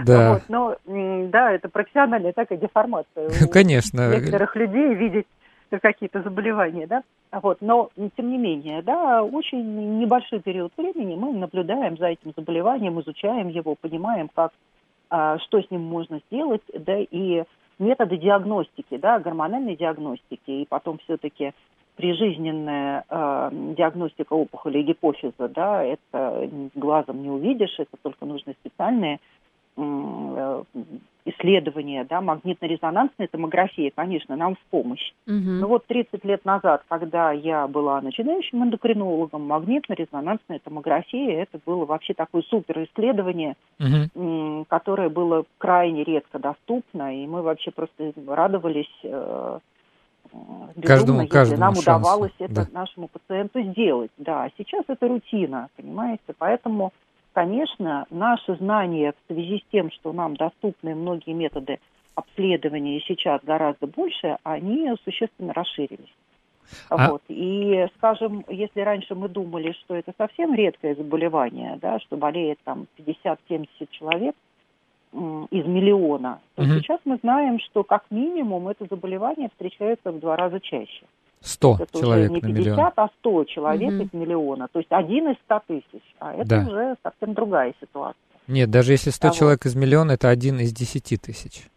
Да. 0.07 0.35
Вот, 0.35 0.43
но, 0.49 0.77
да, 0.87 1.53
это 1.53 1.69
профессиональная 1.69 2.33
такая 2.33 2.57
деформация. 2.57 3.31
Конечно. 3.53 4.15
некоторых 4.15 4.55
людей 4.55 4.95
видеть 4.95 5.27
какие-то 5.83 6.23
заболевания, 6.23 6.87
да. 6.87 7.03
Вот, 7.33 7.59
но, 7.61 7.91
тем 8.17 8.31
не 8.31 8.39
менее, 8.39 8.81
да, 8.83 9.23
очень 9.23 9.99
небольшой 9.99 10.41
период 10.41 10.73
времени 10.77 11.17
мы 11.17 11.33
наблюдаем 11.33 11.99
за 11.99 12.07
этим 12.07 12.33
заболеванием, 12.37 13.01
изучаем 13.01 13.49
его, 13.49 13.75
понимаем, 13.75 14.31
как, 14.35 14.53
а, 15.11 15.39
что 15.41 15.61
с 15.61 15.71
ним 15.71 15.83
можно 15.83 16.21
сделать, 16.31 16.63
да, 16.73 16.97
и 16.99 17.43
методы 17.79 18.17
диагностики, 18.17 18.97
да, 18.97 19.19
гормональной 19.19 19.77
диагностики, 19.77 20.51
и 20.51 20.67
потом 20.67 20.99
все-таки 21.05 21.53
прижизненная 21.99 23.05
э, 23.11 23.51
диагностика 23.77 24.33
опухоли 24.33 24.83
гипофиза, 24.83 25.49
да, 25.49 25.83
это 25.83 26.49
глазом 26.77 27.23
не 27.23 27.29
увидишь, 27.29 27.75
это 27.77 27.97
только 28.01 28.25
нужны 28.25 28.55
специальные 28.61 29.19
э, 29.77 30.63
исследования, 31.25 32.07
да, 32.09 32.21
магнитно-резонансная 32.21 33.27
томография, 33.27 33.91
конечно, 33.95 34.37
нам 34.37 34.55
в 34.55 34.61
помощь. 34.71 35.13
Угу. 35.27 35.35
Но 35.61 35.67
вот 35.67 35.87
30 35.87 36.25
лет 36.25 36.45
назад, 36.45 36.85
когда 36.89 37.33
я 37.33 37.67
была 37.67 38.01
начинающим 38.01 38.63
эндокринологом, 38.63 39.43
магнитно-резонансная 39.51 40.61
томография, 40.63 41.43
это 41.43 41.59
было 41.67 41.85
вообще 41.85 42.15
такое 42.15 42.43
супер 42.43 42.85
исследование, 42.85 43.57
угу. 43.81 44.65
которое 44.69 45.09
было 45.09 45.45
крайне 45.59 46.05
редко 46.05 46.39
доступно, 46.39 47.21
и 47.21 47.27
мы 47.27 47.43
вообще 47.43 47.73
просто 47.73 48.13
радовались 48.29 49.01
э, 49.03 49.59
безумно, 50.33 50.73
каждому, 50.83 51.21
если 51.21 51.33
каждому 51.33 51.61
нам 51.61 51.75
шансу. 51.75 51.91
удавалось 52.01 52.33
это 52.39 52.55
да. 52.55 52.67
нашему 52.73 53.09
пациенту 53.09 53.63
сделать. 53.63 54.11
Да, 54.17 54.49
сейчас 54.57 54.85
это 54.89 55.09
рутина, 55.09 55.69
понимаете, 55.77 56.35
поэтому, 56.39 56.93
конечно, 57.33 58.07
наши 58.11 58.57
знания 58.57 59.13
в 59.13 59.33
связи 59.33 59.59
с 59.59 59.71
тем, 59.73 59.91
что 59.91 60.13
нам 60.13 60.37
доступны 60.37 60.95
многие 60.95 61.33
методы 61.33 61.79
обследования 62.15 63.01
сейчас 63.01 63.41
гораздо 63.45 63.87
больше, 63.87 64.39
они 64.43 64.93
существенно 65.05 65.53
расширились. 65.53 66.15
А... 66.91 67.11
Вот. 67.11 67.23
И, 67.29 67.87
скажем, 67.97 68.45
если 68.49 68.81
раньше 68.81 69.15
мы 69.15 69.29
думали, 69.29 69.73
что 69.73 69.95
это 69.95 70.13
совсем 70.17 70.55
редкое 70.55 70.95
заболевание, 70.95 71.79
да, 71.81 71.99
что 72.01 72.17
болеет 72.17 72.59
там 72.65 72.87
50-70 72.99 73.67
человек, 73.91 74.35
из 75.13 75.67
миллиона, 75.67 76.41
то 76.55 76.63
угу. 76.63 76.75
сейчас 76.75 77.01
мы 77.05 77.19
знаем, 77.23 77.59
что 77.61 77.83
как 77.83 78.05
минимум 78.11 78.69
это 78.69 78.87
заболевание 78.91 79.49
встречается 79.51 80.13
в 80.13 80.21
два 80.21 80.37
раза 80.37 80.61
чаще. 80.61 81.05
100 81.41 81.79
это 81.81 81.99
человек 81.99 82.31
уже 82.31 82.35
не 82.35 82.41
50, 82.41 82.55
на 82.55 82.59
миллион. 82.59 82.93
а 82.97 83.09
100 83.21 83.45
человек 83.45 83.93
угу. 83.93 84.03
из 84.03 84.13
миллиона. 84.13 84.69
То 84.73 84.81
есть 84.81 84.91
один 84.91 85.31
из 85.31 85.37
100 85.47 85.63
тысяч. 85.67 86.03
А 86.19 86.35
это 86.35 86.47
да. 86.47 86.67
уже 86.67 86.97
совсем 87.03 87.35
другая 87.35 87.75
ситуация. 87.81 88.21
Нет, 88.49 88.71
даже 88.71 88.93
если 88.93 89.11
100 89.11 89.29
а 89.29 89.31
человек 89.31 89.65
вот. 89.65 89.71
из 89.71 89.77
миллиона, 89.77 90.13
это 90.13 90.29
один 90.29 90.59
из 90.59 90.73
10 90.73 91.21
тысяч. 91.21 91.69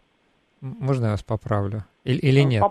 Можно 0.60 1.06
я 1.06 1.10
вас 1.12 1.22
поправлю? 1.22 1.84
Или, 2.04 2.18
или 2.18 2.42
ну, 2.42 2.48
нет? 2.48 2.62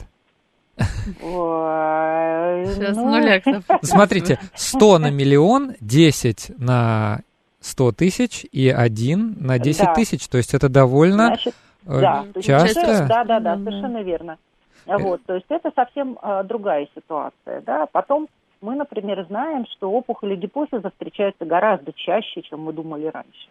Сейчас 0.78 2.96
ну... 2.96 3.10
нуля. 3.10 3.42
Смотрите, 3.82 4.40
100 4.56 5.00
на 5.00 5.12
миллион, 5.12 5.76
10 5.80 6.52
на 6.58 7.22
100 7.62 7.92
тысяч 7.94 8.46
и 8.52 8.70
один 8.70 9.36
на 9.40 9.60
10 9.60 9.86
да. 9.86 9.94
тысяч. 9.94 10.28
То 10.28 10.38
есть 10.38 10.54
это 10.54 10.68
довольно 10.68 11.28
Значит, 11.28 11.56
э, 11.86 12.02
да, 12.02 12.26
часто. 12.42 13.08
Да, 13.08 13.24
да, 13.24 13.40
да, 13.40 13.56
совершенно 13.56 14.04
верно. 14.04 14.38
Э. 14.86 14.98
Вот, 14.98 15.24
то 15.26 15.36
есть 15.36 15.46
это 15.50 15.72
совсем 15.76 16.18
э, 16.22 16.44
другая 16.44 16.88
ситуация. 16.96 17.62
Да? 17.62 17.86
Потом 17.92 18.28
мы, 18.62 18.76
например, 18.76 19.26
знаем, 19.28 19.66
что 19.72 19.92
опухоли 19.92 20.36
гипофиза 20.36 20.90
встречаются 20.90 21.46
гораздо 21.46 21.94
чаще, 21.94 22.42
чем 22.42 22.62
мы 22.62 22.74
думали 22.74 23.06
раньше. 23.08 23.50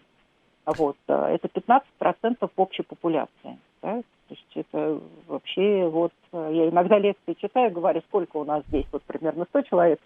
Вот, 0.66 0.96
э, 1.09 1.38
это 1.38 1.49
15% 1.49 2.51
общей 2.57 2.83
популяции. 2.83 3.59
Да? 3.83 4.03
То 4.29 4.35
есть 4.35 4.66
это 4.68 5.01
вообще 5.27 5.88
вот, 5.88 6.12
я 6.33 6.68
иногда 6.68 6.99
лекции 6.99 7.35
читаю, 7.40 7.73
говорю, 7.73 8.01
сколько 8.09 8.37
у 8.37 8.44
нас 8.44 8.62
здесь, 8.68 8.87
вот 8.92 9.03
примерно 9.03 9.44
100 9.51 9.62
человек, 9.62 9.99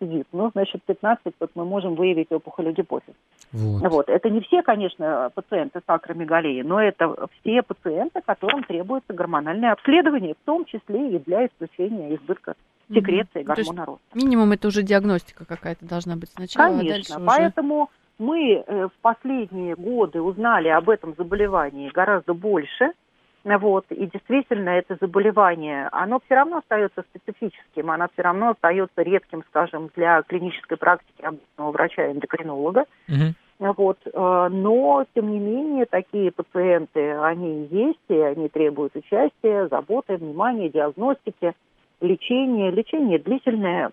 сидит. 0.00 0.26
Ну, 0.32 0.50
значит, 0.52 0.82
15 0.84 1.34
вот 1.38 1.50
мы 1.54 1.64
можем 1.64 1.94
выявить 1.94 2.30
опухоль 2.30 2.72
гипофиз. 2.72 3.14
Вот. 3.52 3.90
вот. 3.90 4.08
Это 4.08 4.30
не 4.30 4.40
все, 4.40 4.62
конечно, 4.62 5.30
пациенты 5.34 5.80
с 5.80 5.82
акромегалией, 5.86 6.62
но 6.62 6.80
это 6.80 7.28
все 7.40 7.62
пациенты, 7.62 8.20
которым 8.24 8.64
требуется 8.64 9.12
гормональное 9.12 9.72
обследование, 9.72 10.34
в 10.34 10.44
том 10.44 10.64
числе 10.64 11.16
и 11.16 11.18
для 11.18 11.46
исключения 11.46 12.14
избытка 12.16 12.54
секреции 12.92 13.40
mm-hmm. 13.40 13.44
гормона 13.44 13.84
роста. 13.86 14.04
Минимум 14.14 14.52
это 14.52 14.68
уже 14.68 14.82
диагностика 14.82 15.44
какая-то 15.44 15.86
должна 15.86 16.16
быть 16.16 16.30
сначала. 16.30 16.74
А 16.74 16.78
конечно, 16.78 17.16
а 17.16 17.20
поэтому 17.24 17.82
уже... 17.82 17.90
мы 18.18 18.64
э, 18.66 18.88
в 18.88 19.00
последние 19.00 19.74
годы 19.74 20.20
узнали 20.20 20.68
об 20.68 20.90
этом 20.90 21.14
заболевании 21.16 21.90
гораздо 21.90 22.34
больше– 22.34 22.92
вот, 23.44 23.84
и 23.90 24.06
действительно 24.06 24.70
это 24.70 24.96
заболевание, 25.00 25.88
оно 25.92 26.20
все 26.24 26.34
равно 26.34 26.58
остается 26.58 27.04
специфическим, 27.10 27.90
оно 27.90 28.08
все 28.12 28.22
равно 28.22 28.50
остается 28.50 29.02
редким, 29.02 29.42
скажем, 29.50 29.90
для 29.94 30.22
клинической 30.22 30.78
практики 30.78 31.22
обычного 31.22 31.70
врача-эндокринолога. 31.70 32.86
Угу. 33.08 33.72
Вот, 33.76 33.98
э, 34.04 34.48
но, 34.50 35.04
тем 35.14 35.30
не 35.30 35.38
менее, 35.38 35.86
такие 35.86 36.32
пациенты, 36.32 37.12
они 37.18 37.68
есть, 37.70 38.00
и 38.08 38.18
они 38.18 38.48
требуют 38.48 38.96
участия, 38.96 39.68
заботы, 39.68 40.16
внимания, 40.16 40.70
диагностики, 40.70 41.52
лечения. 42.00 42.70
Лечение 42.70 43.18
длительное. 43.18 43.92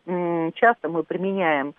Часто 0.56 0.90
мы 0.90 1.04
применяем 1.04 1.74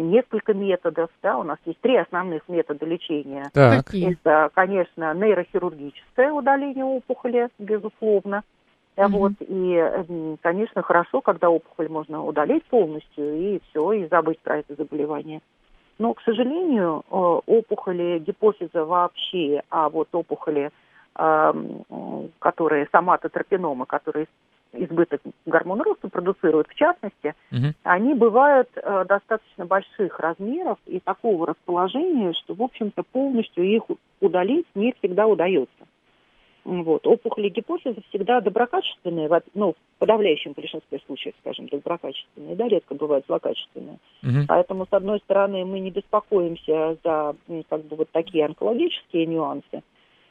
несколько 0.00 0.54
методов, 0.54 1.10
да, 1.22 1.36
у 1.38 1.42
нас 1.42 1.58
есть 1.64 1.80
три 1.80 1.96
основных 1.96 2.48
метода 2.48 2.86
лечения. 2.86 3.50
Так. 3.52 3.94
Это, 3.94 4.50
конечно, 4.54 5.12
нейрохирургическое 5.14 6.32
удаление 6.32 6.84
опухоли, 6.84 7.48
безусловно. 7.58 8.42
Угу. 8.96 9.08
Вот, 9.08 9.32
и, 9.40 10.36
конечно, 10.42 10.82
хорошо, 10.82 11.20
когда 11.20 11.48
опухоль 11.50 11.88
можно 11.88 12.24
удалить 12.24 12.64
полностью 12.64 13.36
и 13.36 13.60
все, 13.70 13.92
и 13.92 14.08
забыть 14.08 14.38
про 14.40 14.58
это 14.58 14.74
заболевание. 14.74 15.40
Но, 15.98 16.14
к 16.14 16.22
сожалению, 16.22 17.02
э, 17.10 17.14
опухоли 17.14 18.18
гипофиза 18.18 18.84
вообще, 18.84 19.62
а 19.70 19.88
вот 19.88 20.08
опухоли, 20.12 20.70
которые 21.14 22.88
соматотропиномы, 22.90 23.84
которые 23.84 24.28
избыток 24.72 25.20
гормона 25.46 25.84
роста 25.84 26.08
продуцируют, 26.08 26.68
в 26.68 26.74
частности, 26.74 27.34
угу. 27.50 27.74
они 27.82 28.14
бывают 28.14 28.68
э, 28.76 29.04
достаточно 29.08 29.66
больших 29.66 30.18
размеров 30.18 30.78
и 30.86 31.00
такого 31.00 31.46
расположения, 31.46 32.32
что, 32.32 32.54
в 32.54 32.62
общем-то, 32.62 33.02
полностью 33.02 33.64
их 33.64 33.82
удалить 34.20 34.66
не 34.74 34.92
всегда 34.98 35.26
удается. 35.26 35.86
Вот. 36.64 37.06
Опухоли 37.06 37.48
гипофиза 37.48 38.00
всегда 38.08 38.40
доброкачественные, 38.40 39.28
ну, 39.54 39.72
в 39.72 39.98
подавляющем 39.98 40.52
большинстве 40.52 41.00
случаев, 41.06 41.34
скажем, 41.40 41.66
доброкачественные, 41.66 42.54
да, 42.54 42.68
редко 42.68 42.94
бывают 42.94 43.24
злокачественные. 43.26 43.98
Угу. 44.22 44.46
Поэтому, 44.46 44.86
с 44.86 44.92
одной 44.92 45.18
стороны, 45.20 45.64
мы 45.64 45.80
не 45.80 45.90
беспокоимся 45.90 46.96
за 47.02 47.34
как 47.68 47.84
бы 47.84 47.96
вот 47.96 48.10
такие 48.12 48.46
онкологические 48.46 49.26
нюансы, 49.26 49.82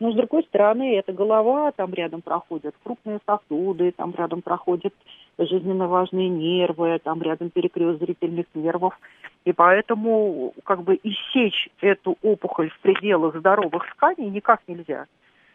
но, 0.01 0.11
с 0.11 0.15
другой 0.15 0.41
стороны, 0.45 0.97
это 0.97 1.13
голова, 1.13 1.71
там 1.73 1.93
рядом 1.93 2.23
проходят 2.23 2.73
крупные 2.83 3.19
сосуды, 3.23 3.91
там 3.95 4.15
рядом 4.17 4.41
проходят 4.41 4.95
жизненно 5.37 5.87
важные 5.87 6.27
нервы, 6.27 6.99
там 7.03 7.21
рядом 7.21 7.51
перекрест 7.51 7.99
зрительных 7.99 8.47
нервов. 8.55 8.99
И 9.45 9.53
поэтому 9.53 10.55
как 10.63 10.81
бы 10.81 10.99
иссечь 11.03 11.69
эту 11.81 12.17
опухоль 12.23 12.71
в 12.71 12.79
пределах 12.79 13.35
здоровых 13.37 13.85
тканей 13.91 14.31
никак 14.31 14.61
нельзя. 14.67 15.05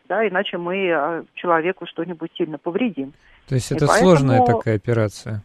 Да, 0.08 0.26
иначе 0.26 0.58
мы 0.58 0.92
а, 0.92 1.24
человеку 1.34 1.84
что-нибудь 1.84 2.30
сильно 2.38 2.56
повредим. 2.56 3.14
То 3.48 3.56
есть 3.56 3.72
это 3.72 3.88
поэтому... 3.88 4.10
сложная 4.10 4.46
такая 4.46 4.76
операция? 4.76 5.42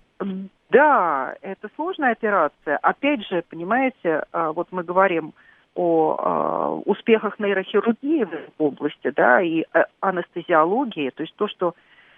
Да, 0.69 1.33
это 1.41 1.69
сложная 1.75 2.11
операция. 2.11 2.77
Опять 2.77 3.25
же, 3.27 3.43
понимаете, 3.49 4.25
а, 4.31 4.51
вот 4.51 4.67
мы 4.69 4.83
говорим 4.83 5.33
о 5.75 6.81
э, 6.85 6.89
успехах 6.89 7.39
нейрохирургии 7.39 8.25
в 8.25 8.63
области, 8.63 9.11
да, 9.15 9.41
и 9.41 9.63
э, 9.73 9.83
анестезиологии, 9.99 11.11
то 11.11 11.23
есть 11.23 11.35
то, 11.35 11.47
что 11.47 11.75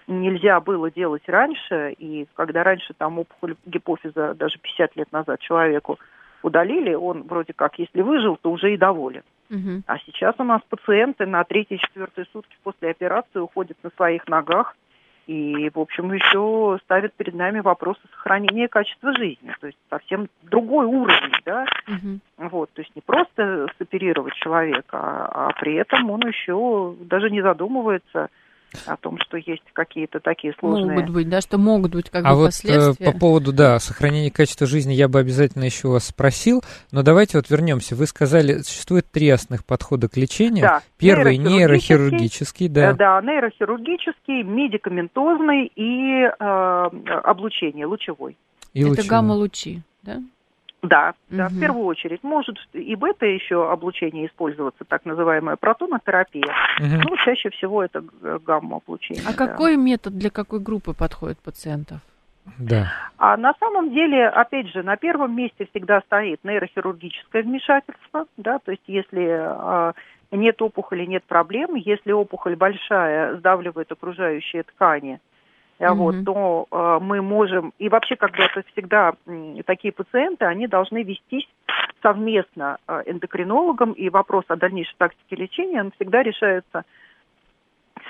нельзя 0.08 0.60
было 0.60 0.92
делать 0.92 1.24
раньше, 1.28 1.94
и 1.98 2.28
когда 2.36 2.64
раньше 2.64 2.94
там 2.98 3.20
опухоль 3.20 3.56
гипофиза 3.66 4.34
даже 4.34 4.58
50 4.60 4.96
лет 4.96 5.12
назад 5.12 5.40
человеку 5.40 6.00
удалили, 6.42 6.94
он 6.94 7.24
вроде 7.24 7.54
как, 7.54 7.80
если 7.80 8.02
выжил, 8.02 8.38
то 8.42 8.52
уже 8.52 8.74
и 8.74 8.78
доволен. 8.78 9.24
Угу. 9.50 9.84
А 9.88 9.98
сейчас 10.00 10.36
у 10.40 10.44
нас 10.44 10.62
пациенты 10.70 11.26
на 11.26 11.44
третьи-четвертые 11.44 12.26
сутки 12.34 12.56
после 12.64 12.90
операции 12.90 13.40
уходят 13.40 13.78
на 13.84 13.92
своих 13.92 14.28
ногах, 14.28 14.76
и, 15.28 15.70
в 15.74 15.80
общем, 15.80 16.12
еще 16.12 16.78
ставит 16.84 17.14
перед 17.14 17.34
нами 17.34 17.62
вопросы 17.62 18.02
сохранения 18.12 18.68
качества 18.68 19.14
жизни. 19.14 19.54
То 19.60 19.68
есть 19.68 19.80
совсем 19.90 20.28
другой 20.44 20.86
уровень, 20.86 21.34
да. 21.46 21.66
Угу. 21.88 22.50
Вот, 22.50 22.70
то 22.74 22.82
есть 22.82 22.94
не 22.96 23.02
просто 23.02 23.68
соперировать 23.78 24.34
человека, 24.36 24.98
а, 24.98 25.48
а 25.48 25.54
при 25.60 25.76
этом 25.76 26.10
он 26.12 26.22
еще 26.28 26.96
даже 27.00 27.30
не 27.30 27.42
задумывается 27.42 28.30
о 28.86 28.98
том, 28.98 29.18
что 29.20 29.38
есть 29.38 29.64
какие-то 29.74 30.20
такие 30.20 30.54
сложные... 30.60 30.98
Могут 30.98 31.14
быть, 31.14 31.30
да, 31.30 31.42
что 31.42 31.58
могут 31.58 31.92
быть 31.92 32.10
как 32.10 32.26
а 32.26 32.32
бы 32.32 32.36
вот 32.38 32.46
последствия. 32.48 33.08
Э, 33.08 33.12
по 33.12 33.18
поводу, 33.18 33.54
да, 33.54 33.80
сохранения 33.80 34.32
качества 34.32 34.68
жизни 34.68 34.94
я 34.94 35.08
бы 35.08 35.20
обязательно 35.20 35.64
еще 35.64 35.88
вас 35.88 36.08
спросил, 36.08 36.62
но 36.92 37.04
давайте 37.04 37.38
вот 37.38 37.50
вернемся. 37.50 37.96
Вы 37.96 38.08
сказали, 38.08 38.60
существует 38.60 39.10
три 39.12 39.30
основных 39.30 39.66
подхода 39.66 40.10
к 40.10 40.18
лечению. 40.18 40.64
Да. 40.64 40.82
Первый 40.98 41.38
нейрохирургический, 41.38 42.68
да. 42.68 42.92
Э, 42.92 42.96
да, 42.96 43.22
нейрохирургический, 43.22 44.44
медикаментозный 44.44 45.72
и 45.76 46.24
э, 46.24 46.34
облучение 47.24 47.86
лучевой. 47.86 48.38
И 48.74 48.82
Это 48.82 48.90
лучевой. 48.90 49.08
гамма-лучи, 49.08 49.82
да? 50.02 50.22
Да, 50.84 51.14
угу. 51.30 51.38
да, 51.38 51.48
в 51.48 51.60
первую 51.60 51.86
очередь. 51.86 52.24
Может 52.24 52.58
и 52.74 52.94
бета 52.96 53.26
еще 53.26 53.72
облучение 53.72 54.28
использоваться, 54.28 54.84
так 54.84 55.06
называемая 55.06 55.56
протонотерапия. 55.56 56.54
Угу. 56.80 57.10
Ну, 57.10 57.18
чаще 57.24 57.50
всего 57.52 57.84
это 57.84 58.04
гамма-облучение. 58.46 59.24
А 59.26 59.32
да. 59.32 59.48
какой 59.48 59.78
метод 59.78 60.18
для 60.18 60.30
какой 60.30 60.60
группы 60.60 60.94
подходит 60.94 61.40
пациентов? 61.40 62.00
Да. 62.60 62.92
А 63.18 63.38
на 63.38 63.54
самом 63.58 63.94
деле, 63.94 64.28
опять 64.28 64.68
же, 64.68 64.84
на 64.84 64.98
первом 64.98 65.34
месте 65.34 65.66
всегда 65.72 66.02
стоит 66.02 66.44
нейрохирургическое 66.44 67.44
вмешательство, 67.44 68.26
да, 68.36 68.60
то 68.60 68.72
есть 68.72 68.84
если 68.86 69.90
э, 69.90 69.94
нет 70.32 70.62
опухоли, 70.62 71.06
нет 71.06 71.24
проблем, 71.24 71.76
если 71.76 72.12
опухоль 72.12 72.58
большая, 72.58 73.38
сдавливает 73.38 73.90
окружающие 73.94 74.64
ткани, 74.64 75.22
mm-hmm. 75.92 75.96
вот, 75.96 76.26
то 76.26 76.68
э, 76.72 77.00
мы 77.04 77.22
можем, 77.22 77.74
и 77.80 77.90
вообще 77.90 78.16
как 78.16 78.32
бы 78.32 78.44
это 78.44 78.64
всегда 78.72 79.14
э, 79.26 79.62
такие 79.66 79.92
пациенты, 79.92 80.46
они 80.46 80.68
должны 80.68 81.04
вестись 81.04 81.48
совместно 82.02 82.78
э, 82.88 83.04
эндокринологом, 83.06 83.94
и 83.94 84.10
вопрос 84.10 84.46
о 84.48 84.56
дальнейшей 84.56 84.96
тактике 84.98 85.36
лечения, 85.36 85.82
он 85.82 85.92
всегда 85.92 86.24
решается 86.24 86.84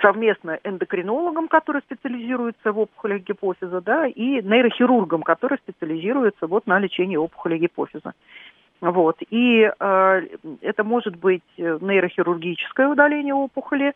совместно 0.02 0.60
эндокринологом, 0.64 1.48
который 1.48 1.82
специализируется 1.82 2.72
в 2.72 2.80
опухолях 2.80 3.22
гипофиза, 3.22 3.82
да, 3.82 4.08
и 4.08 4.42
нейрохирургом, 4.42 5.24
который 5.24 5.58
специализируется 5.60 6.48
вот 6.48 6.68
на 6.68 6.80
лечении 6.80 7.16
опухоли 7.16 7.58
гипофиза. 7.58 8.14
Вот. 8.82 9.18
И 9.30 9.62
э, 9.62 10.22
это 10.62 10.84
может 10.84 11.16
быть 11.16 11.44
нейрохирургическое 11.58 12.88
удаление 12.88 13.34
опухоли, 13.34 13.94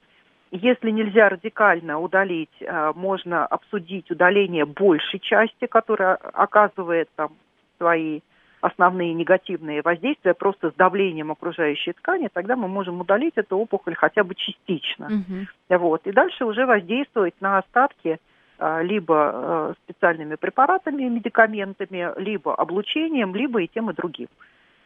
если 0.51 0.91
нельзя 0.91 1.29
радикально 1.29 1.99
удалить, 1.99 2.55
э, 2.61 2.91
можно 2.95 3.45
обсудить 3.45 4.09
удаление 4.11 4.65
большей 4.65 5.19
части, 5.19 5.65
которая 5.65 6.15
оказывает 6.15 7.09
там 7.15 7.31
свои 7.77 8.21
основные 8.61 9.13
негативные 9.13 9.81
воздействия 9.81 10.33
просто 10.33 10.71
с 10.71 10.73
давлением 10.73 11.31
окружающей 11.31 11.93
ткани, 11.93 12.29
тогда 12.33 12.55
мы 12.55 12.67
можем 12.67 12.99
удалить 13.01 13.33
эту 13.35 13.57
опухоль 13.57 13.95
хотя 13.95 14.23
бы 14.23 14.35
частично. 14.35 15.07
Угу. 15.07 15.77
Вот. 15.77 16.07
И 16.07 16.11
дальше 16.11 16.45
уже 16.45 16.65
воздействовать 16.65 17.35
на 17.39 17.59
остатки 17.59 18.17
э, 18.59 18.83
либо 18.83 19.31
э, 19.33 19.73
специальными 19.83 20.35
препаратами, 20.35 21.03
медикаментами, 21.03 22.19
либо 22.19 22.55
облучением, 22.55 23.35
либо 23.35 23.61
и 23.61 23.67
тем, 23.67 23.91
и 23.91 23.93
другим 23.93 24.27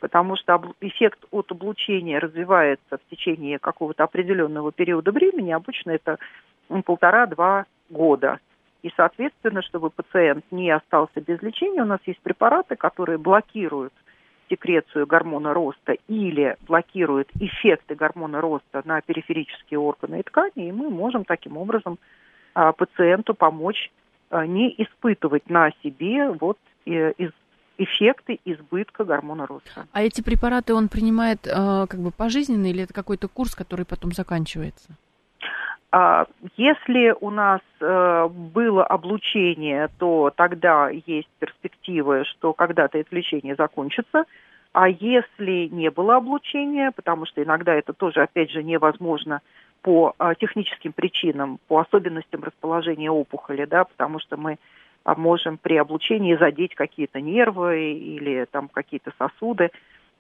потому 0.02 0.36
что 0.36 0.62
эффект 0.82 1.20
от 1.32 1.52
облучения 1.52 2.20
развивается 2.20 2.98
в 2.98 3.10
течение 3.10 3.60
какого-то 3.60 4.04
определенного 4.04 4.72
периода 4.72 5.12
времени, 5.12 5.52
обычно 5.52 5.92
это 5.92 6.18
полтора-два 6.86 7.66
года. 7.90 8.40
И, 8.82 8.92
соответственно, 8.98 9.62
чтобы 9.62 9.92
пациент 9.92 10.44
не 10.50 10.72
остался 10.72 11.22
без 11.22 11.40
лечения, 11.44 11.84
у 11.84 11.86
нас 11.86 12.00
есть 12.06 12.20
препараты, 12.22 12.76
которые 12.76 13.20
блокируют 13.20 13.94
секрецию 14.50 15.06
гормона 15.06 15.54
роста 15.54 15.96
или 16.08 16.58
блокируют 16.68 17.30
эффекты 17.40 17.94
гормона 17.94 18.42
роста 18.42 18.82
на 18.84 19.02
периферические 19.02 19.80
органы 19.80 20.20
и 20.20 20.24
ткани, 20.24 20.68
и 20.68 20.72
мы 20.72 20.90
можем 20.90 21.26
таким 21.26 21.58
образом 21.58 22.00
а, 22.56 22.74
пациенту 22.74 23.36
помочь 23.36 23.92
а, 24.32 24.48
не 24.48 24.74
испытывать 24.80 25.48
на 25.50 25.72
себе 25.84 26.32
вот 26.32 26.58
э, 26.86 27.12
из 27.12 27.32
эффекты 27.84 28.40
избытка 28.46 29.04
гормона 29.04 29.48
роста. 29.48 29.88
А 29.92 30.04
эти 30.04 30.22
препараты 30.22 30.74
он 30.74 30.88
принимает 30.88 31.48
э, 31.48 31.88
как 31.90 32.00
бы 32.00 32.12
пожизненно 32.12 32.68
или 32.68 32.84
это 32.84 32.94
какой-то 32.94 33.28
курс, 33.28 33.56
который 33.56 33.86
потом 33.86 34.12
заканчивается? 34.12 34.96
А, 35.92 36.26
если 36.58 37.14
у 37.20 37.30
нас 37.30 37.62
э, 37.80 38.28
было 38.30 38.86
облучение, 38.86 39.90
то 40.00 40.32
тогда 40.36 40.90
есть 40.90 41.30
перспективы, 41.40 42.24
что 42.26 42.54
когда-то 42.54 42.98
это 42.98 43.14
лечение 43.16 43.56
закончится. 43.56 44.24
А 44.74 44.88
если 44.88 45.68
не 45.70 45.92
было 45.92 46.16
облучения, 46.16 46.92
потому 46.96 47.26
что 47.26 47.44
иногда 47.44 47.74
это 47.74 47.92
тоже, 47.92 48.22
опять 48.22 48.52
же, 48.52 48.64
невозможно 48.64 49.42
по 49.82 50.14
э, 50.18 50.34
техническим 50.40 50.94
причинам, 50.94 51.60
по 51.68 51.80
особенностям 51.80 52.44
расположения 52.44 53.12
опухоли, 53.12 53.66
да, 53.66 53.84
потому 53.84 54.20
что 54.20 54.38
мы 54.38 54.60
можем 55.06 55.58
при 55.58 55.78
облучении 55.78 56.36
задеть 56.36 56.76
какие-то 56.76 57.20
нервы 57.22 57.94
или 57.94 58.46
там 58.52 58.68
какие-то 58.68 59.12
сосуды, 59.18 59.70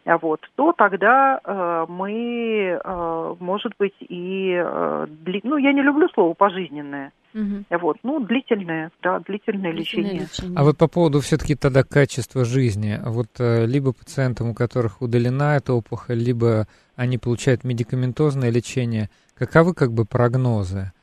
а 0.04 0.18
вот, 0.18 0.42
то 0.56 0.74
тогда 0.74 1.40
э, 1.44 1.86
мы, 1.88 2.80
э, 2.84 3.36
может 3.40 3.74
быть, 3.78 3.94
и, 4.00 4.60
э, 4.60 5.08
дли... 5.08 5.42
ну, 5.44 5.58
я 5.58 5.74
не 5.74 5.84
люблю 5.84 6.10
слово 6.10 6.34
пожизненное, 6.34 7.12
угу. 7.36 7.64
вот, 7.80 7.98
ну, 8.02 8.20
длительное, 8.20 8.90
да, 9.04 9.20
длительное, 9.20 9.72
длительное 9.72 9.72
лечение. 9.72 10.22
лечение. 10.24 10.58
А 10.58 10.64
вот 10.64 10.78
по 10.80 10.88
поводу 10.88 11.20
все-таки 11.20 11.56
тогда 11.56 11.84
качества 11.84 12.46
жизни, 12.46 13.00
вот 13.06 13.28
э, 13.38 13.68
либо 13.68 13.94
пациентам, 13.94 14.50
у 14.50 14.56
которых 14.56 15.04
удалена 15.04 15.58
эта 15.58 15.74
опухоль, 15.74 16.18
либо 16.18 16.66
они 16.96 17.20
получают 17.20 17.64
медикаментозное 17.64 18.50
лечение, 18.50 19.12
каковы 19.36 19.76
как 19.76 19.92
бы 19.92 20.06
прогнозы, 20.06 20.94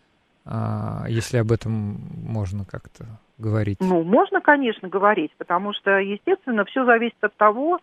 если 1.09 1.39
об 1.39 1.53
этом 1.53 1.73
можно 2.25 2.65
как-то 2.65 3.05
говорить? 3.39 3.79
Ну, 3.81 4.03
можно, 4.03 4.41
конечно, 4.41 4.89
говорить, 4.89 5.33
потому 5.39 5.73
что, 5.73 5.99
естественно, 5.99 6.65
все 6.65 6.85
зависит 6.85 7.23
от 7.23 7.35
того, 7.37 7.79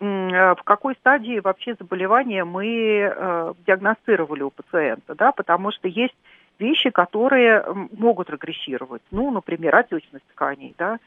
э, 0.00 0.04
в 0.04 0.62
какой 0.64 0.94
стадии 0.96 1.40
вообще 1.40 1.74
заболевания 1.78 2.44
мы 2.44 2.66
э, 2.66 3.54
диагностировали 3.66 4.42
у 4.42 4.50
пациента, 4.50 5.14
да, 5.14 5.32
потому 5.32 5.72
что 5.72 5.88
есть 5.88 6.16
вещи, 6.58 6.90
которые 6.90 7.64
могут 7.96 8.30
регрессировать, 8.30 9.02
ну, 9.10 9.30
например, 9.30 9.76
отечность 9.76 10.26
тканей, 10.34 10.74
да, 10.76 10.98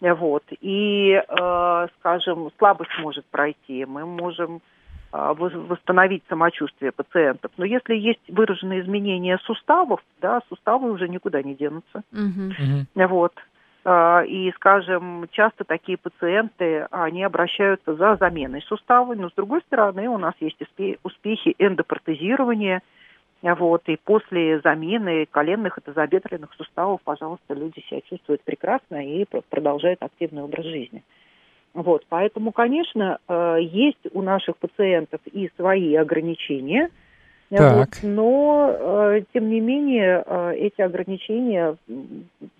вот, 0.00 0.44
и, 0.60 1.12
э, 1.12 1.86
скажем, 1.98 2.50
слабость 2.58 2.96
может 3.00 3.26
пройти, 3.26 3.84
мы 3.84 4.06
можем 4.06 4.56
а, 4.56 4.77
восстановить 5.12 6.22
самочувствие 6.28 6.92
пациентов. 6.92 7.50
Но 7.56 7.64
если 7.64 7.94
есть 7.94 8.20
выраженные 8.28 8.80
изменения 8.80 9.38
суставов, 9.44 10.00
да, 10.20 10.40
суставы 10.48 10.90
уже 10.90 11.08
никуда 11.08 11.42
не 11.42 11.54
денутся. 11.54 12.02
Угу. 12.12 13.06
Вот. 13.06 13.32
А, 13.84 14.22
и, 14.22 14.52
скажем, 14.52 15.26
часто 15.30 15.64
такие 15.64 15.96
пациенты, 15.96 16.86
они 16.90 17.24
обращаются 17.24 17.94
за 17.94 18.16
заменой 18.16 18.60
сустава, 18.62 19.14
но 19.14 19.30
с 19.30 19.34
другой 19.34 19.62
стороны 19.62 20.08
у 20.08 20.18
нас 20.18 20.34
есть 20.40 20.58
успехи 21.02 21.54
эндопротезирования, 21.58 22.82
вот, 23.40 23.82
и 23.88 23.96
после 23.96 24.60
замены 24.60 25.26
коленных 25.30 25.78
и 25.78 25.80
тазобедренных 25.80 26.52
суставов, 26.54 27.00
пожалуйста, 27.02 27.54
люди 27.54 27.80
себя 27.88 28.00
чувствуют 28.02 28.42
прекрасно 28.42 28.96
и 28.96 29.24
продолжают 29.48 30.02
активный 30.02 30.42
образ 30.42 30.66
жизни. 30.66 31.04
Вот, 31.78 32.04
поэтому, 32.08 32.50
конечно, 32.50 33.18
э, 33.28 33.58
есть 33.60 34.04
у 34.12 34.20
наших 34.20 34.56
пациентов 34.56 35.20
и 35.32 35.48
свои 35.54 35.94
ограничения, 35.94 36.90
вот, 37.50 38.00
но, 38.02 38.76
э, 39.16 39.22
тем 39.32 39.48
не 39.48 39.60
менее, 39.60 40.24
э, 40.26 40.54
эти 40.56 40.80
ограничения 40.80 41.76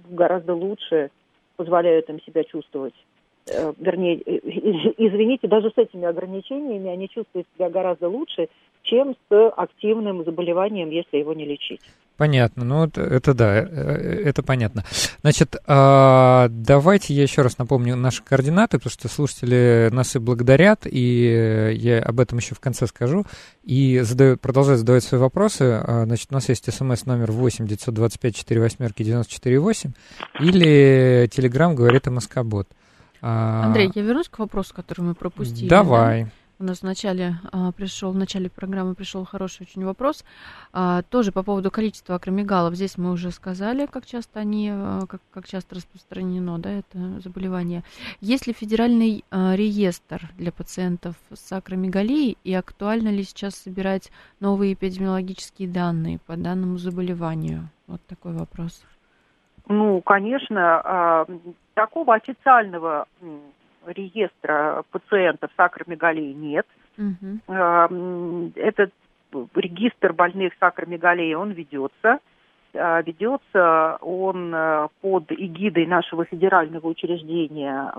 гораздо 0.08 0.54
лучше 0.54 1.10
позволяют 1.56 2.08
им 2.08 2.20
себя 2.22 2.44
чувствовать 2.44 2.94
вернее, 3.78 4.16
извините, 4.26 5.48
даже 5.48 5.70
с 5.70 5.78
этими 5.78 6.04
ограничениями 6.06 6.90
они 6.90 7.08
чувствуют 7.08 7.48
себя 7.56 7.70
гораздо 7.70 8.06
лучше, 8.06 8.50
чем 8.82 9.16
с 9.30 9.48
активным 9.56 10.22
заболеванием, 10.22 10.90
если 10.90 11.16
его 11.16 11.32
не 11.32 11.46
лечить. 11.46 11.80
Понятно, 12.18 12.64
ну 12.64 12.84
это, 12.84 13.00
это 13.00 13.32
да, 13.32 13.58
э, 13.58 13.66
э, 13.70 14.22
это 14.24 14.42
понятно. 14.42 14.84
Значит, 15.20 15.54
а, 15.68 16.48
давайте 16.50 17.14
я 17.14 17.22
еще 17.22 17.42
раз 17.42 17.58
напомню 17.58 17.94
наши 17.94 18.24
координаты, 18.24 18.78
потому 18.78 18.90
что 18.90 19.06
слушатели 19.06 19.88
нас 19.92 20.16
и 20.16 20.18
благодарят, 20.18 20.80
и 20.84 21.76
я 21.78 22.02
об 22.02 22.18
этом 22.18 22.38
еще 22.38 22.56
в 22.56 22.60
конце 22.60 22.88
скажу, 22.88 23.24
и 23.62 24.00
задают, 24.00 24.40
продолжают 24.40 24.80
задавать 24.80 25.04
свои 25.04 25.20
вопросы. 25.20 25.80
А, 25.80 26.06
значит, 26.06 26.26
у 26.32 26.34
нас 26.34 26.48
есть 26.48 26.74
смс 26.74 27.06
номер 27.06 27.30
8 27.30 27.68
925 27.68 28.34
4 28.34 28.60
восьмерки 28.60 29.04
94 29.04 29.60
8 29.60 29.92
или 30.40 31.30
телеграмм 31.32 31.76
говорит 31.76 32.08
МСК-бот. 32.08 32.66
А, 33.22 33.62
Андрей, 33.64 33.92
я 33.94 34.02
вернусь 34.02 34.28
к 34.28 34.40
вопросу, 34.40 34.74
который 34.74 35.02
мы 35.02 35.14
пропустили. 35.14 35.68
Давай. 35.68 36.24
Да? 36.24 36.30
У 36.60 36.64
нас 36.64 36.80
в 36.80 36.82
начале 36.82 37.36
а, 37.52 37.70
пришел, 37.70 38.10
в 38.10 38.16
начале 38.16 38.50
программы 38.50 38.96
пришел 38.96 39.24
хороший 39.24 39.62
очень 39.62 39.84
вопрос. 39.84 40.24
А, 40.72 41.02
тоже 41.02 41.30
по 41.30 41.44
поводу 41.44 41.70
количества 41.70 42.16
акромегалов. 42.16 42.74
Здесь 42.74 42.98
мы 42.98 43.12
уже 43.12 43.30
сказали, 43.30 43.86
как 43.86 44.06
часто 44.06 44.40
они, 44.40 44.70
а, 44.72 45.06
как, 45.06 45.20
как 45.30 45.46
часто 45.46 45.76
распространено, 45.76 46.58
да, 46.58 46.70
это 46.70 47.20
заболевание. 47.20 47.84
Есть 48.20 48.48
ли 48.48 48.52
федеральный 48.52 49.24
а, 49.30 49.54
реестр 49.54 50.30
для 50.36 50.50
пациентов 50.50 51.14
с 51.32 51.52
акромегалией 51.52 52.36
и 52.42 52.52
актуально 52.54 53.10
ли 53.10 53.22
сейчас 53.22 53.54
собирать 53.54 54.10
новые 54.40 54.72
эпидемиологические 54.72 55.68
данные 55.68 56.18
по 56.26 56.36
данному 56.36 56.76
заболеванию? 56.78 57.68
Вот 57.86 58.00
такой 58.08 58.32
вопрос. 58.32 58.84
Ну, 59.68 60.00
конечно, 60.00 60.80
а, 60.84 61.26
такого 61.74 62.14
официального 62.14 63.06
реестра 63.86 64.84
пациентов 64.90 65.50
с 65.56 65.60
акромегалией 65.60 66.34
нет. 66.34 66.66
Угу. 66.96 68.52
Этот 68.56 68.92
регистр 69.54 70.12
больных 70.12 70.54
с 70.54 70.62
акромегалией, 70.62 71.34
он 71.34 71.52
ведется. 71.52 72.18
А, 72.74 73.00
ведется 73.02 73.98
он 74.00 74.54
э, 74.54 74.88
под 75.00 75.32
эгидой 75.32 75.86
нашего 75.86 76.24
федерального 76.24 76.86
учреждения 76.86 77.92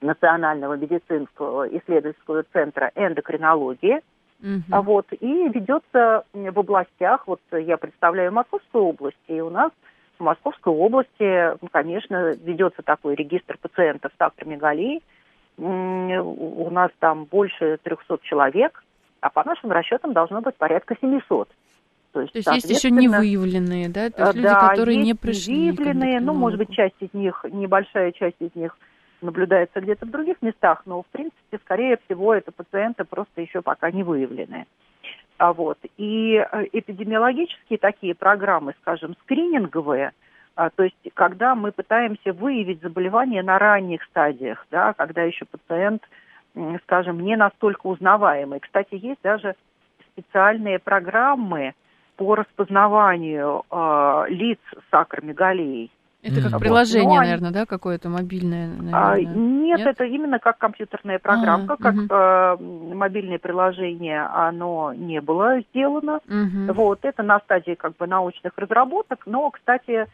Национального 0.00 0.76
медицинского 0.76 1.68
исследовательского 1.68 2.44
центра 2.52 2.90
эндокринологии. 2.94 4.00
Uh-huh. 4.42 4.82
Вот, 4.82 5.06
и 5.18 5.48
ведется 5.48 6.24
в 6.34 6.58
областях, 6.58 7.26
вот 7.26 7.40
я 7.52 7.78
представляю 7.78 8.32
Московскую 8.32 8.84
область, 8.84 9.16
и 9.28 9.40
у 9.40 9.48
нас 9.48 9.72
в 10.18 10.22
Московской 10.22 10.72
области, 10.72 11.56
конечно, 11.70 12.34
ведется 12.34 12.82
такой 12.82 13.14
регистр 13.14 13.58
пациентов 13.58 14.12
с 14.16 14.20
акромегалией. 14.20 15.02
У 15.58 16.70
нас 16.70 16.90
там 16.98 17.24
больше 17.24 17.78
300 17.82 18.18
человек, 18.22 18.84
а 19.20 19.30
по 19.30 19.44
нашим 19.44 19.72
расчетам 19.72 20.12
должно 20.12 20.40
быть 20.42 20.56
порядка 20.56 20.96
700. 21.00 21.48
То 22.12 22.20
есть, 22.22 22.32
То 22.32 22.38
есть 22.38 22.52
есть 22.54 22.70
еще 22.70 22.90
не 22.90 23.08
выявленные, 23.08 23.88
да? 23.88 24.10
То 24.10 24.22
есть 24.22 24.34
люди, 24.36 24.46
да, 24.46 24.68
которые 24.70 24.96
не 24.98 25.14
пришли. 25.14 25.70
Выявленные, 25.70 26.20
ну, 26.20 26.32
может 26.32 26.58
быть, 26.58 26.70
часть 26.70 26.96
из 27.00 27.12
них, 27.12 27.44
небольшая 27.50 28.12
часть 28.12 28.40
из 28.40 28.54
них 28.54 28.76
наблюдается 29.20 29.80
где-то 29.80 30.06
в 30.06 30.10
других 30.10 30.40
местах, 30.42 30.82
но, 30.86 31.02
в 31.02 31.06
принципе, 31.06 31.58
скорее 31.64 31.98
всего, 32.04 32.34
это 32.34 32.52
пациенты 32.52 33.04
просто 33.04 33.40
еще 33.40 33.60
пока 33.62 33.90
не 33.90 34.02
выявленные. 34.02 34.66
А 35.38 35.52
вот. 35.52 35.78
И 35.96 36.36
э, 36.36 36.64
эпидемиологические 36.72 37.78
такие 37.78 38.14
программы, 38.14 38.74
скажем, 38.80 39.14
скрининговые, 39.22 40.12
а, 40.54 40.70
то 40.70 40.84
есть 40.84 40.96
когда 41.12 41.54
мы 41.54 41.70
пытаемся 41.70 42.32
выявить 42.32 42.80
заболевание 42.80 43.42
на 43.42 43.58
ранних 43.58 44.02
стадиях, 44.04 44.66
да, 44.70 44.94
когда 44.94 45.22
еще 45.22 45.44
пациент, 45.44 46.02
скажем, 46.84 47.20
не 47.20 47.36
настолько 47.36 47.86
узнаваемый. 47.86 48.60
Кстати, 48.60 48.94
есть 48.94 49.20
даже 49.22 49.54
специальные 50.12 50.78
программы 50.78 51.74
по 52.16 52.34
распознаванию 52.34 53.64
э, 53.70 54.24
лиц 54.28 54.58
с 54.72 54.94
акромегалией. 54.94 55.90
Это 56.26 56.42
как 56.42 56.52
mm. 56.54 56.58
приложение, 56.60 57.18
вот. 57.18 57.24
наверное, 57.24 57.50
да, 57.52 57.66
какое-то 57.66 58.08
мобильное? 58.08 58.66
А, 58.66 58.82
наверное. 58.82 59.12
А, 59.12 59.20
нет, 59.20 59.66
нет, 59.78 59.86
это 59.86 60.04
именно 60.04 60.38
как 60.38 60.58
компьютерная 60.58 61.18
программка, 61.18 61.74
а, 61.74 61.76
как 61.76 61.94
угу. 61.94 62.06
э, 62.08 62.94
мобильное 62.94 63.38
приложение, 63.38 64.22
оно 64.22 64.92
не 64.94 65.20
было 65.20 65.60
сделано. 65.70 66.20
Угу. 66.26 66.72
Вот, 66.74 67.00
это 67.02 67.22
на 67.22 67.38
стадии 67.40 67.74
как 67.74 67.96
бы 67.96 68.06
научных 68.06 68.52
разработок, 68.56 69.22
но, 69.26 69.50
кстати, 69.50 70.06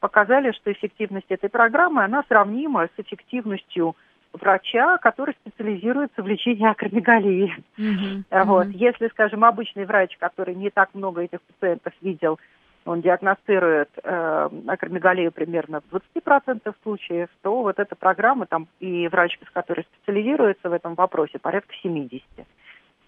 показали, 0.00 0.52
что 0.52 0.72
эффективность 0.72 1.26
этой 1.30 1.48
программы, 1.48 2.04
она 2.04 2.24
сравнима 2.28 2.88
с 2.96 3.00
эффективностью 3.00 3.94
врача, 4.32 4.98
который 4.98 5.34
специализируется 5.40 6.22
в 6.22 6.26
лечении 6.26 6.68
акромегалии. 6.68 7.56
Mm-hmm. 7.78 8.44
Вот. 8.44 8.66
Mm-hmm. 8.66 8.76
Если, 8.76 9.08
скажем, 9.08 9.44
обычный 9.44 9.86
врач, 9.86 10.16
который 10.18 10.54
не 10.54 10.70
так 10.70 10.90
много 10.94 11.22
этих 11.22 11.40
пациентов 11.42 11.92
видел, 12.02 12.38
он 12.86 13.02
диагностирует 13.02 13.90
э, 14.02 14.48
акромегалию 14.68 15.32
примерно 15.32 15.82
в 15.90 15.96
20% 15.96 16.74
случаев, 16.82 17.28
то 17.42 17.62
вот 17.62 17.78
эта 17.78 17.96
программа 17.96 18.46
там 18.46 18.68
и 18.78 19.08
врач, 19.08 19.38
который 19.52 19.84
специализируется 19.84 20.70
в 20.70 20.72
этом 20.72 20.94
вопросе, 20.94 21.38
порядка 21.38 21.74
70%. 21.84 22.22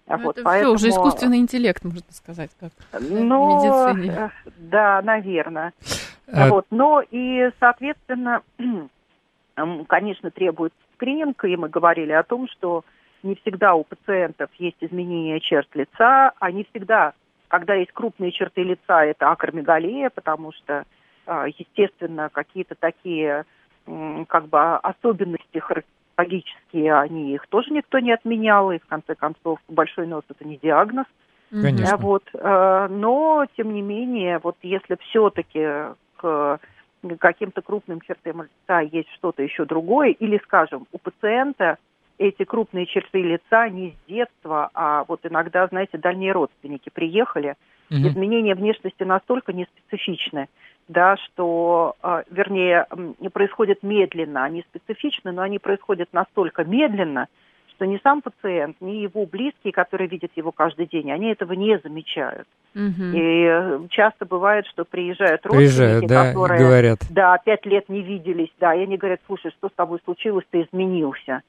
Ну, 0.07 0.17
вот, 0.17 0.37
это 0.37 0.43
поэтому... 0.43 0.75
все, 0.75 0.87
уже 0.87 0.89
искусственный 0.89 1.37
интеллект, 1.37 1.83
можно 1.83 2.11
сказать, 2.11 2.49
как 2.59 2.71
ну, 2.99 3.59
в 3.59 3.95
медицине. 3.95 4.31
Э, 4.45 4.49
да, 4.57 5.01
наверное. 5.01 5.73
А... 6.31 6.49
Вот, 6.49 6.65
но 6.71 7.01
и, 7.09 7.49
соответственно, 7.59 8.41
конечно, 9.87 10.29
требует 10.31 10.73
скрининг, 10.95 11.45
и 11.45 11.55
мы 11.55 11.69
говорили 11.69 12.11
о 12.11 12.23
том, 12.23 12.49
что 12.49 12.83
не 13.23 13.35
всегда 13.35 13.75
у 13.75 13.83
пациентов 13.83 14.49
есть 14.57 14.77
изменения 14.81 15.39
черт 15.39 15.67
лица, 15.73 16.33
а 16.37 16.51
не 16.51 16.65
всегда 16.65 17.13
когда 17.49 17.73
есть 17.73 17.91
крупные 17.91 18.31
черты 18.31 18.63
лица, 18.63 19.03
это 19.03 19.31
акромегалия, 19.31 20.09
потому 20.09 20.53
что, 20.53 20.85
а, 21.25 21.47
естественно, 21.47 22.29
какие-то 22.31 22.75
такие 22.79 23.43
как 24.27 24.47
бы 24.47 24.75
особенности 24.77 25.57
характерологические, 25.57 26.93
они 26.93 27.33
их 27.33 27.47
тоже 27.47 27.71
никто 27.71 27.97
не 27.97 28.11
отменял, 28.11 28.71
и 28.71 28.77
в 28.77 28.85
конце 28.85 29.15
концов 29.15 29.59
большой 29.67 30.05
нос 30.05 30.23
это 30.29 30.47
не 30.47 30.57
диагноз. 30.57 31.07
Конечно. 31.49 31.97
Вот, 31.97 32.23
а, 32.35 32.87
но, 32.87 33.47
тем 33.57 33.73
не 33.73 33.81
менее, 33.81 34.39
вот 34.43 34.55
если 34.61 34.95
все-таки 35.09 35.65
к 36.17 36.59
каким-то 37.17 37.61
крупным 37.61 38.01
чертам 38.01 38.43
лица 38.43 38.81
есть 38.81 39.09
что-то 39.13 39.41
еще 39.41 39.65
другое, 39.65 40.09
или, 40.09 40.39
скажем, 40.43 40.85
у 40.91 40.99
пациента 40.99 41.77
эти 42.19 42.43
крупные 42.43 42.85
черты 42.85 43.21
лица 43.21 43.69
не 43.69 43.91
с 43.91 44.09
детства, 44.09 44.69
а 44.73 45.05
вот 45.07 45.21
иногда, 45.23 45.65
знаете, 45.67 45.97
дальние 45.97 46.33
родственники 46.33 46.89
приехали. 46.93 47.55
Угу. 47.89 48.09
Изменения 48.09 48.53
внешности 48.53 49.03
настолько 49.03 49.53
неспецифичны, 49.53 50.47
да, 50.89 51.15
что, 51.17 51.95
э, 52.03 52.23
вернее, 52.29 52.85
происходят 53.33 53.81
медленно, 53.81 54.43
они 54.43 54.63
специфичны, 54.69 55.31
но 55.31 55.41
они 55.41 55.57
происходят 55.57 56.09
настолько 56.11 56.63
медленно, 56.65 57.27
что 57.69 57.85
ни 57.85 57.99
сам 58.03 58.21
пациент, 58.21 58.75
ни 58.81 58.97
его 58.97 59.25
близкие, 59.25 59.71
которые 59.71 60.09
видят 60.09 60.31
его 60.35 60.51
каждый 60.51 60.85
день, 60.87 61.11
они 61.11 61.31
этого 61.31 61.53
не 61.53 61.79
замечают. 61.79 62.47
Угу. 62.75 63.03
И 63.13 63.43
э, 63.45 63.79
часто 63.89 64.25
бывает, 64.25 64.67
что 64.67 64.83
приезжают 64.83 65.45
родственники, 65.45 65.77
приезжают, 65.77 66.05
да, 66.05 66.27
которые 66.27 66.59
говорят. 66.59 66.99
да, 67.09 67.37
пять 67.43 67.65
лет 67.65 67.87
не 67.87 68.01
виделись, 68.01 68.51
да, 68.59 68.75
и 68.75 68.83
они 68.83 68.97
говорят, 68.97 69.21
слушай, 69.25 69.51
что 69.51 69.69
с 69.69 69.73
тобой 69.73 69.99
случилось, 70.03 70.45
ты 70.51 70.63
изменился. 70.63 71.41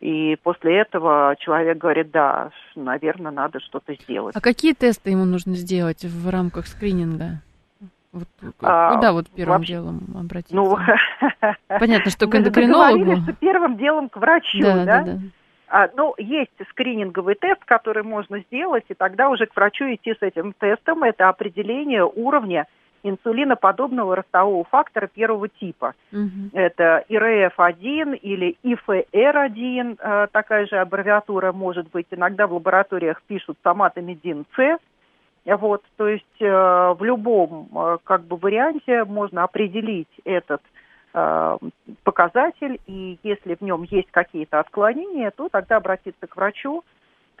И 0.00 0.36
после 0.42 0.78
этого 0.78 1.36
человек 1.38 1.76
говорит, 1.76 2.10
да, 2.10 2.50
наверное, 2.74 3.30
надо 3.30 3.60
что-то 3.60 3.94
сделать. 3.94 4.34
А 4.34 4.40
какие 4.40 4.72
тесты 4.72 5.10
ему 5.10 5.26
нужно 5.26 5.54
сделать 5.54 6.04
в 6.04 6.30
рамках 6.30 6.66
скрининга? 6.66 7.42
Вот, 8.12 8.26
а, 8.62 8.94
куда 8.94 9.12
вот 9.12 9.28
первым 9.28 9.58
вообще, 9.58 9.74
делом 9.74 10.00
обратиться? 10.18 10.56
Ну, 10.56 10.76
Понятно, 11.68 12.10
что 12.10 12.26
к 12.26 12.34
эндокринологу. 12.34 13.04
Мы 13.04 13.22
что 13.22 13.32
первым 13.34 13.76
делом 13.76 14.08
к 14.08 14.16
врачу, 14.16 14.58
да? 14.62 14.84
да? 14.84 14.84
да, 14.84 15.02
да. 15.02 15.18
А, 15.68 15.88
ну, 15.94 16.14
есть 16.18 16.50
скрининговый 16.70 17.36
тест, 17.36 17.64
который 17.64 18.02
можно 18.02 18.40
сделать, 18.40 18.84
и 18.88 18.94
тогда 18.94 19.28
уже 19.28 19.46
к 19.46 19.54
врачу 19.54 19.84
идти 19.84 20.14
с 20.14 20.22
этим 20.22 20.52
тестом. 20.54 21.04
Это 21.04 21.28
определение 21.28 22.04
уровня 22.04 22.66
инсулиноподобного 23.02 24.16
ростового 24.16 24.64
фактора 24.64 25.06
первого 25.06 25.48
типа. 25.48 25.94
Угу. 26.12 26.50
Это 26.52 27.04
ИРФ-1 27.08 28.16
или 28.16 28.56
ИФР-1, 28.62 29.98
э, 29.98 30.26
такая 30.32 30.66
же 30.66 30.76
аббревиатура 30.76 31.52
может 31.52 31.90
быть. 31.90 32.06
Иногда 32.10 32.46
в 32.46 32.54
лабораториях 32.54 33.22
пишут 33.22 33.58
соматомедин-С. 33.62 34.78
Вот, 35.46 35.82
то 35.96 36.06
есть 36.06 36.40
э, 36.40 36.46
в 36.46 37.02
любом 37.02 37.68
э, 37.74 37.98
как 38.04 38.24
бы 38.24 38.36
варианте 38.36 39.04
можно 39.04 39.44
определить 39.44 40.08
этот 40.24 40.62
показатель, 42.04 42.78
и 42.86 43.18
если 43.24 43.56
в 43.56 43.62
нем 43.62 43.82
есть 43.82 44.12
какие-то 44.12 44.60
отклонения, 44.60 45.32
то 45.32 45.48
тогда 45.48 45.78
обратиться 45.78 46.28
к 46.28 46.36
врачу, 46.36 46.84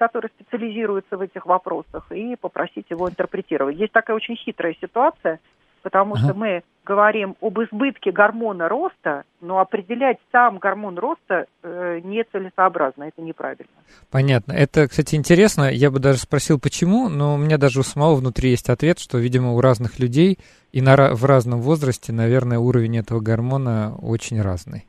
который 0.00 0.30
специализируется 0.34 1.18
в 1.18 1.20
этих 1.20 1.44
вопросах, 1.44 2.10
и 2.10 2.34
попросить 2.34 2.86
его 2.88 3.10
интерпретировать. 3.10 3.76
Здесь 3.76 3.90
такая 3.92 4.16
очень 4.16 4.34
хитрая 4.34 4.74
ситуация, 4.80 5.40
потому 5.82 6.14
ага. 6.14 6.24
что 6.24 6.34
мы 6.34 6.62
говорим 6.86 7.36
об 7.42 7.60
избытке 7.60 8.10
гормона 8.10 8.66
роста, 8.66 9.24
но 9.42 9.58
определять 9.58 10.16
сам 10.32 10.56
гормон 10.56 10.98
роста 10.98 11.44
э, 11.62 12.00
нецелесообразно, 12.02 13.04
это 13.04 13.20
неправильно. 13.20 13.70
Понятно. 14.10 14.52
Это, 14.52 14.88
кстати, 14.88 15.16
интересно. 15.16 15.70
Я 15.70 15.90
бы 15.90 15.98
даже 15.98 16.20
спросил, 16.20 16.58
почему, 16.58 17.10
но 17.10 17.34
у 17.34 17.36
меня 17.36 17.58
даже 17.58 17.80
у 17.80 17.82
самого 17.82 18.14
внутри 18.14 18.50
есть 18.50 18.70
ответ, 18.70 18.98
что, 18.98 19.18
видимо, 19.18 19.52
у 19.52 19.60
разных 19.60 19.98
людей 19.98 20.38
и 20.72 20.80
на, 20.80 21.14
в 21.14 21.26
разном 21.26 21.60
возрасте, 21.60 22.10
наверное, 22.14 22.58
уровень 22.58 22.96
этого 22.96 23.20
гормона 23.20 23.94
очень 24.00 24.40
разный. 24.40 24.86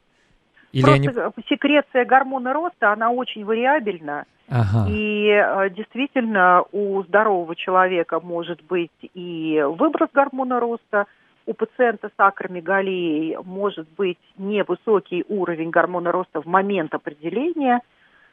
Или 0.72 0.84
Просто 0.84 1.26
они... 1.26 1.46
секреция 1.50 2.06
гормона 2.06 2.54
роста, 2.54 2.94
она 2.94 3.12
очень 3.12 3.44
вариабельна. 3.46 4.26
Ага. 4.50 4.90
И 4.90 5.28
э, 5.28 5.70
действительно 5.70 6.64
у 6.72 7.04
здорового 7.04 7.56
человека 7.56 8.20
может 8.20 8.62
быть 8.64 8.92
и 9.14 9.64
выброс 9.78 10.10
гормона 10.14 10.60
роста, 10.60 11.06
у 11.46 11.54
пациента 11.54 12.10
с 12.10 12.14
акромегалией 12.18 13.38
может 13.44 13.88
быть 13.98 14.20
невысокий 14.38 15.26
уровень 15.28 15.70
гормона 15.70 16.12
роста 16.12 16.42
в 16.42 16.46
момент 16.46 16.94
определения, 16.94 17.82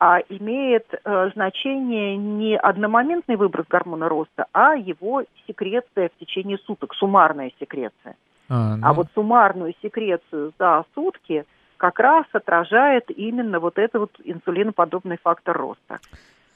а 0.01 0.19
имеет 0.29 0.87
э, 0.93 1.31
значение 1.35 2.17
не 2.17 2.57
одномоментный 2.57 3.37
выброс 3.37 3.67
гормона 3.69 4.09
роста, 4.09 4.47
а 4.53 4.75
его 4.75 5.25
секреция 5.47 6.11
в 6.15 6.21
течение 6.21 6.59
суток, 6.59 6.95
суммарная 6.95 7.53
секреция. 7.59 8.17
А, 8.49 8.77
ну... 8.77 8.87
а 8.87 8.93
вот 8.93 9.09
суммарную 9.15 9.75
секрецию 9.83 10.53
за 10.59 10.85
сутки– 10.95 11.45
как 11.79 11.99
раз 12.01 12.27
отражает 12.33 13.11
именно 13.11 13.61
вот 13.61 13.79
этот 13.79 14.01
вот 14.01 14.11
инсулиноподобный 14.25 15.17
фактор 15.23 15.57
роста. 15.57 15.99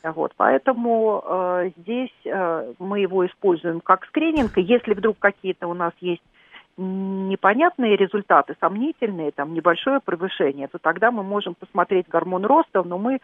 Вот, 0.03 0.33
поэтому 0.37 1.23
э, 1.25 1.71
здесь 1.77 2.13
э, 2.25 2.73
мы 2.81 3.01
его 3.01 3.25
используем 3.25 3.81
как 3.81 4.05
скрининг, 4.07 4.59
если 4.59 4.95
вдруг 4.95 5.17
какие-то 5.21 5.69
у 5.69 5.75
нас 5.75 5.93
есть 6.01 6.23
непонятные 6.77 7.97
результаты, 7.97 8.57
сомнительные, 8.59 9.31
там 9.31 9.55
небольшое 9.55 10.01
превышение, 10.05 10.67
то 10.67 10.79
тогда 10.79 11.13
мы 11.13 11.23
можем 11.23 11.55
посмотреть 11.55 12.09
гормон 12.09 12.45
роста, 12.45 12.83
но 12.83 12.99
мы 12.99 13.21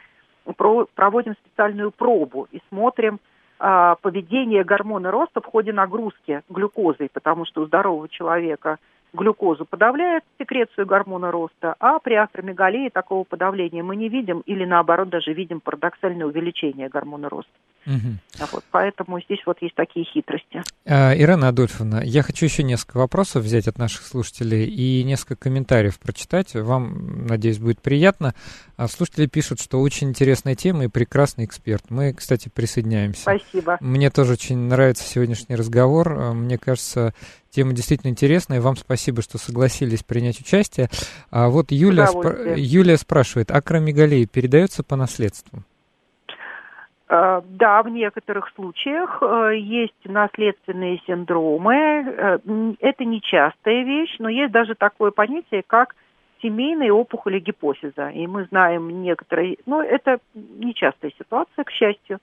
про, 0.56 0.86
проводим 0.94 1.34
специальную 1.34 1.90
пробу 1.90 2.46
и 2.52 2.60
смотрим 2.68 3.18
э, 3.58 3.94
поведение 4.00 4.62
гормона 4.62 5.10
роста 5.10 5.40
в 5.40 5.46
ходе 5.46 5.72
нагрузки 5.72 6.42
глюкозой, 6.48 7.08
потому 7.12 7.44
что 7.44 7.62
у 7.62 7.66
здорового 7.66 8.08
человека 8.08 8.78
глюкозу 9.12 9.64
подавляет 9.64 10.24
секрецию 10.38 10.86
гормона 10.86 11.30
роста, 11.30 11.74
а 11.80 11.98
при 11.98 12.14
акромегалии 12.14 12.88
такого 12.88 13.24
подавления 13.24 13.82
мы 13.82 13.96
не 13.96 14.08
видим 14.08 14.40
или 14.40 14.64
наоборот 14.64 15.08
даже 15.08 15.32
видим 15.32 15.60
парадоксальное 15.60 16.26
увеличение 16.26 16.88
гормона 16.88 17.28
роста. 17.28 17.52
Угу. 17.86 18.46
Вот, 18.52 18.64
поэтому 18.70 19.20
здесь 19.22 19.40
вот 19.46 19.58
есть 19.62 19.74
такие 19.74 20.04
хитрости. 20.04 20.62
А, 20.86 21.14
Ирена 21.14 21.48
Адольфовна, 21.48 22.02
я 22.04 22.22
хочу 22.22 22.44
еще 22.44 22.62
несколько 22.62 22.98
вопросов 22.98 23.44
взять 23.44 23.66
от 23.66 23.78
наших 23.78 24.02
слушателей 24.02 24.66
и 24.66 25.02
несколько 25.04 25.36
комментариев 25.36 25.98
прочитать. 25.98 26.54
Вам, 26.54 27.26
надеюсь, 27.26 27.58
будет 27.58 27.80
приятно. 27.80 28.34
А 28.78 28.86
слушатели 28.86 29.26
пишут, 29.26 29.60
что 29.60 29.80
очень 29.80 30.08
интересная 30.08 30.54
тема 30.54 30.84
и 30.84 30.88
прекрасный 30.88 31.44
эксперт. 31.44 31.90
Мы, 31.90 32.14
кстати, 32.14 32.48
присоединяемся. 32.48 33.22
Спасибо. 33.22 33.76
Мне 33.80 34.08
тоже 34.08 34.34
очень 34.34 34.56
нравится 34.56 35.02
сегодняшний 35.02 35.56
разговор. 35.56 36.14
А, 36.16 36.32
мне 36.32 36.58
кажется, 36.58 37.12
Тема 37.50 37.72
действительно 37.72 38.10
интересная, 38.10 38.60
вам 38.60 38.76
спасибо, 38.76 39.22
что 39.22 39.38
согласились 39.38 40.02
принять 40.02 40.38
участие. 40.40 40.88
А 41.30 41.48
вот 41.48 41.70
Юля, 41.70 42.04
спра- 42.04 42.54
Юлия 42.56 42.96
спрашивает, 42.96 43.50
акромегалия 43.50 44.26
передается 44.26 44.84
по 44.84 44.96
наследству? 44.96 45.64
А, 47.08 47.42
да, 47.48 47.82
в 47.82 47.88
некоторых 47.88 48.50
случаях 48.54 49.22
э, 49.22 49.58
есть 49.58 49.94
наследственные 50.04 51.00
синдромы. 51.06 51.74
Э, 51.74 52.38
это 52.80 53.04
нечастая 53.04 53.82
вещь, 53.82 54.14
но 54.18 54.28
есть 54.28 54.52
даже 54.52 54.74
такое 54.74 55.10
понятие, 55.10 55.62
как 55.66 55.94
семейные 56.42 56.92
опухоли 56.92 57.38
гипофиза. 57.38 58.10
И 58.10 58.26
мы 58.26 58.44
знаем 58.44 59.02
некоторые... 59.02 59.56
Но 59.66 59.82
это 59.82 60.18
нечастая 60.34 61.12
ситуация, 61.18 61.64
к 61.64 61.70
счастью. 61.70 62.18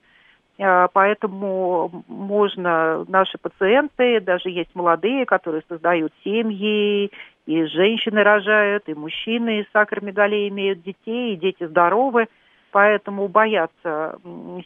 А, 0.59 0.87
поэтому 0.87 2.03
можно, 2.07 3.05
наши 3.07 3.37
пациенты, 3.37 4.21
даже 4.21 4.49
есть 4.49 4.73
молодые, 4.73 5.25
которые 5.25 5.63
создают 5.67 6.13
семьи, 6.23 7.11
и 7.45 7.65
женщины 7.65 8.23
рожают, 8.23 8.87
и 8.87 8.93
мужчины 8.93 9.67
с 9.71 9.75
акромегалией 9.75 10.49
имеют 10.49 10.81
детей, 10.81 11.33
и 11.33 11.37
дети 11.37 11.65
здоровы. 11.65 12.27
Поэтому 12.71 13.27
бояться 13.29 14.19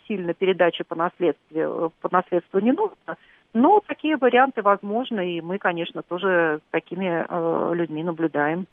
сильно 0.08 0.34
передачи 0.34 0.84
по 0.84 0.96
наследству, 0.96 1.94
по 2.02 2.10
наследству 2.12 2.60
не 2.60 2.72
нужно. 2.72 3.18
Но 3.54 3.82
такие 3.88 4.16
варианты 4.18 4.62
возможны, 4.62 5.38
и 5.38 5.42
мы, 5.42 5.58
конечно, 5.58 6.04
тоже 6.04 6.60
такими 6.72 7.26
э, 7.28 7.74
людьми 7.74 8.04
наблюдаем. 8.04 8.68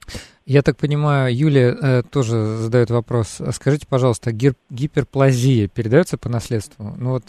Я 0.44 0.62
так 0.62 0.76
понимаю, 0.76 1.34
Юлия 1.34 1.74
э, 1.74 2.02
тоже 2.02 2.36
задает 2.36 2.90
вопрос. 2.90 3.40
Скажите, 3.52 3.86
пожалуйста, 3.88 4.32
гир- 4.32 4.54
гиперплазия 4.68 5.66
передается 5.68 6.18
по 6.18 6.28
наследству? 6.28 6.94
Ну 6.98 7.10
вот 7.10 7.24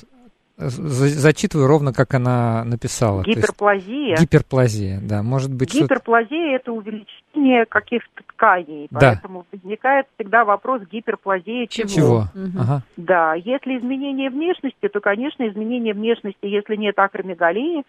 зачитываю 0.58 1.68
ровно, 1.68 1.94
как 1.94 2.14
она 2.16 2.64
написала. 2.64 3.24
Гиперплазия? 3.24 4.10
Есть, 4.10 4.22
гиперплазия, 4.24 5.00
да. 5.02 5.22
Может 5.22 5.54
быть, 5.54 5.74
Гиперплазия– 5.74 6.56
это 6.58 6.72
увеличение 6.72 7.66
каких-то 7.66 8.24
тканей, 8.28 8.88
да. 8.90 9.00
поэтому 9.00 9.46
возникает 9.52 10.08
всегда 10.16 10.46
вопрос 10.46 10.82
гиперплазии 10.92 11.68
чего. 11.68 11.88
Чего? 11.88 12.18
Угу. 12.34 12.60
Ага. 12.60 12.82
Да, 12.98 13.34
если 13.36 13.78
изменение 13.78 14.30
внешности, 14.30 14.88
то, 14.88 15.00
конечно, 15.00 15.48
изменение 15.48 15.94
внешности, 15.94 16.46
если 16.46 16.76
нет 16.76 16.98
акромегалии, 16.98 17.84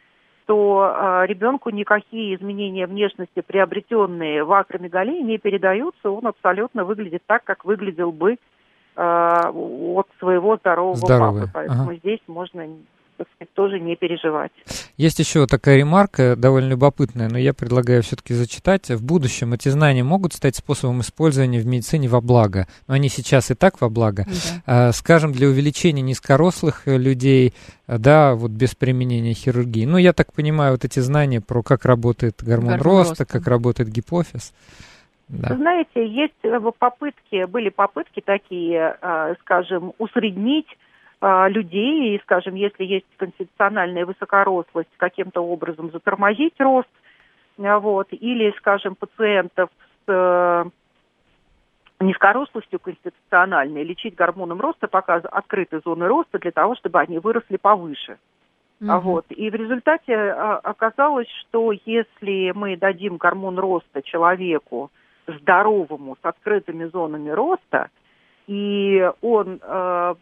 то 0.47 1.23
э, 1.23 1.27
ребенку 1.27 1.71
никакие 1.71 2.35
изменения 2.35 2.87
внешности, 2.87 3.43
приобретенные 3.47 4.45
в 4.45 4.53
акромегалии, 4.53 5.23
не 5.23 5.39
передаются, 5.39 6.11
он 6.11 6.27
абсолютно 6.27 6.85
выглядит 6.85 7.23
так, 7.27 7.45
как 7.45 7.65
выглядел 7.65 8.13
бы 8.13 8.37
от 8.99 10.07
своего 10.19 10.57
здорового 10.57 10.97
Здоровый. 10.97 11.43
папы. 11.43 11.53
Поэтому 11.55 11.91
ага. 11.91 11.97
здесь 11.97 12.21
можно 12.27 12.67
так 13.17 13.27
сказать, 13.35 13.53
тоже 13.55 13.81
не 13.81 13.97
переживать. 13.97 14.53
Есть 14.97 15.19
еще 15.19 15.47
такая 15.47 15.77
ремарка, 15.77 16.37
довольно 16.37 16.69
любопытная, 16.69 17.29
но 17.29 17.37
я 17.37 17.53
предлагаю 17.53 18.03
все-таки 18.05 18.33
зачитать. 18.33 18.91
В 18.91 19.05
будущем 19.05 19.53
эти 19.53 19.69
знания 19.69 20.05
могут 20.05 20.35
стать 20.35 20.55
способом 20.55 21.01
использования 21.01 21.59
в 21.59 21.67
медицине 21.67 22.09
во 22.09 22.21
благо, 22.21 22.69
но 22.87 22.95
они 22.95 23.09
сейчас 23.09 23.51
и 23.51 23.55
так 23.55 23.81
во 23.81 23.89
благо. 23.89 24.25
Да. 24.67 24.93
Скажем, 24.93 25.33
для 25.33 25.49
увеличения 25.49 26.03
низкорослых 26.03 26.83
людей, 26.87 27.55
да, 27.89 28.35
вот 28.35 28.53
без 28.53 28.77
применения 28.77 29.35
хирургии. 29.35 29.85
Ну, 29.85 29.97
я 29.99 30.13
так 30.13 30.33
понимаю, 30.33 30.73
вот 30.73 30.85
эти 30.85 31.01
знания 31.01 31.41
про 31.41 31.65
как 31.65 31.85
работает 31.85 32.37
гормон, 32.41 32.77
гормон 32.77 32.83
роста, 32.83 33.11
роста, 33.11 33.25
как 33.27 33.49
работает 33.49 33.89
гипофиз. 33.89 34.53
Да. 35.29 35.55
Знаете, 35.57 36.07
есть 36.07 36.39
э, 36.43 36.59
попытки, 36.79 37.45
были 37.45 37.69
попытки 37.69 38.21
такие, 38.21 38.97
э, 39.01 39.35
скажем, 39.41 39.93
усреднить 39.99 40.69
э, 41.21 41.49
людей, 41.51 42.17
и, 42.17 42.21
скажем, 42.23 42.55
если 42.55 42.85
есть 42.85 43.07
конституциональная 43.19 44.07
высокорослость, 44.07 44.89
каким-то 44.97 45.43
образом 45.43 45.91
затормозить 45.91 46.55
рост, 46.59 46.89
вот, 47.59 48.07
или, 48.13 48.55
скажем, 48.59 48.95
пациентов 48.95 49.69
с 50.07 50.71
низкорослостью 52.01 52.79
конституциональной 52.79 53.83
лечить 53.83 54.15
гормоном 54.15 54.61
роста, 54.61 54.87
пока 54.87 55.17
открыты 55.17 55.81
зоны 55.85 56.07
роста 56.07 56.39
для 56.39 56.53
того, 56.53 56.77
чтобы 56.77 57.01
они 57.01 57.19
выросли 57.19 57.57
повыше. 57.57 58.19
Угу. 58.81 59.01
Вот. 59.01 59.27
И 59.31 59.51
в 59.51 59.55
результате 59.57 60.15
оказалось, 60.17 61.29
что 61.41 61.73
если 61.85 62.53
мы 62.55 62.77
дадим 62.77 63.17
гормон 63.17 63.59
роста 63.59 64.03
человеку, 64.03 64.93
здоровому, 65.29 66.17
с 66.21 66.25
открытыми 66.25 66.87
зонами 66.87 67.31
роста, 67.31 67.91
и 68.49 69.07
он 69.21 69.61
э, 69.63 70.15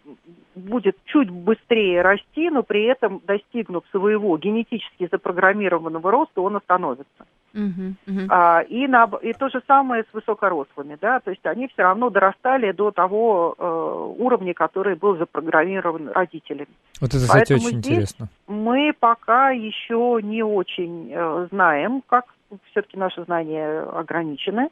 будет 0.56 0.96
чуть 1.04 1.30
быстрее 1.30 2.02
расти, 2.02 2.50
но 2.50 2.64
при 2.64 2.84
этом 2.84 3.22
достигнув 3.24 3.84
своего 3.92 4.36
генетически 4.36 5.08
запрограммированного 5.10 6.10
роста, 6.10 6.40
он 6.40 6.56
остановится. 6.56 7.24
Uh-huh, 7.54 7.94
uh-huh. 8.06 8.26
А, 8.28 8.60
и, 8.62 8.86
на, 8.88 9.08
и 9.22 9.32
то 9.32 9.48
же 9.48 9.62
самое 9.66 10.02
с 10.02 10.12
высокорослыми, 10.12 10.98
да, 11.00 11.20
то 11.20 11.30
есть 11.30 11.46
они 11.46 11.68
все 11.68 11.82
равно 11.84 12.10
дорастали 12.10 12.72
до 12.72 12.90
того 12.90 13.54
э, 13.56 14.14
уровня, 14.18 14.52
который 14.52 14.96
был 14.96 15.16
запрограммирован 15.16 16.10
родителями. 16.10 16.68
Вот 17.00 17.10
это, 17.10 17.20
кстати, 17.20 17.52
Поэтому 17.52 17.68
очень 17.68 17.78
интересно. 17.78 18.28
Мы 18.46 18.92
пока 18.98 19.50
еще 19.50 20.18
не 20.22 20.42
очень 20.42 21.12
э, 21.14 21.48
знаем, 21.50 22.02
как 22.08 22.26
все-таки 22.72 22.98
наши 22.98 23.24
знания 23.24 23.80
ограничены. 23.80 24.68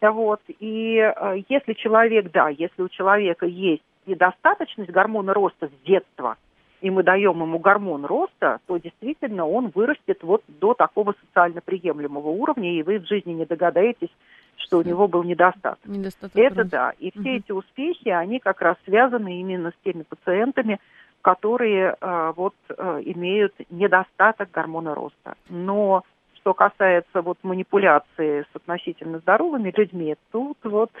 Вот. 0.00 0.40
И 0.48 0.96
э, 0.96 1.42
если 1.48 1.74
человек, 1.74 2.30
да, 2.32 2.48
если 2.48 2.82
у 2.82 2.88
человека 2.88 3.46
есть 3.46 3.82
недостаточность 4.06 4.90
гормона 4.90 5.34
роста 5.34 5.68
с 5.68 5.86
детства– 5.86 6.36
и 6.80 6.90
мы 6.90 7.02
даем 7.02 7.40
ему 7.40 7.58
гормон 7.58 8.04
роста, 8.04 8.58
то 8.66 8.78
действительно 8.78 9.46
он 9.46 9.70
вырастет 9.74 10.22
вот 10.22 10.42
до 10.48 10.74
такого 10.74 11.14
социально 11.26 11.60
приемлемого 11.60 12.28
уровня, 12.28 12.72
и 12.72 12.82
вы 12.82 12.98
в 12.98 13.06
жизни 13.06 13.32
не 13.32 13.44
догадаетесь, 13.44 14.10
что 14.56 14.78
у 14.78 14.82
него 14.82 15.08
был 15.08 15.22
недостаток. 15.22 15.84
недостаток 15.84 16.36
Это 16.36 16.62
роста. 16.62 16.70
да. 16.70 16.92
И 16.98 17.10
все 17.10 17.20
угу. 17.20 17.28
эти 17.28 17.52
успехи, 17.52 18.08
они 18.08 18.38
как 18.38 18.60
раз 18.60 18.76
связаны 18.84 19.40
именно 19.40 19.70
с 19.70 19.84
теми 19.84 20.02
пациентами, 20.02 20.80
которые 21.22 21.96
э, 22.00 22.32
вот 22.34 22.54
э, 22.68 23.02
имеют 23.04 23.54
недостаток 23.70 24.50
гормона 24.50 24.94
роста. 24.94 25.34
Но 25.50 26.04
что 26.40 26.54
касается 26.54 27.22
вот 27.22 27.38
манипуляции 27.42 28.42
с 28.42 28.56
относительно 28.56 29.18
здоровыми 29.18 29.72
людьми, 29.76 30.16
тут 30.32 30.58
вот 30.64 30.90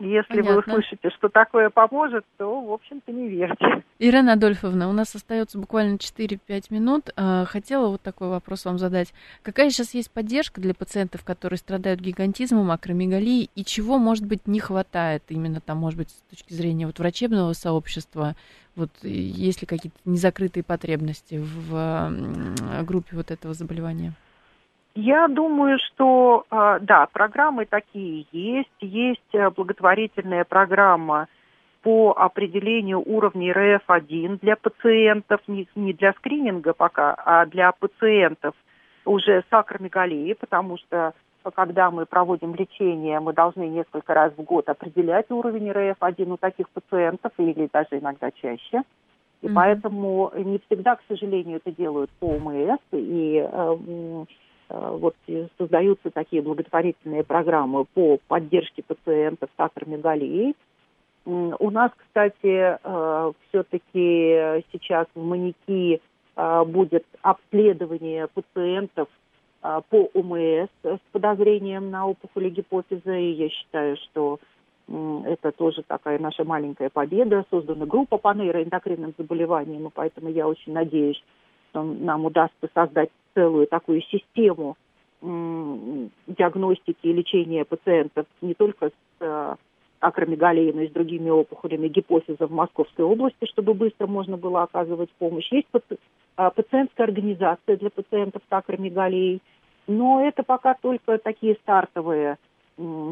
Если 0.00 0.40
Понятно. 0.40 0.52
вы 0.52 0.58
услышите, 0.58 1.10
что 1.10 1.28
такое 1.28 1.70
поможет, 1.70 2.24
то, 2.36 2.60
в 2.60 2.72
общем-то, 2.72 3.12
не 3.12 3.28
верьте. 3.28 3.84
Ирина 4.00 4.32
Адольфовна, 4.32 4.88
у 4.88 4.92
нас 4.92 5.14
остается 5.14 5.56
буквально 5.56 5.96
4-5 5.96 6.64
минут. 6.70 7.10
А, 7.16 7.44
хотела 7.44 7.88
вот 7.88 8.02
такой 8.02 8.28
вопрос 8.28 8.64
вам 8.64 8.78
задать. 8.78 9.14
Какая 9.42 9.70
сейчас 9.70 9.94
есть 9.94 10.10
поддержка 10.10 10.60
для 10.60 10.74
пациентов, 10.74 11.24
которые 11.24 11.58
страдают 11.58 12.00
гигантизмом, 12.00 12.72
акромегалией, 12.72 13.50
и 13.54 13.64
чего, 13.64 13.98
может 13.98 14.26
быть, 14.26 14.48
не 14.48 14.58
хватает 14.58 15.22
именно 15.28 15.60
там, 15.60 15.78
может 15.78 15.98
быть, 15.98 16.10
с 16.10 16.22
точки 16.28 16.52
зрения 16.52 16.86
вот 16.86 16.98
врачебного 16.98 17.52
сообщества? 17.52 18.34
Вот 18.74 18.90
есть 19.02 19.62
ли 19.62 19.66
какие-то 19.66 19.96
незакрытые 20.04 20.64
потребности 20.64 21.40
в 21.40 22.82
группе 22.82 23.16
вот 23.16 23.30
этого 23.30 23.54
заболевания? 23.54 24.12
Я 24.94 25.26
думаю, 25.26 25.78
что 25.80 26.44
а, 26.50 26.78
да, 26.78 27.06
программы 27.12 27.66
такие 27.66 28.26
есть. 28.30 28.70
Есть 28.80 29.34
э, 29.34 29.50
благотворительная 29.50 30.44
программа 30.44 31.26
по 31.82 32.14
определению 32.16 33.02
уровней 33.04 33.52
РФ-1 33.52 34.38
для 34.40 34.56
пациентов, 34.56 35.40
не, 35.48 35.66
для 35.92 36.12
скрининга 36.12 36.74
пока, 36.74 37.14
а 37.14 37.44
для 37.46 37.72
пациентов 37.72 38.54
уже 39.04 39.42
с 39.42 39.52
акромегалией, 39.52 40.36
потому 40.36 40.78
что 40.78 41.12
когда 41.54 41.90
мы 41.90 42.06
проводим 42.06 42.54
лечение, 42.54 43.20
мы 43.20 43.34
должны 43.34 43.68
несколько 43.68 44.14
раз 44.14 44.32
в 44.34 44.42
год 44.42 44.68
определять 44.68 45.30
уровень 45.30 45.72
РФ-1 45.72 46.32
у 46.32 46.36
таких 46.38 46.70
пациентов, 46.70 47.32
или 47.36 47.68
даже 47.70 47.98
иногда 47.98 48.30
чаще. 48.30 48.82
И 49.42 49.46
mm-hmm. 49.46 49.54
поэтому 49.54 50.32
не 50.36 50.58
всегда, 50.66 50.96
к 50.96 51.02
сожалению, 51.06 51.56
это 51.56 51.70
делают 51.70 52.10
по 52.12 52.28
ОМС, 52.28 52.80
и 52.92 53.46
э, 53.46 53.76
Э, 53.76 54.24
вот 54.74 55.14
создаются 55.58 56.10
такие 56.10 56.42
благотворительные 56.42 57.24
программы 57.24 57.84
по 57.84 58.18
поддержке 58.28 58.82
пациентов 58.82 59.50
с 59.56 59.60
акромегалией. 59.60 60.54
У 61.24 61.70
нас, 61.70 61.90
кстати, 61.96 62.78
э, 62.82 63.32
все-таки 63.48 64.64
сейчас 64.72 65.06
в 65.14 65.22
Маники 65.22 66.00
э, 66.36 66.64
будет 66.64 67.04
обследование 67.22 68.28
пациентов 68.28 69.08
по 69.88 70.10
ОМС 70.12 70.68
с 70.82 71.00
подозрением 71.10 71.90
на 71.90 72.06
опухоли 72.06 72.50
гипофиза, 72.50 73.14
и 73.14 73.30
я 73.30 73.48
считаю, 73.48 73.96
что 73.96 74.38
это 74.88 75.52
тоже 75.52 75.82
такая 75.82 76.18
наша 76.18 76.44
маленькая 76.44 76.90
победа. 76.90 77.44
Создана 77.50 77.86
группа 77.86 78.18
по 78.18 78.34
нейроэндокринным 78.34 79.14
заболеваниям, 79.16 79.86
и 79.86 79.90
поэтому 79.90 80.28
я 80.28 80.46
очень 80.46 80.72
надеюсь, 80.72 81.22
что 81.70 81.82
нам 81.82 82.26
удастся 82.26 82.68
создать 82.74 83.08
целую 83.34 83.66
такую 83.66 84.02
систему 84.02 84.76
диагностики 85.22 86.98
и 87.02 87.12
лечения 87.12 87.64
пациентов 87.64 88.26
не 88.42 88.52
только 88.52 88.88
с 88.88 88.92
э, 89.20 89.54
акромегалией, 90.00 90.72
но 90.72 90.82
и 90.82 90.88
с 90.88 90.92
другими 90.92 91.30
опухолями 91.30 91.88
гипофиза 91.88 92.46
в 92.46 92.52
Московской 92.52 93.06
области, 93.06 93.46
чтобы 93.46 93.72
быстро 93.72 94.06
можно 94.06 94.36
было 94.36 94.64
оказывать 94.64 95.10
помощь. 95.18 95.50
Есть 95.50 95.68
а, 96.36 96.50
пациентская 96.50 97.06
организация 97.06 97.78
для 97.78 97.88
пациентов 97.88 98.42
с 98.48 98.52
акромегалией, 98.52 99.40
но 99.86 100.22
это 100.22 100.42
пока 100.42 100.74
только 100.74 101.16
такие 101.16 101.54
стартовые 101.62 102.36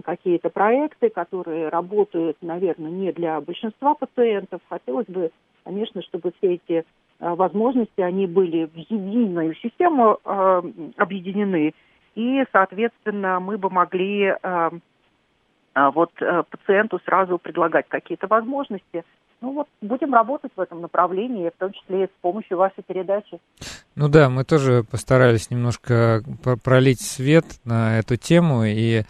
какие-то 0.04 0.50
проекты, 0.50 1.08
которые 1.08 1.68
работают, 1.68 2.36
наверное, 2.42 2.90
не 2.90 3.12
для 3.12 3.40
большинства 3.40 3.94
пациентов. 3.94 4.60
Хотелось 4.68 5.06
бы, 5.06 5.30
конечно, 5.64 6.02
чтобы 6.02 6.32
все 6.38 6.54
эти 6.54 6.84
Э, 6.84 7.01
возможности, 7.30 8.00
они 8.00 8.26
были 8.26 8.66
в 8.66 8.76
единую 8.76 9.54
систему 9.56 10.18
э, 10.24 10.62
объединены, 10.96 11.74
и, 12.14 12.44
соответственно, 12.52 13.40
мы 13.40 13.56
бы 13.58 13.70
могли 13.70 14.34
э, 14.42 14.70
вот 15.74 16.10
пациенту 16.14 17.00
сразу 17.06 17.38
предлагать 17.38 17.88
какие-то 17.88 18.26
возможности. 18.26 19.04
Ну 19.40 19.52
вот, 19.54 19.68
будем 19.80 20.12
работать 20.12 20.52
в 20.54 20.60
этом 20.60 20.82
направлении, 20.82 21.48
в 21.48 21.58
том 21.58 21.72
числе 21.72 22.04
и 22.04 22.06
с 22.06 22.20
помощью 22.20 22.58
вашей 22.58 22.82
передачи. 22.86 23.40
Ну 23.96 24.08
да, 24.08 24.28
мы 24.28 24.44
тоже 24.44 24.84
постарались 24.88 25.50
немножко 25.50 26.22
пролить 26.62 27.00
свет 27.00 27.44
на 27.64 27.98
эту 27.98 28.16
тему 28.16 28.64
и 28.64 29.02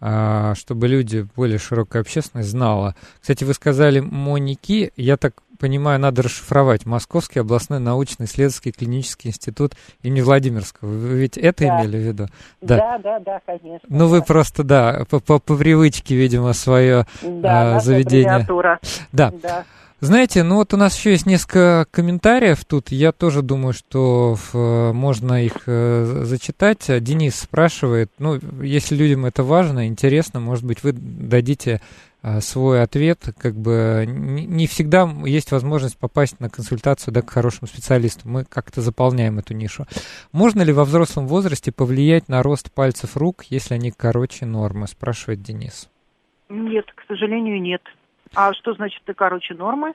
чтобы 0.00 0.88
люди, 0.88 1.26
более 1.36 1.58
широкая 1.58 2.02
общественность 2.02 2.50
знала. 2.50 2.94
Кстати, 3.20 3.44
вы 3.44 3.54
сказали 3.54 4.00
Моники, 4.00 4.92
я 4.96 5.16
так 5.16 5.34
понимаю, 5.60 6.00
надо 6.00 6.22
расшифровать. 6.22 6.86
Московский 6.86 7.40
областной 7.40 7.78
научно-исследовательский 7.78 8.72
клинический 8.72 9.28
институт 9.28 9.74
имени 10.02 10.22
Владимирского. 10.22 10.88
Вы 10.88 11.18
ведь 11.18 11.36
это 11.36 11.66
да. 11.66 11.82
имели 11.82 11.98
в 11.98 12.00
виду? 12.00 12.26
Да, 12.62 12.98
да, 12.98 12.98
да, 12.98 13.18
да 13.20 13.40
конечно. 13.46 13.86
Ну, 13.88 13.98
да. 13.98 14.06
вы 14.06 14.22
просто, 14.22 14.64
да, 14.64 15.04
по, 15.08 15.20
по, 15.20 15.38
по 15.38 15.56
привычке, 15.56 16.16
видимо, 16.16 16.54
свое 16.54 17.06
да, 17.22 17.76
а, 17.76 17.80
заведение. 17.80 18.46
Да. 19.12 19.32
да. 19.42 19.64
Знаете, 20.00 20.42
ну 20.42 20.56
вот 20.56 20.72
у 20.74 20.76
нас 20.76 20.96
еще 20.96 21.10
есть 21.10 21.26
несколько 21.26 21.86
комментариев 21.90 22.64
тут. 22.64 22.90
Я 22.90 23.12
тоже 23.12 23.42
думаю, 23.42 23.74
что 23.74 24.34
в, 24.34 24.92
можно 24.92 25.44
их 25.44 25.62
э, 25.66 26.22
зачитать. 26.24 26.86
Денис 27.02 27.36
спрашивает, 27.36 28.10
ну, 28.18 28.38
если 28.62 28.94
людям 28.96 29.26
это 29.26 29.42
важно, 29.42 29.86
интересно, 29.86 30.40
может 30.40 30.64
быть, 30.64 30.82
вы 30.82 30.92
дадите 30.92 31.80
Э, 32.22 32.40
свой 32.40 32.82
ответ, 32.82 33.32
как 33.38 33.54
бы 33.54 34.04
не 34.06 34.66
всегда 34.66 35.08
есть 35.24 35.52
возможность 35.52 35.98
попасть 35.98 36.38
на 36.38 36.50
консультацию 36.50 37.14
да, 37.14 37.22
к 37.22 37.30
хорошему 37.30 37.66
специалисту. 37.66 38.28
Мы 38.28 38.44
как-то 38.44 38.82
заполняем 38.82 39.38
эту 39.38 39.54
нишу. 39.54 39.86
Можно 40.30 40.60
ли 40.62 40.72
во 40.72 40.84
взрослом 40.84 41.26
возрасте 41.26 41.72
повлиять 41.72 42.28
на 42.28 42.42
рост 42.42 42.70
пальцев 42.72 43.16
рук, 43.16 43.44
если 43.48 43.74
они 43.74 43.90
короче 43.90 44.44
нормы, 44.44 44.86
спрашивает 44.86 45.40
Денис. 45.42 45.90
Нет, 46.50 46.84
к 46.94 47.06
сожалению, 47.08 47.60
нет. 47.62 47.80
А 48.34 48.52
что 48.54 48.74
значит 48.74 49.02
ты 49.04 49.14
короче 49.14 49.54
нормы? 49.54 49.94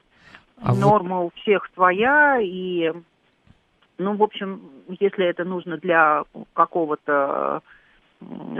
А 0.57 0.73
Норма 0.73 1.17
вот... 1.17 1.25
у 1.25 1.41
всех 1.41 1.69
своя, 1.73 2.39
и, 2.41 2.91
ну, 3.97 4.15
в 4.15 4.23
общем, 4.23 4.61
если 4.99 5.25
это 5.25 5.43
нужно 5.43 5.77
для 5.77 6.23
какого-то 6.53 7.61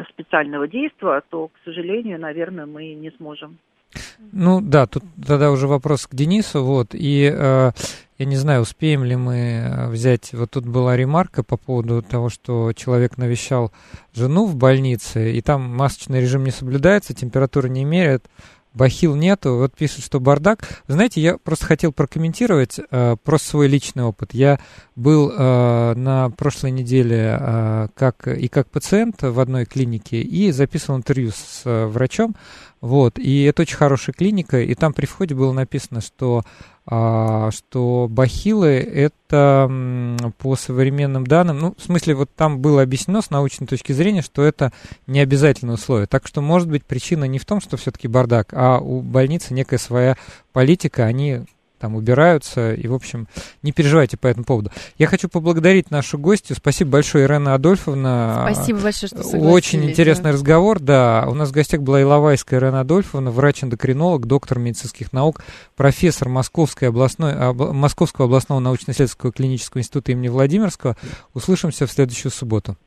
специального 0.10 0.68
действия, 0.68 1.22
то, 1.30 1.48
к 1.48 1.54
сожалению, 1.64 2.20
наверное, 2.20 2.66
мы 2.66 2.94
не 2.94 3.12
сможем. 3.12 3.58
Ну 4.32 4.60
да, 4.62 4.88
тут 4.88 5.04
тогда 5.26 5.52
уже 5.52 5.68
вопрос 5.68 6.08
к 6.08 6.16
Денису, 6.16 6.64
вот, 6.64 6.90
и 6.94 7.32
э, 7.34 7.72
я 8.18 8.26
не 8.26 8.36
знаю, 8.36 8.62
успеем 8.62 9.04
ли 9.04 9.16
мы 9.16 9.36
э, 9.36 9.90
взять, 9.90 10.34
вот 10.34 10.52
тут 10.52 10.66
была 10.66 10.98
ремарка 10.98 11.44
по 11.44 11.58
поводу 11.58 12.02
того, 12.02 12.30
что 12.30 12.74
человек 12.74 13.18
навещал 13.18 13.72
жену 14.14 14.46
в 14.46 14.56
больнице, 14.56 15.34
и 15.34 15.42
там 15.42 15.62
масочный 15.76 16.22
режим 16.22 16.44
не 16.44 16.52
соблюдается, 16.52 17.14
температуру 17.14 17.68
не 17.68 17.86
меряют, 17.86 18.26
бахил 18.76 19.16
нету, 19.16 19.56
вот 19.56 19.74
пишут, 19.76 20.04
что 20.04 20.20
бардак. 20.20 20.84
Знаете, 20.88 21.22
я 21.22 21.38
просто 21.38 21.66
хотел 21.66 21.92
прокомментировать 21.92 22.80
э, 22.92 23.16
просто 23.24 23.50
свой 23.50 23.68
личный 23.68 24.04
опыт. 24.04 24.34
Я 24.34 24.60
был 24.96 25.32
э, 25.32 25.94
на 25.96 26.30
прошлой 26.30 26.72
неделе 26.72 27.38
э, 27.40 27.88
как 27.96 28.28
и 28.28 28.48
как 28.48 28.70
пациент 28.70 29.22
в 29.22 29.40
одной 29.40 29.66
клинике 29.66 30.22
и 30.22 30.52
записывал 30.52 31.00
интервью 31.00 31.32
с 31.32 31.62
э, 31.66 31.86
врачом. 31.86 32.36
Вот, 32.86 33.18
и 33.18 33.42
это 33.42 33.64
очень 33.64 33.78
хорошая 33.78 34.14
клиника, 34.14 34.62
и 34.62 34.76
там 34.76 34.94
при 34.94 35.08
входе 35.08 35.34
было 35.34 35.52
написано, 35.52 36.02
что 36.02 36.44
а, 36.86 37.50
что 37.50 38.06
бахилы 38.08 38.74
это 38.74 39.68
по 40.38 40.56
современным 40.56 41.26
данным, 41.26 41.58
ну, 41.58 41.76
в 41.76 41.82
смысле, 41.82 42.14
вот 42.14 42.30
там 42.36 42.60
было 42.60 42.84
объяснено 42.84 43.24
с 43.24 43.32
научной 43.32 43.66
точки 43.66 43.92
зрения, 43.92 44.22
что 44.22 44.44
это 44.44 44.72
не 45.08 45.20
обязательное 45.20 45.74
условие. 45.74 46.06
Так 46.06 46.28
что, 46.28 46.42
может 46.42 46.70
быть, 46.70 46.86
причина 46.86 47.24
не 47.24 47.40
в 47.40 47.46
том, 47.46 47.60
что 47.60 47.76
все-таки 47.76 48.08
бардак, 48.08 48.50
а 48.52 48.78
у 48.78 49.02
больницы 49.02 49.56
некая 49.56 49.80
своя 49.80 50.16
политика, 50.54 51.06
они 51.06 51.42
там 51.80 51.96
убираются, 51.96 52.74
и, 52.74 52.88
в 52.88 52.94
общем, 52.94 53.28
не 53.62 53.72
переживайте 53.72 54.18
по 54.18 54.28
этому 54.28 54.46
поводу. 54.46 54.72
Я 54.98 55.08
хочу 55.08 55.30
поблагодарить 55.30 55.92
нашу 55.92 56.18
гостью. 56.18 56.56
Спасибо 56.56 56.92
большое, 56.92 57.26
Ирена 57.26 57.54
Адольфовна. 57.54 58.48
Спасибо 58.52 58.80
большое, 58.80 59.08
что 59.08 59.24
согласились. 59.24 59.54
Очень 59.54 59.90
интересный 59.90 60.32
да. 60.32 60.32
разговор, 60.32 60.80
да. 60.80 61.26
У 61.28 61.34
нас 61.34 61.50
в 61.50 61.52
гостях 61.52 61.82
была 61.82 62.02
Иловайская 62.02 62.60
Ирена 62.60 62.82
Адольфовна, 62.82 63.32
врач-эндокринолог, 63.32 64.26
доктор 64.26 64.60
медицинских 64.60 65.14
наук, 65.14 65.44
профессор 65.76 66.30
Московской 66.30 66.90
областной, 66.90 67.34
об, 67.34 67.62
Московского 67.74 68.26
областного 68.26 68.60
научно-исследовательского 68.60 69.32
клинического 69.32 69.82
института 69.82 70.12
имени 70.12 70.30
Владимирского. 70.30 70.96
Услышимся 71.34 71.88
в 71.88 71.92
следующую 71.92 72.32
субботу. 72.32 72.78